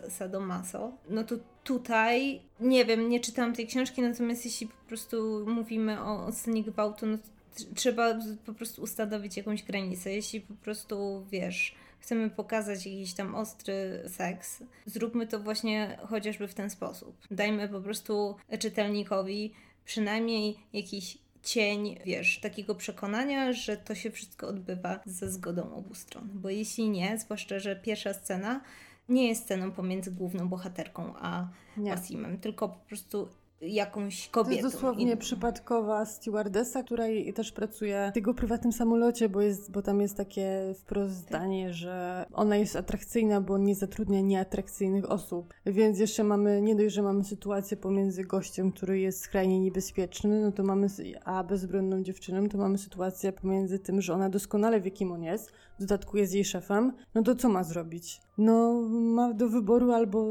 sadomaso, 0.10 0.92
no 1.10 1.24
to 1.24 1.36
tutaj, 1.64 2.42
nie 2.60 2.86
wiem, 2.86 3.10
nie 3.10 3.20
czytałam 3.20 3.54
tej 3.54 3.68
książki, 3.68 4.02
natomiast 4.02 4.46
jeśli 4.46 4.68
po 4.68 4.88
prostu 4.88 5.46
mówimy 5.48 6.02
o, 6.02 6.26
o 6.26 6.32
scenie 6.32 6.64
gwałtu, 6.64 7.06
no 7.06 7.18
to 7.18 7.33
trzeba 7.76 8.20
po 8.46 8.54
prostu 8.54 8.82
ustanowić 8.82 9.38
jakąś 9.38 9.64
granicę. 9.64 10.12
Jeśli 10.12 10.42
po 10.42 10.54
prostu, 10.54 11.26
wiesz, 11.32 11.76
chcemy 12.00 12.30
pokazać 12.30 12.86
jakiś 12.86 13.14
tam 13.14 13.36
ostry 13.36 14.04
seks, 14.08 14.64
zróbmy 14.86 15.28
to 15.28 15.40
właśnie 15.40 15.98
chociażby 16.10 16.48
w 16.48 16.54
ten 16.54 16.70
sposób. 16.70 17.18
Dajmy 17.32 17.70
po 17.70 17.82
prostu 17.82 18.36
czytelnikowi 18.60 19.54
przynajmniej 19.86 20.58
jakiś 20.74 21.18
cień, 21.44 21.98
wiesz, 22.06 22.40
takiego 22.40 22.76
przekonania, 22.76 23.54
że 23.54 23.78
to 23.78 23.96
się 23.96 24.12
wszystko 24.12 24.48
odbywa 24.48 25.00
ze 25.06 25.32
zgodą 25.32 25.74
obu 25.74 25.96
stron. 25.96 26.30
Bo 26.34 26.50
jeśli 26.50 26.90
nie, 26.90 27.18
zwłaszcza, 27.18 27.60
że 27.60 27.76
pierwsza 27.76 28.14
scena 28.14 28.62
nie 29.10 29.28
jest 29.28 29.44
sceną 29.44 29.72
pomiędzy 29.72 30.12
główną 30.12 30.50
bohaterką 30.50 31.14
a 31.20 31.48
Wasimem, 31.78 32.40
tylko 32.40 32.70
po 32.70 32.80
prostu 32.88 33.28
jakąś 33.68 34.30
kobietą. 34.30 34.56
To 34.56 34.62
jest 34.62 34.76
dosłownie 34.76 35.18
przypadkowa 35.18 36.06
stewardessa, 36.06 36.84
która 36.84 37.04
też 37.36 37.52
pracuje 37.52 38.12
w 38.14 38.16
jego 38.16 38.34
prywatnym 38.34 38.74
samolocie, 38.74 39.30
bo, 39.30 39.42
jest, 39.42 39.72
bo 39.72 39.82
tam 39.82 40.02
jest 40.02 40.18
takie 40.18 40.74
wprost 40.76 41.16
tak. 41.16 41.28
zdanie, 41.28 41.74
że 41.74 42.26
ona 42.34 42.56
jest 42.56 42.76
atrakcyjna, 42.76 43.42
bo 43.42 43.58
nie 43.58 43.76
zatrudnia 43.76 44.22
nieatrakcyjnych 44.22 45.12
osób. 45.12 45.54
Więc 45.66 46.00
jeszcze 46.00 46.24
mamy, 46.24 46.62
nie 46.62 46.76
dość, 46.76 46.96
że 46.96 47.02
mamy 47.02 47.24
sytuację 47.24 47.78
pomiędzy 47.78 48.24
gościem, 48.24 48.72
który 48.72 49.00
jest 49.00 49.22
skrajnie 49.22 49.60
niebezpieczny, 49.60 50.42
no 50.42 50.52
to 50.52 50.64
mamy, 50.64 50.88
a 51.26 51.44
bezbronną 51.44 52.04
dziewczyną, 52.04 52.50
to 52.50 52.58
mamy 52.58 52.78
sytuację 52.78 53.32
pomiędzy 53.32 53.80
tym, 53.80 54.02
że 54.02 54.14
ona 54.14 54.30
doskonale 54.30 54.82
wie, 54.82 54.92
kim 54.92 55.12
on 55.12 55.24
jest, 55.24 55.52
w 55.78 55.80
dodatku 55.80 56.18
jest 56.18 56.34
jej 56.34 56.46
szefem, 56.46 56.94
no 57.16 57.24
to 57.24 57.36
co 57.36 57.50
ma 57.50 57.64
zrobić? 57.64 58.22
No, 58.38 58.82
ma 58.90 59.34
do 59.34 59.50
wyboru 59.50 59.92
albo 59.92 60.28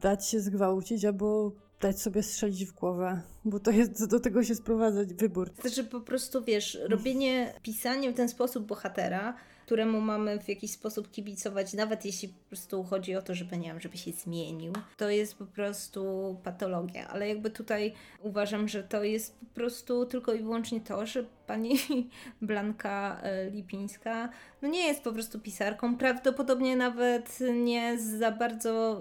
dać 0.00 0.28
się 0.28 0.40
zgwałcić, 0.40 1.04
albo 1.04 1.52
dać 1.82 2.00
sobie 2.00 2.22
strzelić 2.22 2.64
w 2.66 2.72
głowę, 2.72 3.22
bo 3.44 3.60
to 3.60 3.70
jest, 3.70 4.06
do 4.06 4.20
tego 4.20 4.44
się 4.44 4.54
sprowadzać 4.54 5.14
wybór. 5.14 5.50
Znaczy 5.60 5.84
po 5.84 6.00
prostu, 6.00 6.44
wiesz, 6.44 6.78
robienie, 6.88 7.54
pisanie 7.62 8.12
w 8.12 8.14
ten 8.14 8.28
sposób 8.28 8.66
bohatera 8.66 9.34
któremu 9.66 10.00
mamy 10.00 10.40
w 10.40 10.48
jakiś 10.48 10.70
sposób 10.70 11.10
kibicować, 11.10 11.72
nawet 11.72 12.04
jeśli 12.04 12.28
po 12.28 12.48
prostu 12.48 12.84
chodzi 12.84 13.16
o 13.16 13.22
to, 13.22 13.34
żeby, 13.34 13.58
nie 13.58 13.68
wiem, 13.68 13.80
żeby 13.80 13.96
się 13.96 14.12
zmienił. 14.12 14.72
To 14.96 15.10
jest 15.10 15.38
po 15.38 15.46
prostu 15.46 16.36
patologia, 16.44 17.08
ale 17.08 17.28
jakby 17.28 17.50
tutaj 17.50 17.92
uważam, 18.20 18.68
że 18.68 18.82
to 18.82 19.04
jest 19.04 19.40
po 19.40 19.46
prostu 19.54 20.06
tylko 20.06 20.34
i 20.34 20.42
wyłącznie 20.42 20.80
to, 20.80 21.06
że 21.06 21.24
pani 21.46 21.76
Blanka 22.42 23.20
e, 23.22 23.50
Lipińska 23.50 24.28
no 24.62 24.68
nie 24.68 24.86
jest 24.86 25.02
po 25.02 25.12
prostu 25.12 25.40
pisarką, 25.40 25.96
prawdopodobnie 25.96 26.76
nawet 26.76 27.38
nie 27.54 27.98
za 27.98 28.30
bardzo 28.30 29.00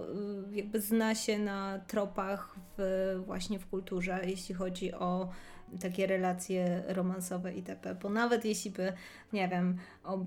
e, 0.51 0.55
jakby 0.55 0.81
zna 0.81 1.15
się 1.15 1.39
na 1.39 1.79
tropach 1.87 2.55
w, 2.77 3.21
właśnie 3.25 3.59
w 3.59 3.67
kulturze, 3.67 4.19
jeśli 4.23 4.55
chodzi 4.55 4.93
o 4.93 5.29
takie 5.79 6.07
relacje 6.07 6.83
romansowe 6.87 7.53
itp. 7.53 7.95
Bo 7.95 8.09
nawet 8.09 8.45
jeśli 8.45 8.71
by, 8.71 8.93
nie 9.33 9.47
wiem, 9.47 9.77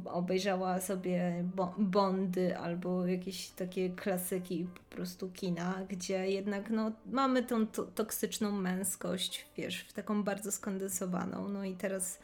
obejrzała 0.05 0.81
sobie 0.81 1.45
Bondy 1.79 2.59
albo 2.59 3.07
jakieś 3.07 3.49
takie 3.49 3.91
klasyki 3.91 4.67
po 4.75 4.97
prostu 4.97 5.31
kina, 5.31 5.75
gdzie 5.89 6.31
jednak 6.31 6.71
no, 6.71 6.93
mamy 7.07 7.43
tą 7.43 7.67
to 7.67 7.83
toksyczną 7.83 8.53
męskość, 8.53 9.47
wiesz, 9.57 9.81
w 9.81 9.93
taką 9.93 10.23
bardzo 10.23 10.53
skondensowaną. 10.53 11.49
No 11.49 11.65
i 11.65 11.75
teraz 11.75 12.19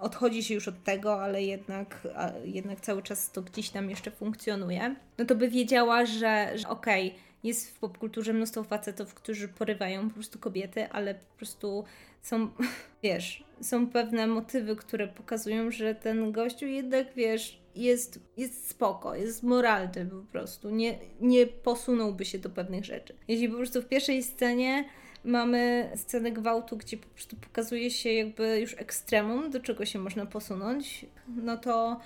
odchodzi 0.00 0.42
się 0.42 0.54
już 0.54 0.68
od 0.68 0.84
tego, 0.84 1.22
ale 1.22 1.42
jednak, 1.42 2.08
jednak 2.44 2.80
cały 2.80 3.02
czas 3.02 3.30
to 3.30 3.42
gdzieś 3.42 3.70
tam 3.70 3.90
jeszcze 3.90 4.10
funkcjonuje. 4.10 4.96
No 5.18 5.24
to 5.24 5.34
by 5.34 5.48
wiedziała, 5.48 6.06
że, 6.06 6.58
że 6.58 6.68
okej, 6.68 7.08
okay, 7.08 7.25
jest 7.46 7.70
w 7.70 7.78
popkulturze 7.78 8.32
mnóstwo 8.32 8.64
facetów, 8.64 9.14
którzy 9.14 9.48
porywają 9.48 10.08
po 10.08 10.14
prostu 10.14 10.38
kobiety, 10.38 10.88
ale 10.88 11.14
po 11.14 11.36
prostu 11.36 11.84
są, 12.22 12.48
wiesz, 13.02 13.44
są 13.60 13.86
pewne 13.86 14.26
motywy, 14.26 14.76
które 14.76 15.08
pokazują, 15.08 15.70
że 15.70 15.94
ten 15.94 16.32
gościu 16.32 16.66
jednak, 16.66 17.14
wiesz, 17.14 17.60
jest, 17.76 18.20
jest 18.36 18.68
spoko, 18.70 19.14
jest 19.14 19.42
moralny 19.42 20.06
po 20.06 20.32
prostu, 20.32 20.70
nie, 20.70 20.98
nie 21.20 21.46
posunąłby 21.46 22.24
się 22.24 22.38
do 22.38 22.50
pewnych 22.50 22.84
rzeczy. 22.84 23.14
Jeśli 23.28 23.48
po 23.48 23.56
prostu 23.56 23.82
w 23.82 23.86
pierwszej 23.88 24.22
scenie 24.22 24.84
mamy 25.24 25.90
scenę 25.96 26.32
gwałtu, 26.32 26.76
gdzie 26.76 26.96
po 26.96 27.08
prostu 27.08 27.36
pokazuje 27.36 27.90
się 27.90 28.12
jakby 28.12 28.60
już 28.60 28.74
ekstremum, 28.78 29.50
do 29.50 29.60
czego 29.60 29.84
się 29.84 29.98
można 29.98 30.26
posunąć, 30.26 31.06
no 31.28 31.56
to 31.56 32.00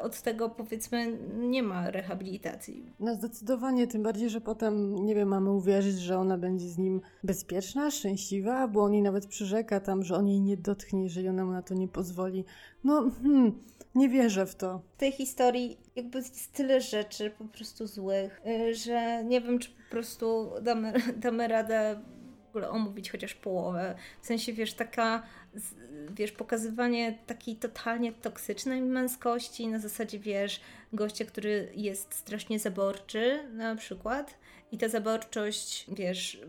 od 0.00 0.22
tego 0.22 0.50
powiedzmy 0.50 1.18
nie 1.38 1.62
ma 1.62 1.90
rehabilitacji. 1.90 2.86
No 3.00 3.14
zdecydowanie, 3.14 3.86
tym 3.86 4.02
bardziej, 4.02 4.30
że 4.30 4.40
potem, 4.40 4.94
nie 4.94 5.14
wiem, 5.14 5.28
mamy 5.28 5.50
uwierzyć, 5.50 5.98
że 5.98 6.18
ona 6.18 6.38
będzie 6.38 6.68
z 6.68 6.78
nim 6.78 7.00
bezpieczna, 7.24 7.90
szczęśliwa, 7.90 8.68
bo 8.68 8.84
on 8.84 8.92
jej 8.92 9.02
nawet 9.02 9.26
przyrzeka 9.26 9.80
tam, 9.80 10.02
że 10.02 10.16
on 10.16 10.28
jej 10.28 10.40
nie 10.40 10.56
dotknie, 10.56 11.02
jeżeli 11.02 11.28
ona 11.28 11.44
mu 11.44 11.52
na 11.52 11.62
to 11.62 11.74
nie 11.74 11.88
pozwoli. 11.88 12.44
No, 12.84 13.10
hmm, 13.22 13.52
nie 13.94 14.08
wierzę 14.08 14.46
w 14.46 14.54
to. 14.54 14.80
W 14.94 14.96
tej 14.96 15.12
historii 15.12 15.78
jakby 15.96 16.18
jest 16.18 16.52
tyle 16.52 16.80
rzeczy 16.80 17.30
po 17.38 17.44
prostu 17.44 17.86
złych, 17.86 18.40
y, 18.46 18.74
że 18.74 19.24
nie 19.24 19.40
wiem, 19.40 19.58
czy 19.58 19.70
po 19.70 19.90
prostu 19.90 20.50
damy, 20.62 20.92
damy 21.24 21.48
radę 21.48 22.00
ogóle 22.52 22.70
omówić 22.70 23.10
chociaż 23.10 23.34
połowę. 23.34 23.94
W 24.22 24.26
sensie, 24.26 24.52
wiesz, 24.52 24.74
taka 24.74 25.22
wiesz, 26.10 26.32
pokazywanie 26.32 27.18
takiej 27.26 27.56
totalnie 27.56 28.12
toksycznej 28.12 28.82
męskości, 28.82 29.68
na 29.68 29.78
zasadzie, 29.78 30.18
wiesz, 30.18 30.60
gościa, 30.92 31.24
który 31.24 31.72
jest 31.74 32.14
strasznie 32.14 32.58
zaborczy 32.58 33.48
na 33.52 33.76
przykład 33.76 34.38
i 34.72 34.78
ta 34.78 34.88
zaborczość, 34.88 35.86
wiesz, 35.88 36.40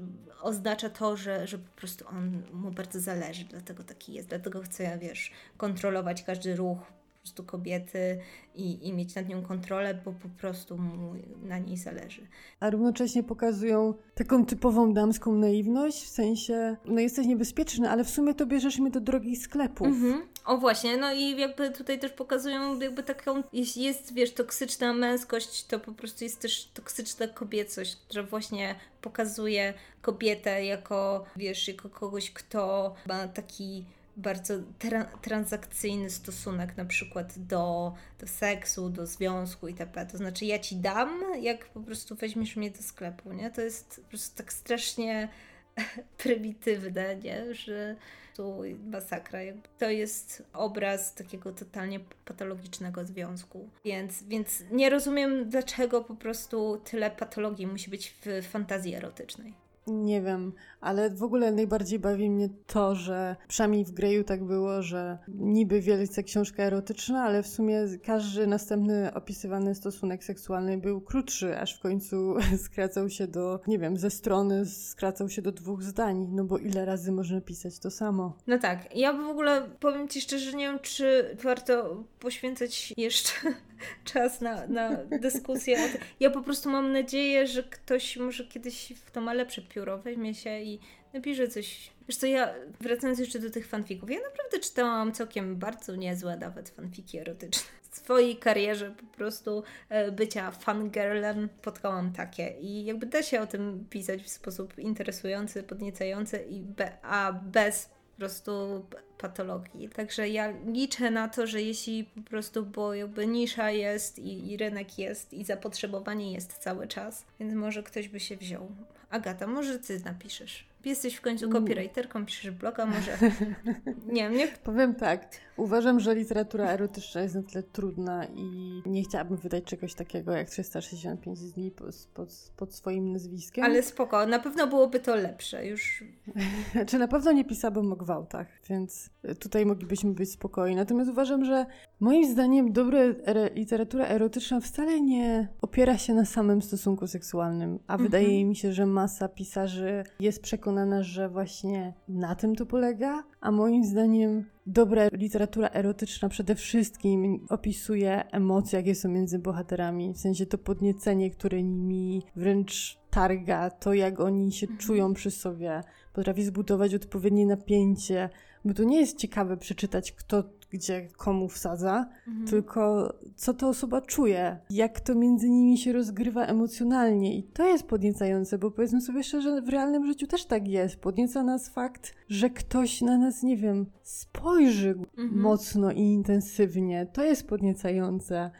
oznacza 0.41 0.89
to, 0.89 1.17
że, 1.17 1.47
że 1.47 1.57
po 1.57 1.71
prostu 1.75 2.07
on 2.07 2.43
mu 2.53 2.71
bardzo 2.71 2.99
zależy, 2.99 3.45
dlatego 3.45 3.83
taki 3.83 4.13
jest, 4.13 4.27
dlatego 4.27 4.61
chce, 4.61 4.97
wiesz, 4.97 5.31
kontrolować 5.57 6.23
każdy 6.23 6.55
ruch 6.55 7.02
prostu 7.23 7.43
kobiety 7.43 8.19
i, 8.55 8.87
i 8.87 8.93
mieć 8.93 9.15
nad 9.15 9.29
nią 9.29 9.41
kontrolę, 9.41 9.93
bo 10.05 10.11
po 10.11 10.29
prostu 10.29 10.77
mu 10.77 11.13
na 11.43 11.57
niej 11.57 11.77
zależy. 11.77 12.27
A 12.59 12.69
równocześnie 12.69 13.23
pokazują 13.23 13.93
taką 14.15 14.45
typową 14.45 14.93
damską 14.93 15.35
naiwność, 15.35 16.03
w 16.03 16.09
sensie, 16.09 16.77
no 16.85 17.01
jesteś 17.01 17.27
niebezpieczny, 17.27 17.89
ale 17.89 18.03
w 18.03 18.09
sumie 18.09 18.33
to 18.33 18.45
bierzesz 18.45 18.79
mnie 18.79 18.91
do 18.91 19.01
drogich 19.01 19.43
sklepów. 19.43 19.87
Mhm. 19.87 20.21
O 20.45 20.57
właśnie, 20.57 20.97
no 20.97 21.13
i 21.13 21.37
jakby 21.37 21.71
tutaj 21.71 21.99
też 21.99 22.11
pokazują 22.11 22.79
jakby 22.79 23.03
taką, 23.03 23.43
jeśli 23.53 23.83
jest, 23.83 24.13
wiesz, 24.13 24.33
toksyczna 24.33 24.93
męskość, 24.93 25.65
to 25.65 25.79
po 25.79 25.91
prostu 25.91 26.23
jest 26.23 26.39
też 26.39 26.65
toksyczna 26.73 27.27
kobiecość, 27.27 27.95
która 27.95 28.23
właśnie 28.23 28.75
pokazuje 29.01 29.73
kobietę 30.01 30.65
jako, 30.65 31.25
wiesz, 31.35 31.67
jako 31.67 31.89
kogoś, 31.89 32.31
kto 32.31 32.93
ma 33.07 33.27
taki 33.27 33.85
bardzo 34.17 34.53
tra 34.79 35.05
transakcyjny 35.05 36.09
stosunek 36.09 36.77
na 36.77 36.85
przykład 36.85 37.39
do, 37.39 37.93
do 38.19 38.27
seksu, 38.27 38.89
do 38.89 39.05
związku 39.05 39.67
itp. 39.67 40.05
To 40.05 40.17
znaczy 40.17 40.45
ja 40.45 40.59
ci 40.59 40.75
dam, 40.75 41.21
jak 41.41 41.65
po 41.65 41.79
prostu 41.79 42.15
weźmiesz 42.15 42.55
mnie 42.55 42.71
do 42.71 42.81
sklepu, 42.81 43.33
nie? 43.33 43.51
To 43.51 43.61
jest 43.61 44.01
po 44.03 44.09
prostu 44.09 44.37
tak 44.37 44.53
strasznie 44.53 45.29
prymitywne, 46.17 47.15
nie? 47.15 47.55
Że 47.55 47.95
tu 48.35 48.61
masakra. 48.91 49.39
To 49.77 49.89
jest 49.89 50.43
obraz 50.53 51.13
takiego 51.13 51.51
totalnie 51.51 51.99
patologicznego 52.25 53.05
związku. 53.05 53.69
Więc, 53.85 54.23
więc 54.23 54.63
nie 54.71 54.89
rozumiem, 54.89 55.49
dlaczego 55.49 56.01
po 56.01 56.15
prostu 56.15 56.81
tyle 56.91 57.11
patologii 57.11 57.67
musi 57.67 57.89
być 57.89 58.15
w 58.25 58.47
fantazji 58.47 58.95
erotycznej. 58.95 59.62
Nie 59.87 60.21
wiem, 60.21 60.53
ale 60.81 61.09
w 61.09 61.23
ogóle 61.23 61.51
najbardziej 61.51 61.99
bawi 61.99 62.29
mnie 62.29 62.49
to, 62.67 62.95
że 62.95 63.35
przynajmniej 63.47 63.85
w 63.85 63.91
Greju 63.91 64.23
tak 64.23 64.43
było, 64.43 64.81
że 64.81 65.17
niby 65.27 65.81
wielce 65.81 66.23
książka 66.23 66.63
erotyczna, 66.63 67.23
ale 67.23 67.43
w 67.43 67.47
sumie 67.47 67.79
każdy 68.03 68.47
następny 68.47 69.13
opisywany 69.13 69.75
stosunek 69.75 70.23
seksualny 70.23 70.77
był 70.77 71.01
krótszy, 71.01 71.57
aż 71.57 71.77
w 71.77 71.79
końcu 71.79 72.35
skracał 72.65 73.09
się 73.09 73.27
do, 73.27 73.59
nie 73.67 73.79
wiem, 73.79 73.97
ze 73.97 74.09
strony 74.09 74.65
skracał 74.65 75.29
się 75.29 75.41
do 75.41 75.51
dwóch 75.51 75.83
zdań, 75.83 76.27
no 76.31 76.43
bo 76.43 76.57
ile 76.57 76.85
razy 76.85 77.11
można 77.11 77.41
pisać 77.41 77.79
to 77.79 77.91
samo. 77.91 78.37
No 78.47 78.59
tak, 78.59 78.95
ja 78.95 79.13
w 79.13 79.29
ogóle 79.29 79.69
powiem 79.79 80.07
Ci 80.07 80.21
szczerze, 80.21 80.53
nie 80.53 80.65
wiem, 80.65 80.79
czy 80.79 81.37
warto 81.43 82.03
poświęcać 82.19 82.93
jeszcze 82.97 83.31
czas 84.13 84.41
na, 84.41 84.67
na 84.67 84.89
dyskusję. 85.05 85.77
Ja 86.19 86.29
po 86.29 86.41
prostu 86.41 86.69
mam 86.69 86.91
nadzieję, 86.91 87.47
że 87.47 87.63
ktoś 87.63 88.17
może 88.17 88.45
kiedyś 88.45 88.93
w 89.05 89.11
to 89.11 89.21
ma 89.21 89.33
lepsze 89.33 89.61
pióro, 89.73 89.97
weźmie 89.97 90.33
się 90.33 90.59
i 90.59 90.79
napisze 91.13 91.47
coś. 91.47 91.91
Wiesz 92.07 92.17
co, 92.17 92.27
ja 92.27 92.53
wracając 92.81 93.19
jeszcze 93.19 93.39
do 93.39 93.49
tych 93.49 93.67
fanfików, 93.67 94.11
ja 94.11 94.19
naprawdę 94.19 94.59
czytałam 94.59 95.11
całkiem 95.11 95.55
bardzo 95.55 95.95
niezłe 95.95 96.37
nawet 96.37 96.69
fanfiki 96.69 97.17
erotyczne. 97.17 97.63
W 97.91 97.95
swojej 97.95 98.35
karierze 98.35 98.91
po 98.91 99.17
prostu 99.17 99.63
e, 99.89 100.11
bycia 100.11 100.51
fangirlem 100.51 101.49
spotkałam 101.61 102.13
takie 102.13 102.55
i 102.61 102.85
jakby 102.85 103.05
da 103.05 103.23
się 103.23 103.41
o 103.41 103.47
tym 103.47 103.85
pisać 103.89 104.23
w 104.23 104.29
sposób 104.29 104.79
interesujący, 104.79 105.63
podniecający 105.63 106.37
i 106.49 106.61
be, 106.61 106.97
a 107.01 107.33
bez 107.33 107.89
po 108.13 108.17
prostu 108.17 108.85
patologii. 109.17 109.89
Także 109.89 110.29
ja 110.29 110.53
liczę 110.67 111.11
na 111.11 111.27
to, 111.27 111.47
że 111.47 111.61
jeśli 111.61 112.03
po 112.03 112.21
prostu, 112.21 112.65
bo 112.65 112.93
jakby 112.93 113.27
nisza 113.27 113.71
jest 113.71 114.19
i, 114.19 114.51
i 114.51 114.57
rynek 114.57 114.99
jest 114.99 115.33
i 115.33 115.45
zapotrzebowanie 115.45 116.33
jest 116.33 116.57
cały 116.57 116.87
czas, 116.87 117.25
więc 117.39 117.53
może 117.53 117.83
ktoś 117.83 118.07
by 118.07 118.19
się 118.19 118.37
wziął. 118.37 118.71
Agata, 119.13 119.47
może 119.47 119.79
ty 119.79 120.01
napiszesz. 120.05 120.65
Jesteś 120.85 121.15
w 121.15 121.21
końcu 121.21 121.45
mm. 121.45 121.53
copywriterką, 121.61 122.25
piszesz 122.25 122.51
bloga, 122.51 122.85
może. 122.85 123.17
Nie 124.13 124.29
nie. 124.29 124.47
Powiem 124.47 124.95
tak. 124.95 125.27
Uważam, 125.57 125.99
że 125.99 126.15
literatura 126.15 126.71
erotyczna 126.71 127.21
jest 127.21 127.35
na 127.35 127.43
tyle 127.43 127.63
trudna 127.63 128.25
i 128.25 128.81
nie 128.85 129.03
chciałabym 129.03 129.37
wydać 129.37 129.63
czegoś 129.63 129.93
takiego 129.93 130.31
jak 130.31 130.49
365 130.49 131.39
dni 131.39 131.71
pod, 131.71 132.07
pod, 132.13 132.51
pod 132.57 132.75
swoim 132.75 133.11
nazwiskiem. 133.13 133.63
Ale 133.63 133.83
spoko, 133.83 134.25
na 134.25 134.39
pewno 134.39 134.67
byłoby 134.67 134.99
to 134.99 135.15
lepsze 135.15 135.67
już. 135.67 136.03
Czy 136.87 136.97
na 136.97 137.07
pewno 137.07 137.31
nie 137.31 137.45
pisałabym 137.45 137.93
o 137.93 137.95
gwałtach, 137.95 138.47
więc 138.69 139.09
tutaj 139.39 139.65
moglibyśmy 139.65 140.13
być 140.13 140.31
spokojni. 140.31 140.75
Natomiast 140.75 141.11
uważam, 141.11 141.45
że 141.45 141.65
moim 141.99 142.31
zdaniem 142.31 142.73
dobra 142.73 142.99
er 142.99 143.51
literatura 143.55 144.07
erotyczna 144.07 144.59
wcale 144.59 145.01
nie 145.01 145.47
opiera 145.61 145.97
się 145.97 146.13
na 146.13 146.25
samym 146.25 146.61
stosunku 146.61 147.07
seksualnym, 147.07 147.79
a 147.87 147.93
mhm. 147.93 148.09
wydaje 148.09 148.45
mi 148.45 148.55
się, 148.55 148.73
że 148.73 148.85
masa 148.85 149.27
pisarzy 149.27 150.03
jest 150.19 150.41
przekonana, 150.41 151.03
że 151.03 151.29
właśnie 151.29 151.93
na 152.07 152.35
tym 152.35 152.55
to 152.55 152.65
polega, 152.65 153.23
a 153.41 153.51
moim 153.51 153.85
zdaniem 153.85 154.45
dobra 154.65 155.07
literatura 155.11 155.69
erotyczna 155.69 156.29
przede 156.29 156.55
wszystkim 156.55 157.45
opisuje 157.49 158.31
emocje, 158.31 158.79
jakie 158.79 158.95
są 158.95 159.09
między 159.09 159.39
bohaterami, 159.39 160.13
w 160.13 160.17
sensie 160.17 160.45
to 160.45 160.57
podniecenie, 160.57 161.31
które 161.31 161.63
nimi 161.63 162.23
wręcz 162.35 162.97
targa, 163.09 163.69
to 163.69 163.93
jak 163.93 164.19
oni 164.19 164.51
się 164.51 164.67
mhm. 164.67 164.79
czują 164.79 165.13
przy 165.13 165.31
sobie, 165.31 165.81
potrafi 166.13 166.43
zbudować 166.43 166.95
odpowiednie 166.95 167.45
napięcie, 167.45 168.29
bo 168.65 168.73
to 168.73 168.83
nie 168.83 168.99
jest 168.99 169.17
ciekawe 169.17 169.57
przeczytać, 169.57 170.11
kto 170.11 170.43
gdzie 170.73 171.07
komu 171.17 171.49
wsadza, 171.49 172.09
mhm. 172.27 172.47
tylko 172.47 173.13
co 173.35 173.53
ta 173.53 173.67
osoba 173.67 174.01
czuje, 174.01 174.57
jak 174.69 174.99
to 174.99 175.15
między 175.15 175.49
nimi 175.49 175.77
się 175.77 175.93
rozgrywa 175.93 176.45
emocjonalnie. 176.45 177.37
I 177.37 177.43
to 177.43 177.67
jest 177.67 177.83
podniecające, 177.83 178.57
bo 178.57 178.71
powiedzmy 178.71 179.01
sobie 179.01 179.23
szczerze, 179.23 179.61
w 179.61 179.69
realnym 179.69 180.05
życiu 180.05 180.27
też 180.27 180.45
tak 180.45 180.67
jest. 180.67 180.95
Podnieca 180.95 181.43
nas 181.43 181.69
fakt, 181.69 182.15
że 182.29 182.49
ktoś 182.49 183.01
na 183.01 183.17
nas, 183.17 183.43
nie 183.43 183.57
wiem, 183.57 183.85
spojrzy 184.01 184.89
mhm. 185.17 185.41
mocno 185.41 185.91
i 185.91 186.01
intensywnie. 186.01 187.07
To 187.13 187.23
jest 187.23 187.47
podniecające 187.47 188.51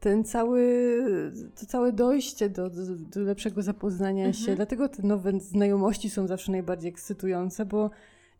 ten 0.00 0.24
cały, 0.24 0.62
to 1.60 1.66
całe 1.66 1.92
dojście 1.92 2.48
do, 2.48 2.70
do, 2.70 2.82
do 2.96 3.20
lepszego 3.20 3.62
zapoznania 3.62 4.26
mhm. 4.26 4.44
się. 4.44 4.56
Dlatego 4.56 4.88
te 4.88 5.02
nowe 5.02 5.40
znajomości 5.40 6.10
są 6.10 6.26
zawsze 6.26 6.52
najbardziej 6.52 6.90
ekscytujące, 6.90 7.66
bo 7.66 7.90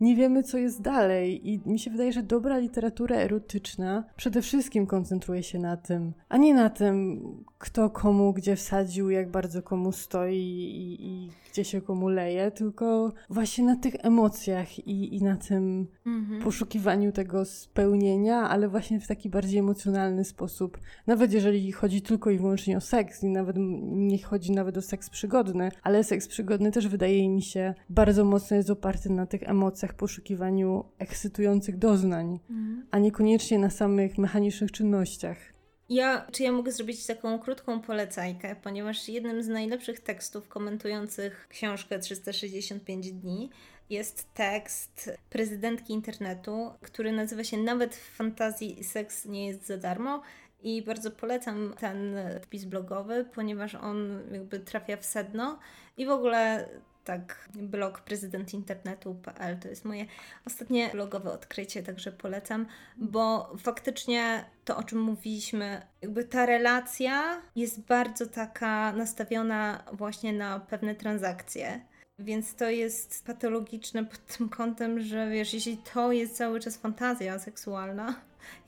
nie 0.01 0.16
wiemy, 0.16 0.43
co 0.43 0.59
jest 0.59 0.82
dalej. 0.82 1.51
I 1.51 1.61
mi 1.66 1.78
się 1.78 1.90
wydaje, 1.90 2.12
że 2.12 2.22
dobra 2.22 2.59
literatura 2.59 3.16
erotyczna 3.16 4.05
przede 4.16 4.43
wszystkim 4.43 4.86
koncentruje 4.86 5.43
się 5.43 5.59
na 5.59 5.76
tym, 5.76 6.12
a 6.28 6.36
nie 6.36 6.55
na 6.55 6.70
tym, 6.70 7.20
kto 7.59 7.90
komu 7.90 8.32
gdzie 8.32 8.57
wsadził, 8.57 9.11
jak 9.11 9.30
bardzo 9.30 9.62
komu 9.62 9.93
stoi 9.93 10.36
i, 10.36 11.07
i 11.07 11.30
gdzie 11.53 11.64
się 11.64 11.80
komu 11.80 12.09
leje, 12.09 12.51
tylko 12.51 13.12
właśnie 13.30 13.64
na 13.64 13.76
tych 13.76 13.95
emocjach 13.99 14.78
i, 14.78 15.16
i 15.16 15.22
na 15.22 15.36
tym 15.36 15.86
mhm. 16.07 16.43
poszukiwaniu 16.43 17.12
tego 17.12 17.45
spełnienia, 17.45 18.49
ale 18.49 18.68
właśnie 18.68 19.01
w 19.01 19.07
taki 19.07 19.30
bardziej 19.30 19.59
emocjonalny 19.59 20.24
sposób. 20.24 20.78
Nawet 21.07 21.32
jeżeli 21.32 21.72
chodzi 21.72 22.03
tylko 22.03 22.30
i 22.30 22.38
wyłącznie 22.38 22.76
o 22.76 22.80
seks 22.80 23.22
i 23.22 23.28
nawet 23.28 23.57
nie 23.82 24.22
chodzi 24.22 24.53
nawet 24.53 24.76
o 24.76 24.82
seks 24.82 25.11
przygodny, 25.11 25.70
ale 25.82 26.05
seks 26.05 26.28
przygodny 26.28 26.70
też 26.70 26.88
wydaje 26.88 27.28
mi 27.28 27.43
się 27.43 27.74
bardzo 27.88 28.24
mocno 28.24 28.57
jest 28.57 28.70
oparty 28.70 29.11
na 29.11 29.26
tych 29.26 29.43
emocjach, 29.43 29.82
poszukiwaniu 29.95 30.85
ekscytujących 30.99 31.78
doznań, 31.78 32.41
mhm. 32.51 32.87
a 32.91 32.99
niekoniecznie 32.99 33.59
na 33.59 33.70
samych 33.70 34.18
mechanicznych 34.18 34.72
czynnościach. 34.72 35.53
Ja, 35.89 36.26
czy 36.33 36.43
ja 36.43 36.53
mogę 36.53 36.72
zrobić 36.72 37.07
taką 37.07 37.39
krótką 37.39 37.80
polecajkę, 37.80 38.57
ponieważ 38.62 39.09
jednym 39.09 39.43
z 39.43 39.49
najlepszych 39.49 40.01
tekstów 40.01 40.49
komentujących 40.49 41.49
książkę 41.49 41.99
365 41.99 43.12
dni 43.12 43.51
jest 43.91 44.35
tekst 44.35 45.11
prezydentki 45.30 45.93
internetu, 45.93 46.70
który 46.80 47.12
nazywa 47.12 47.45
się 47.45 47.57
Nawet 47.57 47.97
w 47.97 48.16
fantazji 48.16 48.85
seks 48.85 49.24
nie 49.24 49.47
jest 49.47 49.66
za 49.66 49.76
darmo. 49.76 50.22
I 50.62 50.83
bardzo 50.83 51.11
polecam 51.11 51.74
ten 51.78 52.16
wpis 52.43 52.64
blogowy, 52.64 53.24
ponieważ 53.35 53.74
on 53.74 54.20
jakby 54.33 54.61
trafia 54.61 54.97
w 54.97 55.05
sedno 55.05 55.59
i 55.97 56.07
w 56.07 56.11
ogóle 56.11 56.68
tak, 57.05 57.48
blog 57.55 58.00
prezydentinternetu.pl 58.00 59.59
to 59.59 59.68
jest 59.68 59.84
moje 59.84 60.07
ostatnie 60.46 60.90
blogowe 60.92 61.32
odkrycie, 61.32 61.82
także 61.82 62.12
polecam, 62.12 62.66
bo 62.96 63.53
faktycznie 63.59 64.44
to, 64.64 64.76
o 64.76 64.82
czym 64.82 65.00
mówiliśmy, 65.00 65.86
jakby 66.03 66.24
ta 66.24 66.46
relacja 66.46 67.42
jest 67.57 67.80
bardzo 67.80 68.26
taka 68.26 68.92
nastawiona 68.92 69.84
właśnie 69.92 70.32
na 70.32 70.61
pewne 70.61 70.94
transakcje. 70.94 71.80
Więc 72.18 72.55
to 72.55 72.70
jest 72.70 73.24
patologiczne 73.26 74.05
pod 74.05 74.26
tym 74.26 74.48
kątem, 74.48 75.00
że 75.00 75.30
wiesz, 75.30 75.55
jeśli 75.55 75.78
to 75.94 76.12
jest 76.12 76.36
cały 76.36 76.61
czas 76.61 76.76
fantazja 76.76 77.38
seksualna, 77.38 78.14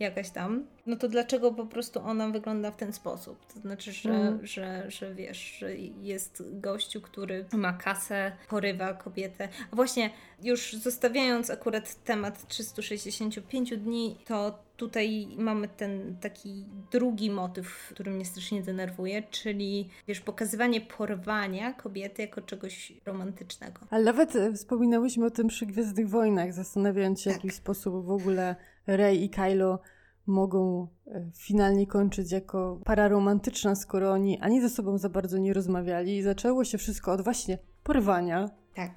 jakaś 0.01 0.31
tam, 0.31 0.67
no 0.87 0.97
to 0.97 1.09
dlaczego 1.09 1.53
po 1.53 1.67
prostu 1.67 2.01
ona 2.01 2.29
wygląda 2.29 2.71
w 2.71 2.77
ten 2.77 2.93
sposób? 2.93 3.47
To 3.55 3.61
znaczy, 3.61 3.93
że, 3.93 4.11
mm. 4.11 4.47
że, 4.47 4.91
że 4.91 5.15
wiesz, 5.15 5.57
że 5.59 5.77
jest 6.03 6.43
gościu, 6.61 7.01
który 7.01 7.45
ma 7.53 7.73
kasę, 7.73 8.33
porywa 8.49 8.95
kobietę. 8.95 9.49
A 9.73 9.77
właśnie, 9.77 10.11
już 10.43 10.73
zostawiając 10.73 11.51
akurat 11.51 12.05
temat 12.05 12.49
365 12.49 13.77
dni, 13.77 14.19
to 14.25 14.65
tutaj 14.77 15.29
mamy 15.39 15.69
ten 15.69 16.17
taki 16.21 16.65
drugi 16.91 17.31
motyw, 17.31 17.89
który 17.91 18.11
mnie 18.11 18.25
strasznie 18.25 18.63
denerwuje, 18.63 19.23
czyli 19.23 19.89
wiesz, 20.09 20.21
pokazywanie 20.21 20.81
porwania 20.81 21.73
kobiety 21.73 22.23
jako 22.23 22.41
czegoś 22.41 22.93
romantycznego. 23.07 23.81
Ale 23.91 24.05
nawet 24.05 24.37
e, 24.37 24.53
wspominałyśmy 24.53 25.27
o 25.27 25.31
tym 25.31 25.49
przy 25.49 25.67
Gwiezdnych 25.67 26.09
Wojnach, 26.09 26.53
zastanawiając 26.53 27.21
się, 27.21 27.31
tak. 27.31 27.41
w 27.41 27.45
jaki 27.45 27.57
sposób 27.57 28.07
w 28.07 28.11
ogóle 28.11 28.57
Rey 28.87 29.25
i 29.25 29.31
Kylo 29.31 29.81
mogą 30.27 30.89
e, 31.07 31.31
finalnie 31.35 31.87
kończyć 31.87 32.33
jako 32.33 32.81
para 32.85 33.09
romantyczna, 33.09 33.75
skoro 33.75 34.13
oni 34.13 34.39
ani 34.41 34.61
ze 34.61 34.71
sobą 34.71 34.99
za 34.99 35.09
bardzo 35.09 35.39
nie 35.39 35.53
rozmawiali. 35.53 36.17
I 36.17 36.23
zaczęło 36.23 36.65
się 36.65 36.79
wszystko 36.79 37.13
od 37.13 37.21
właśnie 37.21 37.59
porwania. 37.85 38.51
Tak. 38.75 38.91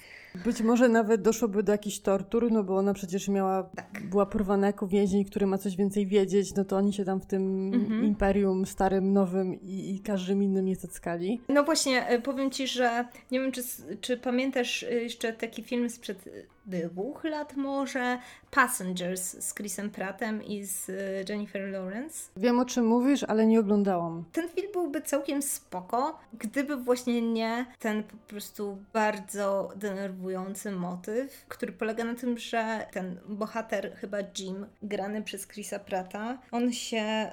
Być 0.45 0.61
może 0.61 0.89
nawet 0.89 1.21
doszłoby 1.21 1.63
do 1.63 1.71
jakichś 1.71 1.99
tortur, 1.99 2.51
no 2.51 2.63
bo 2.63 2.77
ona 2.77 2.93
przecież 2.93 3.27
miała, 3.27 3.63
tak. 3.63 4.03
była 4.09 4.25
porwana 4.25 4.67
jako 4.67 4.87
więzień, 4.87 5.25
który 5.25 5.47
ma 5.47 5.57
coś 5.57 5.75
więcej 5.75 6.07
wiedzieć, 6.07 6.55
no 6.55 6.65
to 6.65 6.77
oni 6.77 6.93
się 6.93 7.05
tam 7.05 7.21
w 7.21 7.25
tym 7.25 7.73
mhm. 7.73 8.05
imperium 8.05 8.65
starym, 8.65 9.13
nowym 9.13 9.61
i, 9.61 9.95
i 9.95 9.99
każdym 9.99 10.43
innym 10.43 10.65
nie 10.65 10.75
zackali. 10.75 11.41
No 11.49 11.63
właśnie, 11.63 12.07
e, 12.07 12.21
powiem 12.21 12.51
Ci, 12.51 12.67
że 12.67 13.05
nie 13.31 13.39
wiem, 13.39 13.51
czy, 13.51 13.61
czy 14.01 14.17
pamiętasz 14.17 14.83
e, 14.83 14.93
jeszcze 14.93 15.33
taki 15.33 15.63
film 15.63 15.89
sprzed 15.89 16.29
dwóch 16.67 17.23
lat 17.23 17.55
może, 17.55 18.19
Passengers 18.51 19.43
z 19.43 19.53
Chrisem 19.53 19.89
Prattem 19.89 20.43
i 20.43 20.65
z 20.65 20.89
e, 20.89 20.93
Jennifer 21.29 21.71
Lawrence. 21.71 22.29
Wiem 22.37 22.59
o 22.59 22.65
czym 22.65 22.85
mówisz, 22.85 23.23
ale 23.23 23.47
nie 23.47 23.59
oglądałam. 23.59 24.23
Ten 24.31 24.49
film 24.49 24.67
byłby 24.73 25.01
całkiem 25.01 25.41
spoko, 25.41 26.19
gdyby 26.33 26.75
właśnie 26.75 27.21
nie 27.21 27.65
ten 27.79 28.03
po 28.03 28.17
prostu 28.17 28.76
bardzo 28.93 29.73
denerwujący 29.75 30.71
motyw, 30.71 31.45
który 31.47 31.71
polega 31.71 32.03
na 32.03 32.15
tym, 32.15 32.37
że 32.37 32.87
ten 32.91 33.19
bohater, 33.29 33.95
chyba 33.95 34.17
Jim, 34.39 34.65
grany 34.81 35.23
przez 35.23 35.47
Chrisa 35.47 35.79
Prata, 35.79 36.37
on 36.51 36.73
się, 36.73 37.31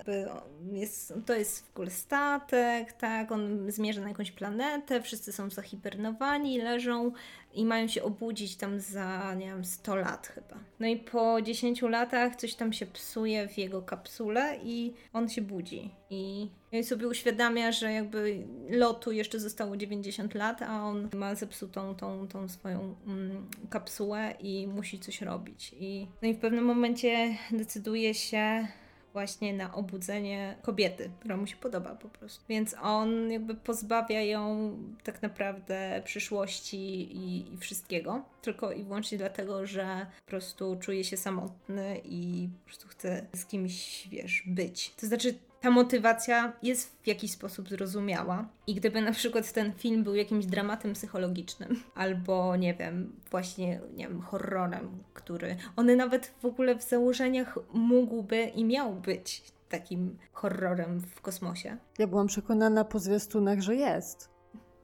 jest, 0.72 1.14
to 1.26 1.34
jest 1.34 1.66
w 1.66 1.70
ogóle 1.70 1.90
statek, 1.90 2.92
tak, 2.92 3.32
on 3.32 3.72
zmierza 3.72 4.00
na 4.00 4.08
jakąś 4.08 4.32
planetę, 4.32 5.02
wszyscy 5.02 5.32
są 5.32 5.50
zahibernowani, 5.50 6.58
leżą 6.58 7.12
i 7.54 7.64
mają 7.64 7.88
się 7.88 8.02
obudzić 8.02 8.56
tam 8.56 8.80
za, 8.80 9.34
nie 9.34 9.46
wiem, 9.46 9.64
100 9.64 9.96
lat 9.96 10.26
chyba. 10.26 10.58
No 10.80 10.86
i 10.86 10.96
po 10.96 11.42
10 11.42 11.82
latach 11.82 12.36
coś 12.36 12.54
tam 12.54 12.72
się 12.72 12.86
psuje 12.86 13.48
w 13.48 13.58
jego 13.58 13.82
kapsule 13.82 14.58
i 14.64 14.92
on 15.12 15.28
się 15.28 15.42
budzi. 15.42 15.90
I 16.10 16.48
sobie 16.82 17.08
uświadamia, 17.08 17.72
że 17.72 17.92
jakby 17.92 18.46
lotu 18.70 19.12
jeszcze 19.12 19.40
zostało 19.40 19.76
90 19.76 20.34
lat, 20.34 20.62
a 20.62 20.84
on 20.84 21.08
ma 21.14 21.34
zepsutą 21.34 21.94
tą, 21.94 22.28
tą 22.28 22.48
swoją 22.48 22.94
mm, 23.06 23.46
kapsułę 23.70 24.34
i 24.40 24.66
musi 24.66 24.98
coś 25.00 25.22
robić. 25.22 25.74
I, 25.78 26.06
no 26.22 26.28
i 26.28 26.34
w 26.34 26.38
pewnym 26.38 26.64
momencie 26.64 27.36
decyduje 27.50 28.14
się 28.14 28.66
właśnie 29.14 29.54
na 29.54 29.74
obudzenie 29.74 30.56
kobiety, 30.62 31.10
która 31.20 31.36
mu 31.36 31.46
się 31.46 31.56
podoba 31.56 31.94
po 31.94 32.08
prostu. 32.08 32.44
Więc 32.48 32.74
on 32.82 33.30
jakby 33.30 33.54
pozbawia 33.54 34.22
ją 34.22 34.72
tak 35.04 35.22
naprawdę 35.22 36.02
przyszłości 36.04 37.16
i, 37.16 37.54
i 37.54 37.58
wszystkiego, 37.58 38.24
tylko 38.42 38.72
i 38.72 38.84
wyłącznie 38.84 39.18
dlatego, 39.18 39.66
że 39.66 40.06
po 40.24 40.30
prostu 40.30 40.76
czuje 40.80 41.04
się 41.04 41.16
samotny 41.16 42.00
i 42.04 42.48
po 42.60 42.66
prostu 42.66 42.88
chce 42.88 43.26
z 43.34 43.46
kimś, 43.46 44.08
wiesz, 44.08 44.42
być. 44.46 44.94
To 45.00 45.06
znaczy 45.06 45.34
ta 45.64 45.70
motywacja 45.70 46.52
jest 46.62 46.96
w 47.02 47.06
jakiś 47.06 47.30
sposób 47.30 47.68
zrozumiała. 47.68 48.48
I 48.66 48.74
gdyby 48.74 49.00
na 49.00 49.12
przykład 49.12 49.52
ten 49.52 49.72
film 49.72 50.04
był 50.04 50.14
jakimś 50.14 50.46
dramatem 50.46 50.92
psychologicznym, 50.92 51.82
albo 51.94 52.56
nie 52.56 52.74
wiem, 52.74 53.12
właśnie 53.30 53.80
nie 53.96 54.08
wiem, 54.08 54.20
horrorem, 54.20 54.88
który 55.14 55.56
on 55.76 55.96
nawet 55.96 56.26
w 56.42 56.44
ogóle 56.44 56.76
w 56.76 56.82
założeniach 56.82 57.58
mógłby 57.72 58.42
i 58.42 58.64
miał 58.64 58.94
być 58.94 59.42
takim 59.68 60.18
horrorem 60.32 61.00
w 61.00 61.20
kosmosie. 61.20 61.76
Ja 61.98 62.06
byłam 62.06 62.26
przekonana 62.26 62.84
po 62.84 62.98
zwiastunach, 62.98 63.60
że 63.60 63.76
jest. 63.76 64.34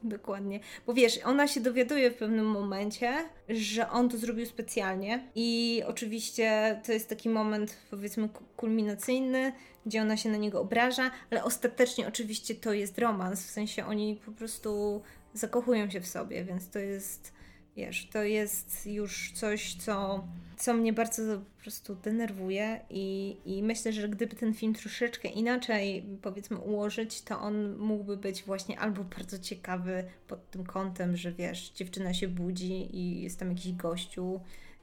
Dokładnie. 0.03 0.61
Bo 0.87 0.95
wiesz, 0.95 1.21
ona 1.25 1.49
się 1.49 1.61
dowiaduje 1.61 2.11
w 2.11 2.17
pewnym 2.17 2.47
momencie, 2.47 3.13
że 3.49 3.91
on 3.91 4.09
to 4.09 4.19
zrobił 4.19 4.47
specjalnie. 4.47 5.29
I 5.35 5.83
oczywiście 5.87 6.81
to 6.87 6.93
jest 6.93 7.09
taki 7.09 7.29
moment, 7.29 7.77
powiedzmy, 7.91 8.29
kulminacyjny, 8.57 9.53
gdzie 9.87 10.03
ona 10.03 10.17
się 10.17 10.29
na 10.29 10.37
niego 10.37 10.61
obraża, 10.61 11.11
ale 11.31 11.45
ostatecznie 11.45 12.09
oczywiście 12.09 12.55
to 12.55 12.73
jest 12.73 12.99
romans. 12.99 13.47
W 13.47 13.51
sensie 13.51 13.87
oni 13.87 14.21
po 14.27 14.33
prostu 14.33 15.03
zakochują 15.35 15.91
się 15.91 16.01
w 16.01 16.07
sobie, 16.07 16.45
więc 16.45 16.69
to 16.69 16.79
jest 16.79 17.33
Wiesz, 17.77 18.09
to 18.13 18.23
jest 18.23 18.87
już 18.87 19.33
coś, 19.33 19.75
co, 19.75 20.25
co 20.57 20.75
mnie 20.75 20.93
bardzo 20.93 21.39
po 21.39 21.63
prostu 21.63 21.95
denerwuje 21.95 22.81
i, 22.91 23.37
i 23.45 23.63
myślę, 23.63 23.93
że 23.93 24.09
gdyby 24.09 24.37
ten 24.37 24.55
film 24.55 24.75
troszeczkę 24.75 25.29
inaczej, 25.29 26.05
powiedzmy, 26.23 26.59
ułożyć, 26.59 27.23
to 27.23 27.41
on 27.41 27.77
mógłby 27.77 28.17
być 28.17 28.43
właśnie 28.43 28.79
albo 28.79 29.05
bardzo 29.05 29.39
ciekawy 29.39 30.05
pod 30.29 30.51
tym 30.51 30.65
kątem, 30.65 31.17
że 31.17 31.33
wiesz, 31.33 31.71
dziewczyna 31.71 32.15
się 32.15 32.29
budzi 32.29 32.97
i 32.97 33.23
jest 33.23 33.39
tam 33.39 33.49
jakiś 33.49 33.73
gościu 33.73 34.41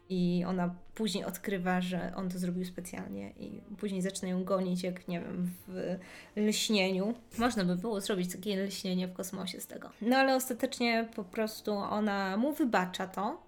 i 0.10 0.44
ona 0.48 0.76
później 0.96 1.26
odkrywa, 1.26 1.82
że 1.82 2.12
on 2.16 2.30
to 2.30 2.40
zrobił 2.40 2.66
specjalnie 2.66 3.32
i 3.32 3.62
później 3.78 4.02
zaczyna 4.02 4.30
ją 4.30 4.44
gonić, 4.44 4.84
jak 4.84 5.08
nie 5.08 5.20
wiem, 5.20 5.52
w 5.68 5.98
lśnieniu. 6.36 7.14
Można 7.38 7.66
by 7.66 7.76
było 7.76 8.02
zrobić 8.02 8.32
takie 8.32 8.64
lśnienie 8.64 9.08
w 9.08 9.14
kosmosie 9.14 9.62
z 9.62 9.68
tego. 9.68 9.90
No 10.02 10.18
ale 10.18 10.36
ostatecznie 10.36 11.10
po 11.16 11.24
prostu 11.24 11.72
ona 11.72 12.38
mu 12.38 12.54
wybacza 12.54 13.08
to, 13.08 13.47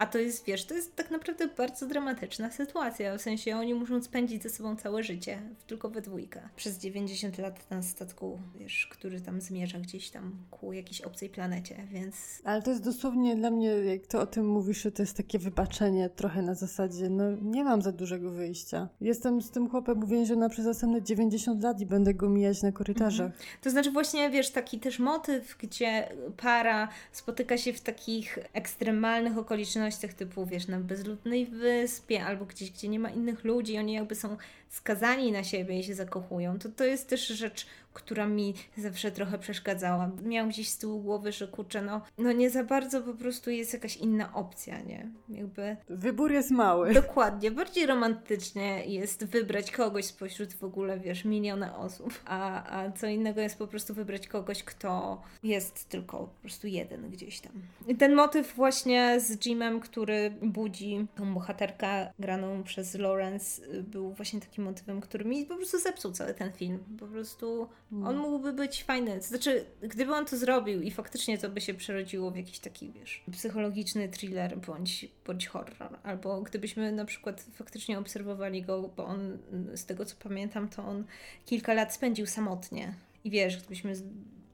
a 0.00 0.06
to 0.06 0.18
jest, 0.18 0.44
wiesz, 0.44 0.64
to 0.64 0.74
jest 0.74 0.96
tak 0.96 1.10
naprawdę 1.10 1.48
bardzo 1.48 1.86
dramatyczna 1.86 2.50
sytuacja. 2.50 3.18
W 3.18 3.22
sensie 3.22 3.56
oni 3.56 3.74
muszą 3.74 4.02
spędzić 4.02 4.42
ze 4.42 4.50
sobą 4.50 4.76
całe 4.76 5.02
życie, 5.02 5.42
tylko 5.66 5.90
we 5.90 6.00
dwójkę. 6.00 6.40
Przez 6.56 6.78
90 6.78 7.38
lat 7.38 7.70
na 7.70 7.82
statku, 7.82 8.38
wiesz, 8.54 8.88
który 8.90 9.20
tam 9.20 9.40
zmierza 9.40 9.78
gdzieś 9.78 10.10
tam 10.10 10.32
ku 10.50 10.72
jakiejś 10.72 11.00
obcej 11.00 11.30
planecie, 11.30 11.76
więc... 11.90 12.14
Ale 12.44 12.62
to 12.62 12.70
jest 12.70 12.84
dosłownie 12.84 13.36
dla 13.36 13.50
mnie, 13.50 13.68
jak 13.68 14.06
to 14.06 14.20
o 14.20 14.26
tym 14.26 14.48
mówisz, 14.48 14.86
to 14.94 15.02
jest 15.02 15.16
takie 15.16 15.38
wybaczenie 15.38 16.08
trochę 16.08 16.42
na 16.42 16.54
zasadzie, 16.54 17.10
no 17.10 17.24
nie 17.42 17.64
mam 17.64 17.82
za 17.82 17.92
dużego 17.92 18.30
wyjścia. 18.30 18.88
Jestem 19.00 19.42
z 19.42 19.50
tym 19.50 19.70
chłopem 19.70 20.04
uwięziona 20.04 20.48
przez 20.48 20.66
następne 20.66 21.02
90 21.02 21.62
lat 21.62 21.80
i 21.80 21.86
będę 21.86 22.14
go 22.14 22.28
mijać 22.28 22.62
na 22.62 22.72
korytarzach. 22.72 23.26
Mhm. 23.26 23.44
To 23.62 23.70
znaczy 23.70 23.90
właśnie, 23.90 24.30
wiesz, 24.30 24.50
taki 24.50 24.80
też 24.80 24.98
motyw, 24.98 25.56
gdzie 25.58 26.08
para 26.36 26.88
spotyka 27.12 27.58
się 27.58 27.72
w 27.72 27.80
takich 27.80 28.38
ekstremalnych 28.52 29.38
okolicznościach, 29.38 29.89
okolicznościach 29.90 30.14
typu, 30.14 30.46
wiesz, 30.46 30.68
na 30.68 30.80
bezludnej 30.80 31.46
wyspie 31.46 32.24
albo 32.24 32.44
gdzieś, 32.44 32.70
gdzie 32.70 32.88
nie 32.88 32.98
ma 32.98 33.10
innych 33.10 33.44
ludzi, 33.44 33.78
oni 33.78 33.92
jakby 33.92 34.14
są 34.14 34.36
skazani 34.70 35.32
na 35.32 35.44
siebie 35.44 35.78
i 35.78 35.84
się 35.84 35.94
zakochują, 35.94 36.58
to 36.58 36.68
to 36.68 36.84
jest 36.84 37.08
też 37.08 37.26
rzecz, 37.26 37.66
która 37.92 38.26
mi 38.26 38.54
zawsze 38.76 39.10
trochę 39.10 39.38
przeszkadzała. 39.38 40.10
Miałam 40.22 40.50
gdzieś 40.50 40.68
z 40.68 40.78
tyłu 40.78 41.00
głowy, 41.00 41.32
że 41.32 41.48
kurczę, 41.48 41.82
no, 41.82 42.00
no 42.18 42.32
nie 42.32 42.50
za 42.50 42.64
bardzo 42.64 43.02
po 43.02 43.14
prostu 43.14 43.50
jest 43.50 43.72
jakaś 43.72 43.96
inna 43.96 44.34
opcja, 44.34 44.80
nie? 44.80 45.10
Jakby... 45.28 45.76
Wybór 45.88 46.32
jest 46.32 46.50
mały. 46.50 46.94
Dokładnie. 46.94 47.50
Bardziej 47.50 47.86
romantycznie 47.86 48.84
jest 48.86 49.24
wybrać 49.24 49.70
kogoś 49.70 50.04
spośród 50.04 50.54
w 50.54 50.64
ogóle, 50.64 50.98
wiesz, 51.00 51.24
miliona 51.24 51.78
osób, 51.78 52.20
a, 52.24 52.70
a 52.78 52.92
co 52.92 53.06
innego 53.06 53.40
jest 53.40 53.58
po 53.58 53.66
prostu 53.66 53.94
wybrać 53.94 54.28
kogoś, 54.28 54.62
kto 54.62 55.22
jest 55.42 55.88
tylko 55.88 56.18
po 56.18 56.40
prostu 56.40 56.66
jeden 56.66 57.10
gdzieś 57.10 57.40
tam. 57.40 57.52
I 57.88 57.96
ten 57.96 58.14
motyw 58.14 58.54
właśnie 58.54 59.20
z 59.20 59.46
Jimem, 59.46 59.80
który 59.80 60.30
budzi 60.42 61.06
tą 61.16 61.34
bohaterkę 61.34 62.12
graną 62.18 62.62
przez 62.62 62.94
Lawrence, 62.94 63.62
był 63.82 64.12
właśnie 64.12 64.40
taki 64.60 64.70
motywem, 64.70 65.00
który 65.00 65.24
mi 65.24 65.46
po 65.46 65.56
prostu 65.56 65.78
zepsuł 65.78 66.12
cały 66.12 66.34
ten 66.34 66.52
film. 66.52 66.78
Po 66.98 67.06
prostu 67.06 67.68
mm. 67.92 68.06
on 68.06 68.16
mógłby 68.16 68.52
być 68.52 68.84
fajny. 68.84 69.20
Znaczy, 69.20 69.64
gdyby 69.82 70.14
on 70.14 70.26
to 70.26 70.36
zrobił 70.36 70.82
i 70.82 70.90
faktycznie 70.90 71.38
to 71.38 71.48
by 71.48 71.60
się 71.60 71.74
przerodziło 71.74 72.30
w 72.30 72.36
jakiś 72.36 72.58
taki, 72.58 72.92
wiesz, 72.92 73.24
psychologiczny 73.32 74.08
thriller 74.08 74.58
bądź, 74.58 75.08
bądź 75.26 75.46
horror. 75.46 75.98
Albo 76.02 76.42
gdybyśmy 76.42 76.92
na 76.92 77.04
przykład 77.04 77.46
faktycznie 77.52 77.98
obserwowali 77.98 78.62
go, 78.62 78.90
bo 78.96 79.04
on, 79.06 79.38
z 79.74 79.84
tego 79.84 80.04
co 80.04 80.16
pamiętam, 80.22 80.68
to 80.68 80.84
on 80.84 81.04
kilka 81.46 81.74
lat 81.74 81.94
spędził 81.94 82.26
samotnie. 82.26 82.94
I 83.24 83.30
wiesz, 83.30 83.58
gdybyśmy 83.58 83.94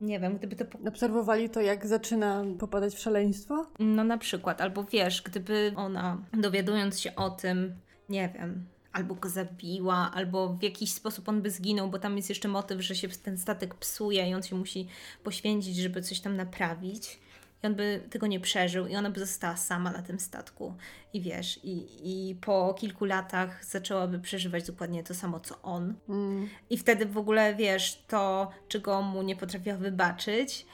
nie 0.01 0.21
wiem, 0.21 0.37
gdyby 0.37 0.57
to. 0.57 0.65
Obserwowali 0.89 1.51
to, 1.51 1.61
jak 1.61 1.87
zaczyna 1.87 2.45
popadać 2.59 2.95
w 2.95 2.99
szaleństwo? 2.99 3.67
No 3.79 4.05
na 4.05 4.19
przykład, 4.19 4.61
albo 4.61 4.85
wiesz, 4.85 5.23
gdyby 5.23 5.73
ona, 5.77 6.19
dowiadując 6.33 7.01
się 7.01 7.15
o 7.15 7.31
tym, 7.31 7.75
nie 8.09 8.29
wiem, 8.29 8.67
albo 8.97 9.14
go 9.14 9.28
zabiła, 9.28 10.12
albo 10.14 10.49
w 10.49 10.62
jakiś 10.62 10.92
sposób 10.92 11.28
on 11.28 11.42
by 11.42 11.51
zginął, 11.51 11.90
bo 11.90 11.99
tam 11.99 12.16
jest 12.16 12.28
jeszcze 12.28 12.49
motyw, 12.49 12.80
że 12.80 12.94
się 12.94 13.09
ten 13.09 13.38
statek 13.38 13.74
psuje 13.74 14.30
i 14.30 14.34
on 14.34 14.42
się 14.42 14.57
musi 14.57 14.88
poświęcić, 15.24 15.76
żeby 15.76 16.03
coś 16.03 16.20
tam 16.20 16.36
naprawić. 16.36 17.20
I 17.62 17.66
on 17.66 17.74
by 17.74 18.03
tego 18.11 18.26
nie 18.26 18.40
przeżył, 18.40 18.86
i 18.86 18.97
ona 18.97 19.11
by 19.11 19.20
została 19.20 19.57
sama 19.57 19.90
na 19.90 20.03
tym 20.03 20.20
statku. 20.20 20.74
I 21.12 21.20
wiesz, 21.20 21.61
i, 21.64 21.86
i 22.03 22.34
po 22.34 22.74
kilku 22.74 23.05
latach 23.05 23.64
zaczęłaby 23.64 24.18
przeżywać 24.18 24.66
dokładnie 24.66 25.03
to 25.05 25.14
samo, 25.14 25.40
co 25.40 25.62
on. 25.62 25.94
Mm. 26.09 26.49
I 26.70 26.78
wtedy 26.78 27.07
w 27.07 27.18
ogóle 27.18 27.55
wiesz, 27.55 28.03
to, 28.09 28.51
czego 28.68 29.03
mu 29.03 29.22
nie 29.22 29.36
potrafiła 29.36 29.76
wybaczyć, 29.76 30.66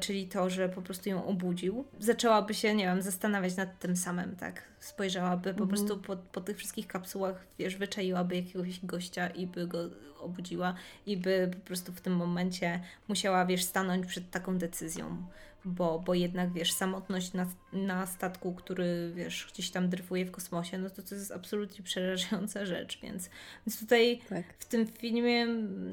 czyli 0.00 0.28
to, 0.28 0.50
że 0.50 0.68
po 0.68 0.82
prostu 0.82 1.08
ją 1.08 1.26
obudził, 1.26 1.84
zaczęłaby 1.98 2.54
się, 2.54 2.74
nie 2.74 2.84
wiem, 2.84 3.02
zastanawiać 3.02 3.56
nad 3.56 3.78
tym 3.78 3.96
samym, 3.96 4.36
tak? 4.36 4.62
Spojrzałaby 4.80 5.54
po 5.54 5.62
mhm. 5.62 5.68
prostu 5.68 5.96
po, 5.98 6.16
po 6.16 6.40
tych 6.40 6.56
wszystkich 6.56 6.86
kapsułach, 6.86 7.46
wiesz, 7.58 7.76
wyczaiłaby 7.76 8.36
jakiegoś 8.36 8.84
gościa 8.84 9.28
i 9.28 9.46
by 9.46 9.66
go 9.66 9.78
obudziła 10.20 10.74
i 11.06 11.16
by 11.16 11.50
po 11.52 11.66
prostu 11.66 11.92
w 11.92 12.00
tym 12.00 12.16
momencie 12.16 12.80
musiała, 13.08 13.46
wiesz, 13.46 13.64
stanąć 13.64 14.06
przed 14.06 14.30
taką 14.30 14.58
decyzją 14.58 15.26
bo, 15.66 15.98
bo 15.98 16.14
jednak 16.14 16.52
wiesz, 16.52 16.72
samotność 16.72 17.32
na, 17.32 17.46
na 17.72 18.06
statku, 18.06 18.54
który 18.54 19.12
wiesz, 19.14 19.48
gdzieś 19.52 19.70
tam 19.70 19.88
dryfuje 19.88 20.24
w 20.24 20.30
kosmosie, 20.30 20.78
no 20.78 20.90
to 20.90 21.02
to 21.02 21.14
jest 21.14 21.32
absolutnie 21.32 21.84
przerażająca 21.84 22.66
rzecz, 22.66 23.00
więc, 23.00 23.30
więc 23.66 23.80
tutaj 23.80 24.20
tak. 24.28 24.44
w 24.58 24.64
tym 24.64 24.86
filmie 24.86 25.46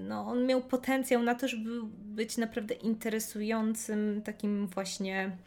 no, 0.07 0.27
on 0.27 0.45
miał 0.45 0.61
potencjał 0.61 1.23
na 1.23 1.35
to, 1.35 1.47
żeby 1.47 1.81
być 2.05 2.37
naprawdę 2.37 2.73
interesującym 2.73 4.21
takim 4.21 4.67
właśnie 4.67 5.37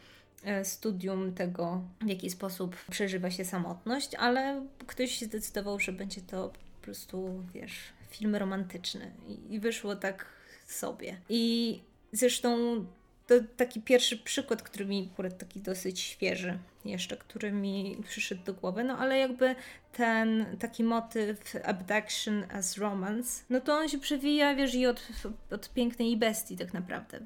e, 0.43 0.65
studium 0.65 1.33
tego, 1.33 1.81
w 2.01 2.07
jaki 2.07 2.29
sposób 2.29 2.75
przeżywa 2.89 3.31
się 3.31 3.45
samotność, 3.45 4.15
ale 4.15 4.67
ktoś 4.87 5.11
się 5.11 5.25
zdecydował, 5.25 5.79
że 5.79 5.91
będzie 5.91 6.21
to 6.21 6.49
po 6.49 6.81
prostu, 6.81 7.43
wiesz, 7.53 7.79
film 8.09 8.35
romantyczny 8.35 9.11
i, 9.27 9.53
i 9.53 9.59
wyszło 9.59 9.95
tak 9.95 10.25
sobie. 10.67 11.17
I 11.29 11.79
zresztą 12.11 12.85
to 13.27 13.35
taki 13.57 13.81
pierwszy 13.81 14.17
przykład, 14.17 14.63
który 14.63 14.85
mi 14.85 15.09
akurat 15.13 15.37
taki 15.37 15.59
dosyć 15.61 15.99
świeży 15.99 16.57
jeszcze, 16.85 17.17
który 17.17 17.51
mi 17.51 17.97
przyszedł 18.07 18.43
do 18.45 18.53
głowy, 18.53 18.83
no 18.83 18.97
ale 18.97 19.17
jakby 19.17 19.55
ten 19.93 20.45
taki 20.59 20.83
motyw 20.83 21.55
abduction 21.63 22.43
as 22.51 22.77
romance, 22.77 23.43
no 23.49 23.61
to 23.61 23.73
on 23.73 23.89
się 23.89 23.99
przewija, 23.99 24.55
wiesz, 24.55 24.75
i 24.75 24.87
od, 24.87 25.07
od 25.51 25.73
pięknej 25.73 26.17
bestii 26.17 26.57
tak 26.57 26.73
naprawdę, 26.73 27.19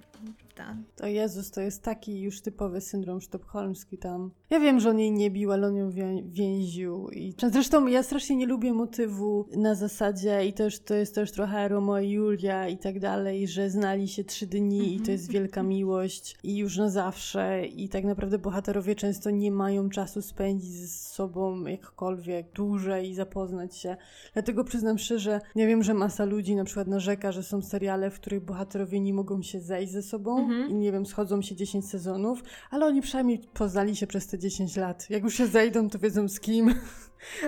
prawda? 0.56 0.76
O 1.02 1.08
Jezus, 1.08 1.52
to 1.52 1.62
jest 1.62 1.84
taki 1.84 2.22
już 2.22 2.42
typowy 2.42 2.82
syndrom 2.82 3.22
sztokholmski 3.22 3.98
tam. 3.98 4.32
Ja 4.50 4.60
wiem, 4.60 4.80
że 4.80 4.90
on 4.90 5.00
jej 5.00 5.12
nie 5.12 5.32
bił, 5.32 5.52
ale 5.52 5.68
on 5.68 5.76
ją 5.76 5.92
więził. 6.26 7.10
I 7.10 7.34
zresztą 7.52 7.88
ja 7.88 8.04
strasznie 8.04 8.36
nie 8.36 8.46
lubię 8.46 8.74
motywu 8.74 9.48
na 9.56 9.76
zasadzie 9.76 10.46
i 10.46 10.54
też 10.54 10.80
to 10.80 10.94
jest 10.94 11.16
też 11.16 11.32
trochę 11.32 11.68
Romeo 11.68 12.00
i 12.00 12.10
Julia 12.10 12.68
i 12.68 12.78
tak 12.78 13.00
dalej, 13.00 13.48
że 13.48 13.70
znali 13.70 14.08
się 14.08 14.24
trzy 14.24 14.48
dni 14.48 14.96
i 14.96 15.02
to 15.02 15.12
jest 15.12 15.32
wielka 15.32 15.64
miłość 15.64 16.38
i 16.44 16.58
już 16.58 16.78
na 16.78 16.90
zawsze 16.90 17.66
i 17.66 17.90
tak 17.90 18.04
naprawdę 18.04 18.38
bohaterowie 18.38 18.96
często 18.96 19.30
nie 19.30 19.41
mają 19.50 19.90
czasu 19.90 20.22
spędzić 20.22 20.72
ze 20.72 20.88
sobą 20.88 21.66
jakkolwiek 21.66 22.52
dłużej 22.52 23.10
i 23.10 23.16
zapoznać 23.16 23.78
się. 23.78 23.98
Dlatego 24.34 24.64
przyznam 24.64 24.98
szczerze, 24.98 25.42
ja 25.56 25.68
wiem, 25.68 25.84
że 25.84 25.94
masa 25.94 26.26
ludzi 26.26 26.56
na 26.56 26.64
przykład 26.64 26.88
narzeka, 26.88 27.32
że 27.32 27.44
są 27.44 27.62
seriale, 27.62 28.12
w 28.12 28.20
których 28.20 28.46
bohaterowie 28.46 29.00
nie 29.00 29.14
mogą 29.14 29.42
się 29.42 29.60
zejść 29.60 29.92
ze 29.94 30.02
sobą 30.02 30.40
mhm. 30.40 30.70
i 30.70 30.74
nie 30.74 30.92
wiem, 30.92 31.06
schodzą 31.06 31.42
się 31.42 31.56
10 31.56 31.90
sezonów, 31.90 32.44
ale 32.72 32.86
oni 32.86 33.02
przynajmniej 33.02 33.42
poznali 33.54 33.96
się 33.96 34.08
przez 34.08 34.28
te 34.28 34.40
10 34.40 34.76
lat. 34.76 35.10
Jak 35.10 35.24
już 35.24 35.34
się 35.34 35.48
zejdą, 35.48 35.90
to 35.90 36.00
wiedzą 36.00 36.28
z 36.28 36.40
kim. 36.40 36.74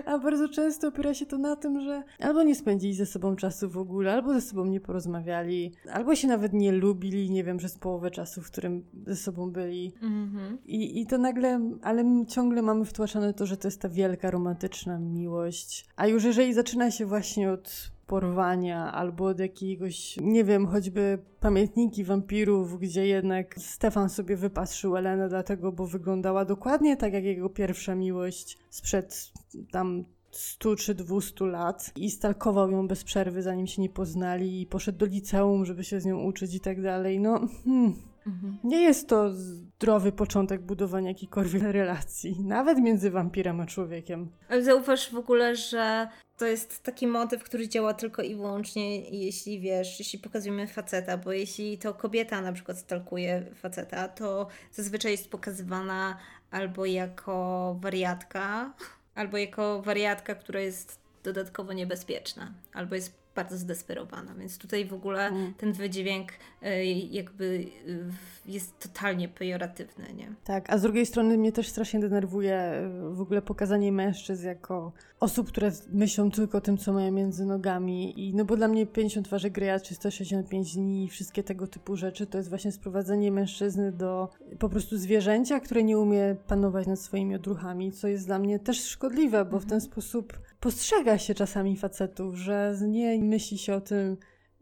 A 0.05 0.19
bardzo 0.19 0.49
często 0.49 0.87
opiera 0.87 1.13
się 1.13 1.25
to 1.25 1.37
na 1.37 1.55
tym, 1.55 1.81
że 1.81 2.03
albo 2.19 2.43
nie 2.43 2.55
spędzili 2.55 2.93
ze 2.93 3.05
sobą 3.05 3.35
czasu 3.35 3.69
w 3.69 3.77
ogóle, 3.77 4.13
albo 4.13 4.33
ze 4.33 4.41
sobą 4.41 4.65
nie 4.65 4.79
porozmawiali, 4.79 5.73
albo 5.91 6.15
się 6.15 6.27
nawet 6.27 6.53
nie 6.53 6.71
lubili, 6.71 7.31
nie 7.31 7.43
wiem, 7.43 7.57
przez 7.57 7.77
połowę 7.77 8.11
czasu, 8.11 8.41
w 8.41 8.51
którym 8.51 8.85
ze 9.07 9.15
sobą 9.15 9.51
byli. 9.51 9.93
Mm-hmm. 10.01 10.57
I, 10.65 11.01
I 11.01 11.05
to 11.05 11.17
nagle, 11.17 11.59
ale 11.81 12.25
ciągle 12.27 12.61
mamy 12.61 12.85
wtłaczane 12.85 13.33
to, 13.33 13.45
że 13.45 13.57
to 13.57 13.67
jest 13.67 13.81
ta 13.81 13.89
wielka 13.89 14.31
romantyczna 14.31 14.99
miłość. 14.99 15.85
A 15.95 16.07
już 16.07 16.23
jeżeli 16.23 16.53
zaczyna 16.53 16.91
się 16.91 17.05
właśnie 17.05 17.51
od 17.51 17.92
porwania 18.07 18.91
albo 18.91 19.25
od 19.25 19.39
jakiegoś, 19.39 20.17
nie 20.21 20.43
wiem, 20.43 20.67
choćby 20.67 21.17
pamiętniki 21.39 22.03
wampirów, 22.03 22.79
gdzie 22.79 23.07
jednak 23.07 23.55
Stefan 23.59 24.09
sobie 24.09 24.37
wypatrzył 24.37 24.97
Elenę 24.97 25.29
dlatego, 25.29 25.71
bo 25.71 25.87
wyglądała 25.87 26.45
dokładnie 26.45 26.97
tak 26.97 27.13
jak 27.13 27.23
jego 27.23 27.49
pierwsza 27.49 27.95
miłość 27.95 28.57
sprzed 28.69 29.31
tam 29.71 30.05
100 30.31 30.75
czy 30.75 30.95
200 30.95 31.45
lat 31.45 31.91
i 31.95 32.11
stalkował 32.11 32.71
ją 32.71 32.87
bez 32.87 33.03
przerwy, 33.03 33.41
zanim 33.41 33.67
się 33.67 33.81
nie 33.81 33.89
poznali 33.89 34.61
i 34.61 34.65
poszedł 34.65 34.97
do 34.97 35.05
liceum, 35.05 35.65
żeby 35.65 35.83
się 35.83 35.99
z 35.99 36.05
nią 36.05 36.23
uczyć 36.23 36.55
i 36.55 36.59
tak 36.59 36.81
dalej. 36.81 37.19
No, 37.19 37.39
hmm. 37.63 37.93
Mhm. 38.27 38.57
Nie 38.63 38.81
jest 38.81 39.09
to 39.09 39.31
zdrowy 39.33 40.11
początek 40.11 40.61
budowania 40.61 41.07
jakiejkolwiek 41.07 41.63
relacji, 41.63 42.43
nawet 42.43 42.79
między 42.79 43.11
wampirem 43.11 43.61
a 43.61 43.65
człowiekiem. 43.65 44.29
Zauważ 44.61 45.11
w 45.11 45.15
ogóle, 45.15 45.55
że 45.55 46.07
to 46.43 46.47
jest 46.47 46.83
taki 46.83 47.07
motyw, 47.07 47.43
który 47.43 47.67
działa 47.67 47.93
tylko 47.93 48.21
i 48.21 48.35
wyłącznie, 48.35 48.99
jeśli 48.99 49.59
wiesz, 49.59 49.99
jeśli 49.99 50.19
pokazujemy 50.19 50.67
faceta, 50.67 51.17
bo 51.17 51.31
jeśli 51.31 51.77
to 51.77 51.93
kobieta 51.93 52.41
na 52.41 52.53
przykład 52.53 52.77
stalkuje 52.77 53.45
faceta, 53.55 54.07
to 54.07 54.47
zazwyczaj 54.71 55.11
jest 55.11 55.29
pokazywana 55.29 56.17
albo 56.51 56.85
jako 56.85 57.75
wariatka, 57.79 58.73
albo 59.15 59.37
jako 59.37 59.81
wariatka, 59.81 60.35
która 60.35 60.59
jest 60.59 60.99
dodatkowo 61.23 61.73
niebezpieczna, 61.73 62.53
albo 62.73 62.95
jest 62.95 63.22
bardzo 63.35 63.57
zdesperowana, 63.57 64.35
więc 64.35 64.57
tutaj 64.57 64.85
w 64.85 64.93
ogóle 64.93 65.27
mm. 65.27 65.53
ten 65.53 65.73
wydźwięk 65.73 66.31
y, 66.31 66.85
jakby 67.11 67.45
y, 67.45 68.11
jest 68.45 68.79
totalnie 68.79 69.29
pejoratywny, 69.29 70.13
nie? 70.13 70.33
Tak, 70.43 70.69
a 70.69 70.77
z 70.77 70.81
drugiej 70.81 71.05
strony 71.05 71.37
mnie 71.37 71.51
też 71.51 71.67
strasznie 71.67 71.99
denerwuje 71.99 72.73
y, 73.11 73.15
w 73.15 73.21
ogóle 73.21 73.41
pokazanie 73.41 73.91
mężczyzn 73.91 74.47
jako 74.47 74.91
osób, 75.19 75.47
które 75.47 75.71
myślą 75.91 76.31
tylko 76.31 76.57
o 76.57 76.61
tym, 76.61 76.77
co 76.77 76.93
mają 76.93 77.11
między 77.11 77.45
nogami 77.45 78.27
i 78.27 78.35
no 78.35 78.45
bo 78.45 78.55
dla 78.55 78.67
mnie 78.67 78.85
50 78.85 79.27
twarzy 79.27 79.49
Greya 79.49 79.81
czy 79.83 79.95
165 79.95 80.75
dni 80.75 81.05
i 81.05 81.09
wszystkie 81.09 81.43
tego 81.43 81.67
typu 81.67 81.95
rzeczy 81.95 82.27
to 82.27 82.37
jest 82.37 82.49
właśnie 82.49 82.71
sprowadzenie 82.71 83.31
mężczyzny 83.31 83.91
do 83.91 84.29
po 84.59 84.69
prostu 84.69 84.97
zwierzęcia, 84.97 85.59
które 85.59 85.83
nie 85.83 85.99
umie 85.99 86.35
panować 86.47 86.87
nad 86.87 86.99
swoimi 86.99 87.35
odruchami, 87.35 87.91
co 87.91 88.07
jest 88.07 88.25
dla 88.25 88.39
mnie 88.39 88.59
też 88.59 88.83
szkodliwe, 88.83 89.45
bo 89.45 89.59
w 89.59 89.65
ten 89.65 89.73
mhm. 89.73 89.91
sposób 89.91 90.33
postrzega 90.63 91.17
się 91.17 91.33
czasami 91.33 91.77
facetów, 91.77 92.35
że 92.35 92.75
nie 92.87 93.19
myśli 93.19 93.57
się 93.57 93.75
o 93.75 93.81
tym, 93.81 94.17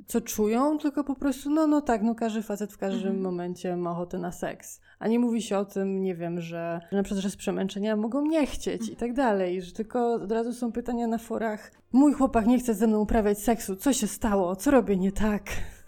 co 0.07 0.21
czują, 0.21 0.77
tylko 0.77 1.03
po 1.03 1.15
prostu, 1.15 1.49
no, 1.49 1.67
no 1.67 1.81
tak, 1.81 2.01
no 2.01 2.15
każdy 2.15 2.41
facet 2.41 2.73
w 2.73 2.77
każdym 2.77 3.07
mhm. 3.07 3.21
momencie 3.21 3.75
ma 3.75 3.91
ochotę 3.91 4.19
na 4.19 4.31
seks. 4.31 4.81
A 4.99 5.07
nie 5.07 5.19
mówi 5.19 5.41
się 5.41 5.57
o 5.57 5.65
tym, 5.65 6.03
nie 6.03 6.15
wiem, 6.15 6.41
że, 6.41 6.81
że 6.91 6.97
na 6.97 7.03
przykład, 7.03 7.23
że 7.23 7.29
z 7.29 7.35
przemęczenia 7.35 7.95
mogą 7.95 8.25
nie 8.25 8.45
chcieć 8.45 8.89
i 8.89 8.95
tak 8.95 9.13
dalej, 9.13 9.61
że 9.61 9.71
tylko 9.71 10.13
od 10.13 10.31
razu 10.31 10.53
są 10.53 10.71
pytania 10.71 11.07
na 11.07 11.17
forach. 11.17 11.71
Mój 11.91 12.13
chłopak 12.13 12.47
nie 12.47 12.59
chce 12.59 12.73
ze 12.73 12.87
mną 12.87 12.99
uprawiać 12.99 13.39
seksu, 13.39 13.75
co 13.75 13.93
się 13.93 14.07
stało, 14.07 14.55
co 14.55 14.71
robię 14.71 14.97
nie 14.97 15.11
tak? 15.11 15.43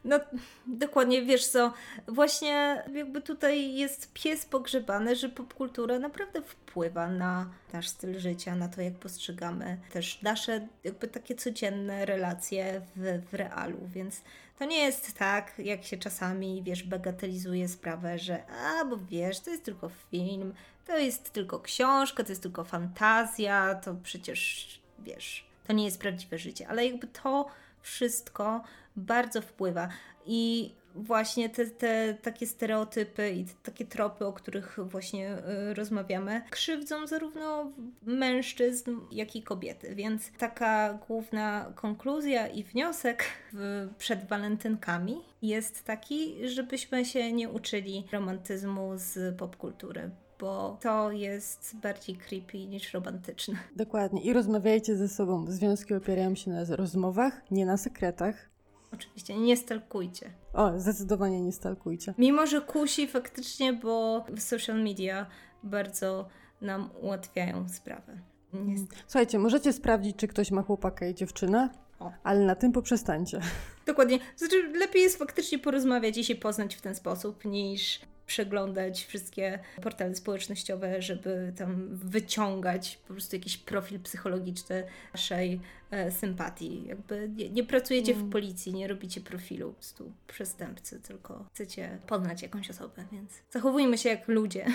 No, 0.06 0.20
dokładnie, 0.68 1.22
wiesz 1.22 1.48
co, 1.48 1.74
właśnie 2.08 2.84
jakby 2.94 3.22
tutaj 3.22 3.74
jest 3.74 4.14
pies 4.14 4.46
pogrzebany, 4.46 5.16
że 5.16 5.30
popkultura 5.30 6.00
naprawdę 6.00 6.42
wpływa 6.42 7.08
na 7.08 7.50
nasz 7.74 7.88
styl 7.88 8.20
życia, 8.20 8.56
na 8.56 8.68
to, 8.68 8.82
jak 8.82 8.94
postrzegamy 8.94 9.78
też 9.92 10.22
nasze 10.22 10.68
jakby 10.84 11.08
takie 11.08 11.36
codzienne 11.36 12.06
relacje 12.06 12.82
w, 12.96 13.22
w 13.32 13.34
realu, 13.34 13.78
więc 13.88 14.22
to 14.60 14.66
nie 14.66 14.78
jest 14.78 15.18
tak, 15.18 15.54
jak 15.60 15.84
się 15.84 15.98
czasami, 15.98 16.64
wiesz, 16.64 16.84
bagatelizuje 16.84 17.68
sprawę, 17.68 18.20
że 18.20 18.44
a, 18.48 18.86
bo 18.86 18.98
wiesz, 18.98 19.40
to 19.40 19.50
jest 19.50 19.64
tylko 19.64 19.90
film, 20.12 20.54
to 20.88 20.98
jest 20.98 21.32
tylko 21.32 21.60
książka, 21.60 22.24
to 22.24 22.30
jest 22.30 22.42
tylko 22.42 22.64
fantazja, 22.64 23.76
to 23.76 23.96
przecież, 24.04 24.68
wiesz, 25.00 25.46
to 25.68 25.74
nie 25.74 25.86
jest 25.86 26.00
prawdziwe 26.00 26.38
życie, 26.38 26.68
ale 26.68 26.86
jakby 26.86 27.08
to 27.08 27.48
wszystko 27.82 28.64
bardzo 28.96 29.42
wpływa. 29.42 29.90
I 30.26 30.72
właśnie 30.96 31.50
te, 31.50 31.66
te 31.66 32.18
takie 32.22 32.48
stereotypy 32.48 33.30
i 33.32 33.46
te, 33.46 33.54
takie 33.64 33.86
tropy, 33.86 34.26
o 34.26 34.34
których 34.34 34.80
właśnie 34.86 35.38
y, 35.70 35.74
rozmawiamy, 35.74 36.42
krzywdzą 36.50 37.08
zarówno 37.08 37.72
mężczyzn, 38.04 39.00
jak 39.12 39.36
i 39.36 39.44
kobiety. 39.44 39.96
Więc 39.96 40.32
taka 40.38 41.00
główna 41.08 41.72
konkluzja 41.76 42.48
i 42.48 42.64
wniosek 42.64 43.24
w, 43.54 43.90
przed 43.98 44.28
walentynkami 44.28 45.16
jest 45.42 45.84
taki, 45.84 46.48
żebyśmy 46.50 47.06
się 47.06 47.32
nie 47.32 47.50
uczyli 47.50 48.08
romantyzmu 48.12 48.92
z 48.96 49.38
popkultury, 49.38 50.10
bo 50.40 50.78
to 50.82 51.12
jest 51.12 51.76
bardziej 51.82 52.16
creepy 52.16 52.58
niż 52.58 52.94
romantyczne. 52.94 53.56
Dokładnie. 53.76 54.22
I 54.22 54.34
rozmawiajcie 54.34 54.96
ze 54.96 55.08
sobą. 55.08 55.46
Związki 55.52 55.94
opierają 55.94 56.36
się 56.36 56.52
na 56.52 56.76
rozmowach, 56.76 57.52
nie 57.52 57.66
na 57.66 57.78
sekretach. 57.78 58.53
Oczywiście, 58.94 59.38
nie 59.38 59.58
stalkujcie. 59.58 60.32
O, 60.54 60.80
zdecydowanie 60.80 61.42
nie 61.42 61.52
stalkujcie. 61.52 62.14
Mimo, 62.18 62.48
że 62.48 62.62
kusi 62.62 63.08
faktycznie, 63.08 63.74
bo 63.74 64.26
social 64.38 64.84
media 64.84 65.26
bardzo 65.64 66.28
nam 66.62 66.90
ułatwiają 67.02 67.70
sprawę. 67.70 68.18
Słuchajcie, 69.08 69.40
możecie 69.40 69.74
sprawdzić, 69.74 70.16
czy 70.16 70.28
ktoś 70.28 70.52
ma 70.52 70.62
chłopaka 70.62 71.08
i 71.08 71.16
dziewczynę, 71.16 71.70
o. 72.00 72.12
ale 72.24 72.46
na 72.46 72.56
tym 72.56 72.72
poprzestańcie. 72.72 73.42
Dokładnie. 73.86 74.20
Znaczy, 74.36 74.68
lepiej 74.74 75.02
jest 75.02 75.18
faktycznie 75.18 75.60
porozmawiać 75.60 76.18
i 76.18 76.24
się 76.24 76.36
poznać 76.36 76.76
w 76.76 76.82
ten 76.82 76.96
sposób, 76.96 77.46
niż 77.46 78.00
przeglądać 78.28 79.06
wszystkie 79.06 79.60
portale 79.82 80.16
społecznościowe, 80.16 81.02
żeby 81.02 81.54
tam 81.56 81.88
wyciągać 81.92 83.00
po 83.08 83.14
prostu 83.14 83.36
jakiś 83.36 83.58
profil 83.58 84.00
psychologiczny 84.00 84.84
naszej 85.14 85.60
e, 85.92 86.12
sympatii. 86.12 86.86
Jakby 86.88 87.30
nie, 87.36 87.50
nie 87.50 87.64
pracujecie 87.64 88.14
mm. 88.14 88.26
w 88.26 88.32
policji, 88.32 88.74
nie 88.74 88.88
robicie 88.88 89.22
profilu 89.22 89.68
po 89.68 89.74
prostu 89.74 90.12
przestępcy, 90.28 91.00
tylko 91.00 91.46
chcecie 91.54 92.00
poznać 92.08 92.42
jakąś 92.42 92.70
osobę, 92.70 93.06
więc 93.12 93.32
zachowujmy 93.52 93.98
się 93.98 94.10
jak 94.10 94.28
ludzie. 94.28 94.66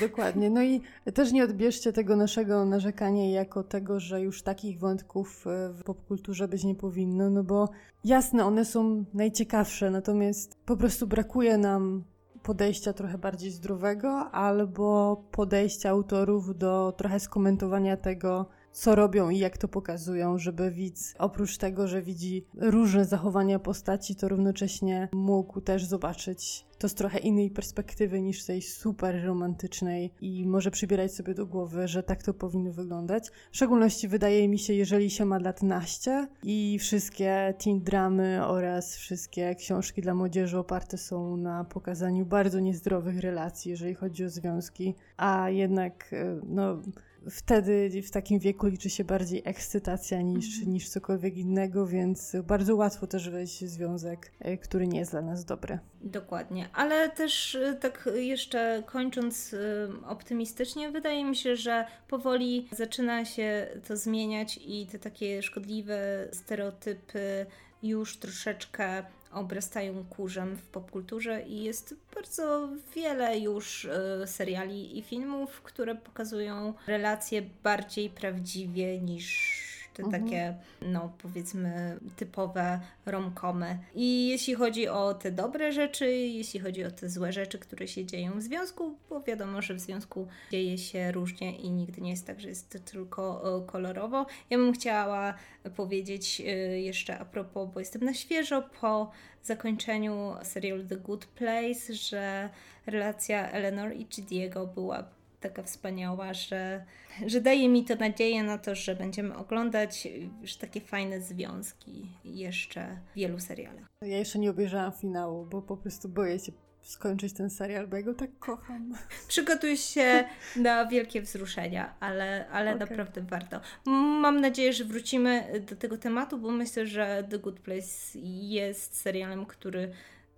Dokładnie. 0.00 0.50
No 0.50 0.62
i 0.62 0.80
też 1.14 1.32
nie 1.32 1.44
odbierzcie 1.44 1.92
tego 1.92 2.16
naszego 2.16 2.64
narzekania 2.64 3.30
jako 3.30 3.62
tego, 3.62 4.00
że 4.00 4.20
już 4.20 4.42
takich 4.42 4.78
wątków 4.78 5.46
e, 5.46 5.72
w 5.72 5.82
popkulturze 5.82 6.48
być 6.48 6.64
nie 6.64 6.74
powinno, 6.74 7.30
no 7.30 7.44
bo 7.44 7.68
jasne, 8.04 8.44
one 8.44 8.64
są 8.64 9.04
najciekawsze, 9.14 9.90
natomiast 9.90 10.58
po 10.66 10.76
prostu 10.76 11.06
brakuje 11.06 11.58
nam 11.58 12.04
podejścia 12.42 12.92
trochę 12.92 13.18
bardziej 13.18 13.50
zdrowego, 13.50 14.30
albo 14.30 15.16
podejścia 15.30 15.90
autorów 15.90 16.58
do 16.58 16.94
trochę 16.96 17.20
skomentowania 17.20 17.96
tego, 17.96 18.46
co 18.72 18.94
robią 18.94 19.30
i 19.30 19.38
jak 19.38 19.58
to 19.58 19.68
pokazują, 19.68 20.38
żeby 20.38 20.70
widz 20.70 21.14
oprócz 21.18 21.56
tego, 21.56 21.88
że 21.88 22.02
widzi 22.02 22.46
różne 22.54 23.04
zachowania 23.04 23.58
postaci, 23.58 24.16
to 24.16 24.28
równocześnie 24.28 25.08
mógł 25.12 25.60
też 25.60 25.84
zobaczyć 25.84 26.66
to 26.80 26.88
z 26.88 26.94
trochę 26.94 27.18
innej 27.18 27.50
perspektywy 27.50 28.20
niż 28.20 28.44
tej 28.44 28.62
super 28.62 29.24
romantycznej 29.24 30.12
i 30.20 30.46
może 30.46 30.70
przybierać 30.70 31.14
sobie 31.14 31.34
do 31.34 31.46
głowy, 31.46 31.88
że 31.88 32.02
tak 32.02 32.22
to 32.22 32.34
powinno 32.34 32.72
wyglądać. 32.72 33.30
W 33.50 33.56
szczególności 33.56 34.08
wydaje 34.08 34.48
mi 34.48 34.58
się, 34.58 34.72
jeżeli 34.72 35.10
się 35.10 35.24
ma 35.24 35.38
lat 35.38 35.62
naście 35.62 36.28
i 36.42 36.78
wszystkie 36.78 37.54
teen 37.64 37.80
dramy 37.80 38.46
oraz 38.46 38.96
wszystkie 38.96 39.54
książki 39.54 40.02
dla 40.02 40.14
młodzieży 40.14 40.58
oparte 40.58 40.98
są 40.98 41.36
na 41.36 41.64
pokazaniu 41.64 42.26
bardzo 42.26 42.60
niezdrowych 42.60 43.20
relacji, 43.20 43.70
jeżeli 43.70 43.94
chodzi 43.94 44.24
o 44.24 44.30
związki, 44.30 44.94
a 45.16 45.50
jednak 45.50 46.12
e, 46.12 46.40
no 46.46 46.82
wtedy 47.30 48.02
w 48.02 48.10
takim 48.10 48.38
wieku 48.38 48.66
liczy 48.66 48.90
się 48.90 49.04
bardziej 49.04 49.42
ekscytacja 49.44 50.22
niż, 50.22 50.54
mhm. 50.54 50.72
niż 50.72 50.88
cokolwiek 50.88 51.36
innego, 51.36 51.86
więc 51.86 52.36
bardzo 52.44 52.76
łatwo 52.76 53.06
też 53.06 53.30
wejść 53.30 53.64
w 53.64 53.68
związek, 53.68 54.32
e, 54.40 54.58
który 54.58 54.86
nie 54.86 54.98
jest 54.98 55.10
dla 55.10 55.22
nas 55.22 55.44
dobry. 55.44 55.78
Dokładnie, 56.00 56.68
ale 56.72 57.08
też 57.08 57.54
e, 57.54 57.74
tak 57.74 58.08
jeszcze 58.14 58.82
kończąc 58.86 59.54
e, 59.54 59.58
optymistycznie, 60.06 60.90
wydaje 60.90 61.24
mi 61.24 61.36
się, 61.36 61.56
że 61.56 61.86
powoli 62.08 62.68
zaczyna 62.72 63.24
się 63.24 63.66
to 63.88 63.96
zmieniać 63.96 64.60
i 64.66 64.86
te 64.86 64.98
takie 64.98 65.42
szkodliwe 65.42 66.28
stereotypy 66.32 67.46
już 67.82 68.16
troszeczkę 68.16 69.02
obrastają 69.32 70.04
kurzem 70.04 70.56
w 70.56 70.62
popkulturze 70.62 71.42
i 71.42 71.64
jest 71.64 71.94
bardzo 72.14 72.68
wiele 72.94 73.38
już 73.38 73.84
y, 73.84 73.90
seriali 74.26 74.98
i 74.98 75.02
filmów, 75.02 75.62
które 75.62 75.94
pokazują 75.94 76.74
relacje 76.86 77.42
bardziej 77.62 78.10
prawdziwie 78.10 78.98
niż 78.98 79.69
te 80.00 80.06
mhm. 80.06 80.22
takie, 80.24 80.54
no 80.82 81.12
powiedzmy, 81.18 81.98
typowe 82.16 82.80
romkomy. 83.06 83.78
I 83.94 84.28
jeśli 84.28 84.54
chodzi 84.54 84.88
o 84.88 85.14
te 85.14 85.32
dobre 85.32 85.72
rzeczy, 85.72 86.10
jeśli 86.12 86.60
chodzi 86.60 86.84
o 86.84 86.90
te 86.90 87.08
złe 87.08 87.32
rzeczy, 87.32 87.58
które 87.58 87.88
się 87.88 88.06
dzieją 88.06 88.38
w 88.38 88.42
związku, 88.42 88.98
bo 89.10 89.20
wiadomo, 89.20 89.62
że 89.62 89.74
w 89.74 89.80
związku 89.80 90.26
dzieje 90.52 90.78
się 90.78 91.12
różnie 91.12 91.56
i 91.56 91.70
nigdy 91.70 92.00
nie 92.00 92.10
jest 92.10 92.26
tak, 92.26 92.40
że 92.40 92.48
jest 92.48 92.70
to 92.70 92.78
tylko 92.78 93.64
kolorowo. 93.66 94.26
Ja 94.50 94.58
bym 94.58 94.72
chciała 94.72 95.34
powiedzieć 95.76 96.40
e, 96.40 96.44
jeszcze 96.80 97.18
a 97.18 97.24
propos, 97.24 97.68
bo 97.74 97.80
jestem 97.80 98.04
na 98.04 98.14
świeżo 98.14 98.62
po 98.80 99.10
zakończeniu 99.42 100.34
serialu 100.42 100.84
The 100.84 100.96
Good 100.96 101.26
Place, 101.26 101.94
że 101.94 102.50
relacja 102.86 103.50
Eleanor 103.50 103.92
i 103.96 104.06
Chidiego 104.10 104.66
była 104.66 105.19
taka 105.40 105.62
wspaniała, 105.62 106.34
że, 106.34 106.84
że 107.26 107.40
daje 107.40 107.68
mi 107.68 107.84
to 107.84 107.94
nadzieję 107.96 108.42
na 108.42 108.58
to, 108.58 108.74
że 108.74 108.96
będziemy 108.96 109.36
oglądać 109.36 110.08
już 110.40 110.56
takie 110.56 110.80
fajne 110.80 111.20
związki 111.20 112.06
jeszcze 112.24 112.98
w 113.12 113.14
wielu 113.14 113.40
serialach. 113.40 113.86
Ja 114.02 114.18
jeszcze 114.18 114.38
nie 114.38 114.50
obejrzałam 114.50 114.92
finału, 114.92 115.46
bo 115.46 115.62
po 115.62 115.76
prostu 115.76 116.08
boję 116.08 116.38
się 116.38 116.52
skończyć 116.82 117.32
ten 117.32 117.50
serial, 117.50 117.88
bo 117.88 117.96
ja 117.96 118.02
go 118.02 118.14
tak 118.14 118.38
kocham. 118.38 118.94
Przygotuj 119.28 119.76
się 119.76 120.24
na 120.56 120.86
wielkie 120.86 121.22
wzruszenia, 121.22 121.94
ale, 122.00 122.48
ale 122.48 122.74
okay. 122.74 122.80
naprawdę 122.80 123.22
warto. 123.22 123.60
Mam 123.86 124.40
nadzieję, 124.40 124.72
że 124.72 124.84
wrócimy 124.84 125.60
do 125.70 125.76
tego 125.76 125.98
tematu, 125.98 126.38
bo 126.38 126.50
myślę, 126.50 126.86
że 126.86 127.24
The 127.30 127.38
Good 127.38 127.60
Place 127.60 128.18
jest 128.42 128.96
serialem, 128.96 129.46
który 129.46 129.92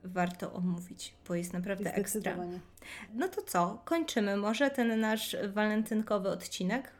warto 0.04 0.52
omówić, 0.52 1.14
bo 1.28 1.34
jest 1.34 1.52
naprawdę 1.52 1.94
ekstra. 1.94 2.36
No 3.14 3.28
to 3.28 3.42
co, 3.42 3.82
kończymy 3.84 4.36
może 4.36 4.70
ten 4.70 5.00
nasz 5.00 5.36
walentynkowy 5.52 6.28
odcinek? 6.28 6.92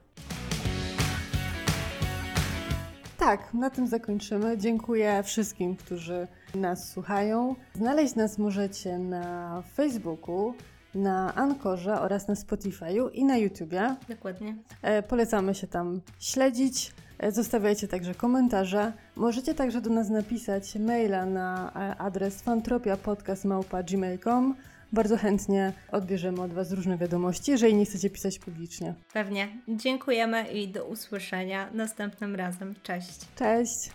Tak, 3.19 3.55
na 3.55 3.71
tym 3.71 3.87
zakończymy. 3.87 4.59
Dziękuję 4.59 5.23
wszystkim, 5.23 5.77
którzy 5.77 6.29
nas 6.55 6.91
słuchają. 6.91 7.55
Znaleźć 7.75 8.15
nas 8.15 8.39
możecie 8.39 8.99
na 8.99 9.63
Facebooku, 9.75 10.55
na 10.95 11.35
Ankorze 11.35 12.01
oraz 12.01 12.29
na 12.29 12.35
Spotify'u 12.35 13.11
i 13.13 13.25
na 13.25 13.37
YouTubie. 13.37 13.97
Dokładnie. 14.09 14.57
E, 14.83 15.03
polecamy 15.03 15.55
się 15.55 15.67
tam 15.67 16.01
śledzić. 16.19 16.93
Zostawiajcie 17.29 17.89
także 17.89 18.15
komentarze. 18.15 18.93
Możecie 19.17 19.55
także 19.55 19.81
do 19.81 19.91
nas 19.91 20.11
napisać 20.11 20.75
maila 20.75 21.27
na 21.27 21.73
e, 21.77 21.97
adres 21.97 22.43
fantropiapodcast.gmail.com. 22.43 24.55
Bardzo 24.93 25.17
chętnie 25.17 25.73
odbierzemy 25.93 26.43
od 26.43 26.53
Was 26.53 26.73
różne 26.73 26.99
wiadomości, 26.99 27.51
jeżeli 27.51 27.75
nie 27.75 27.85
chcecie 27.85 28.11
pisać 28.11 28.39
publicznie. 28.39 28.95
Pewnie. 29.13 29.49
Dziękujemy 29.69 30.53
i 30.53 30.69
do 30.69 30.85
usłyszenia 30.85 31.69
następnym 31.73 32.37
razem. 32.37 32.75
Cześć. 32.83 33.19
Cześć. 33.37 33.91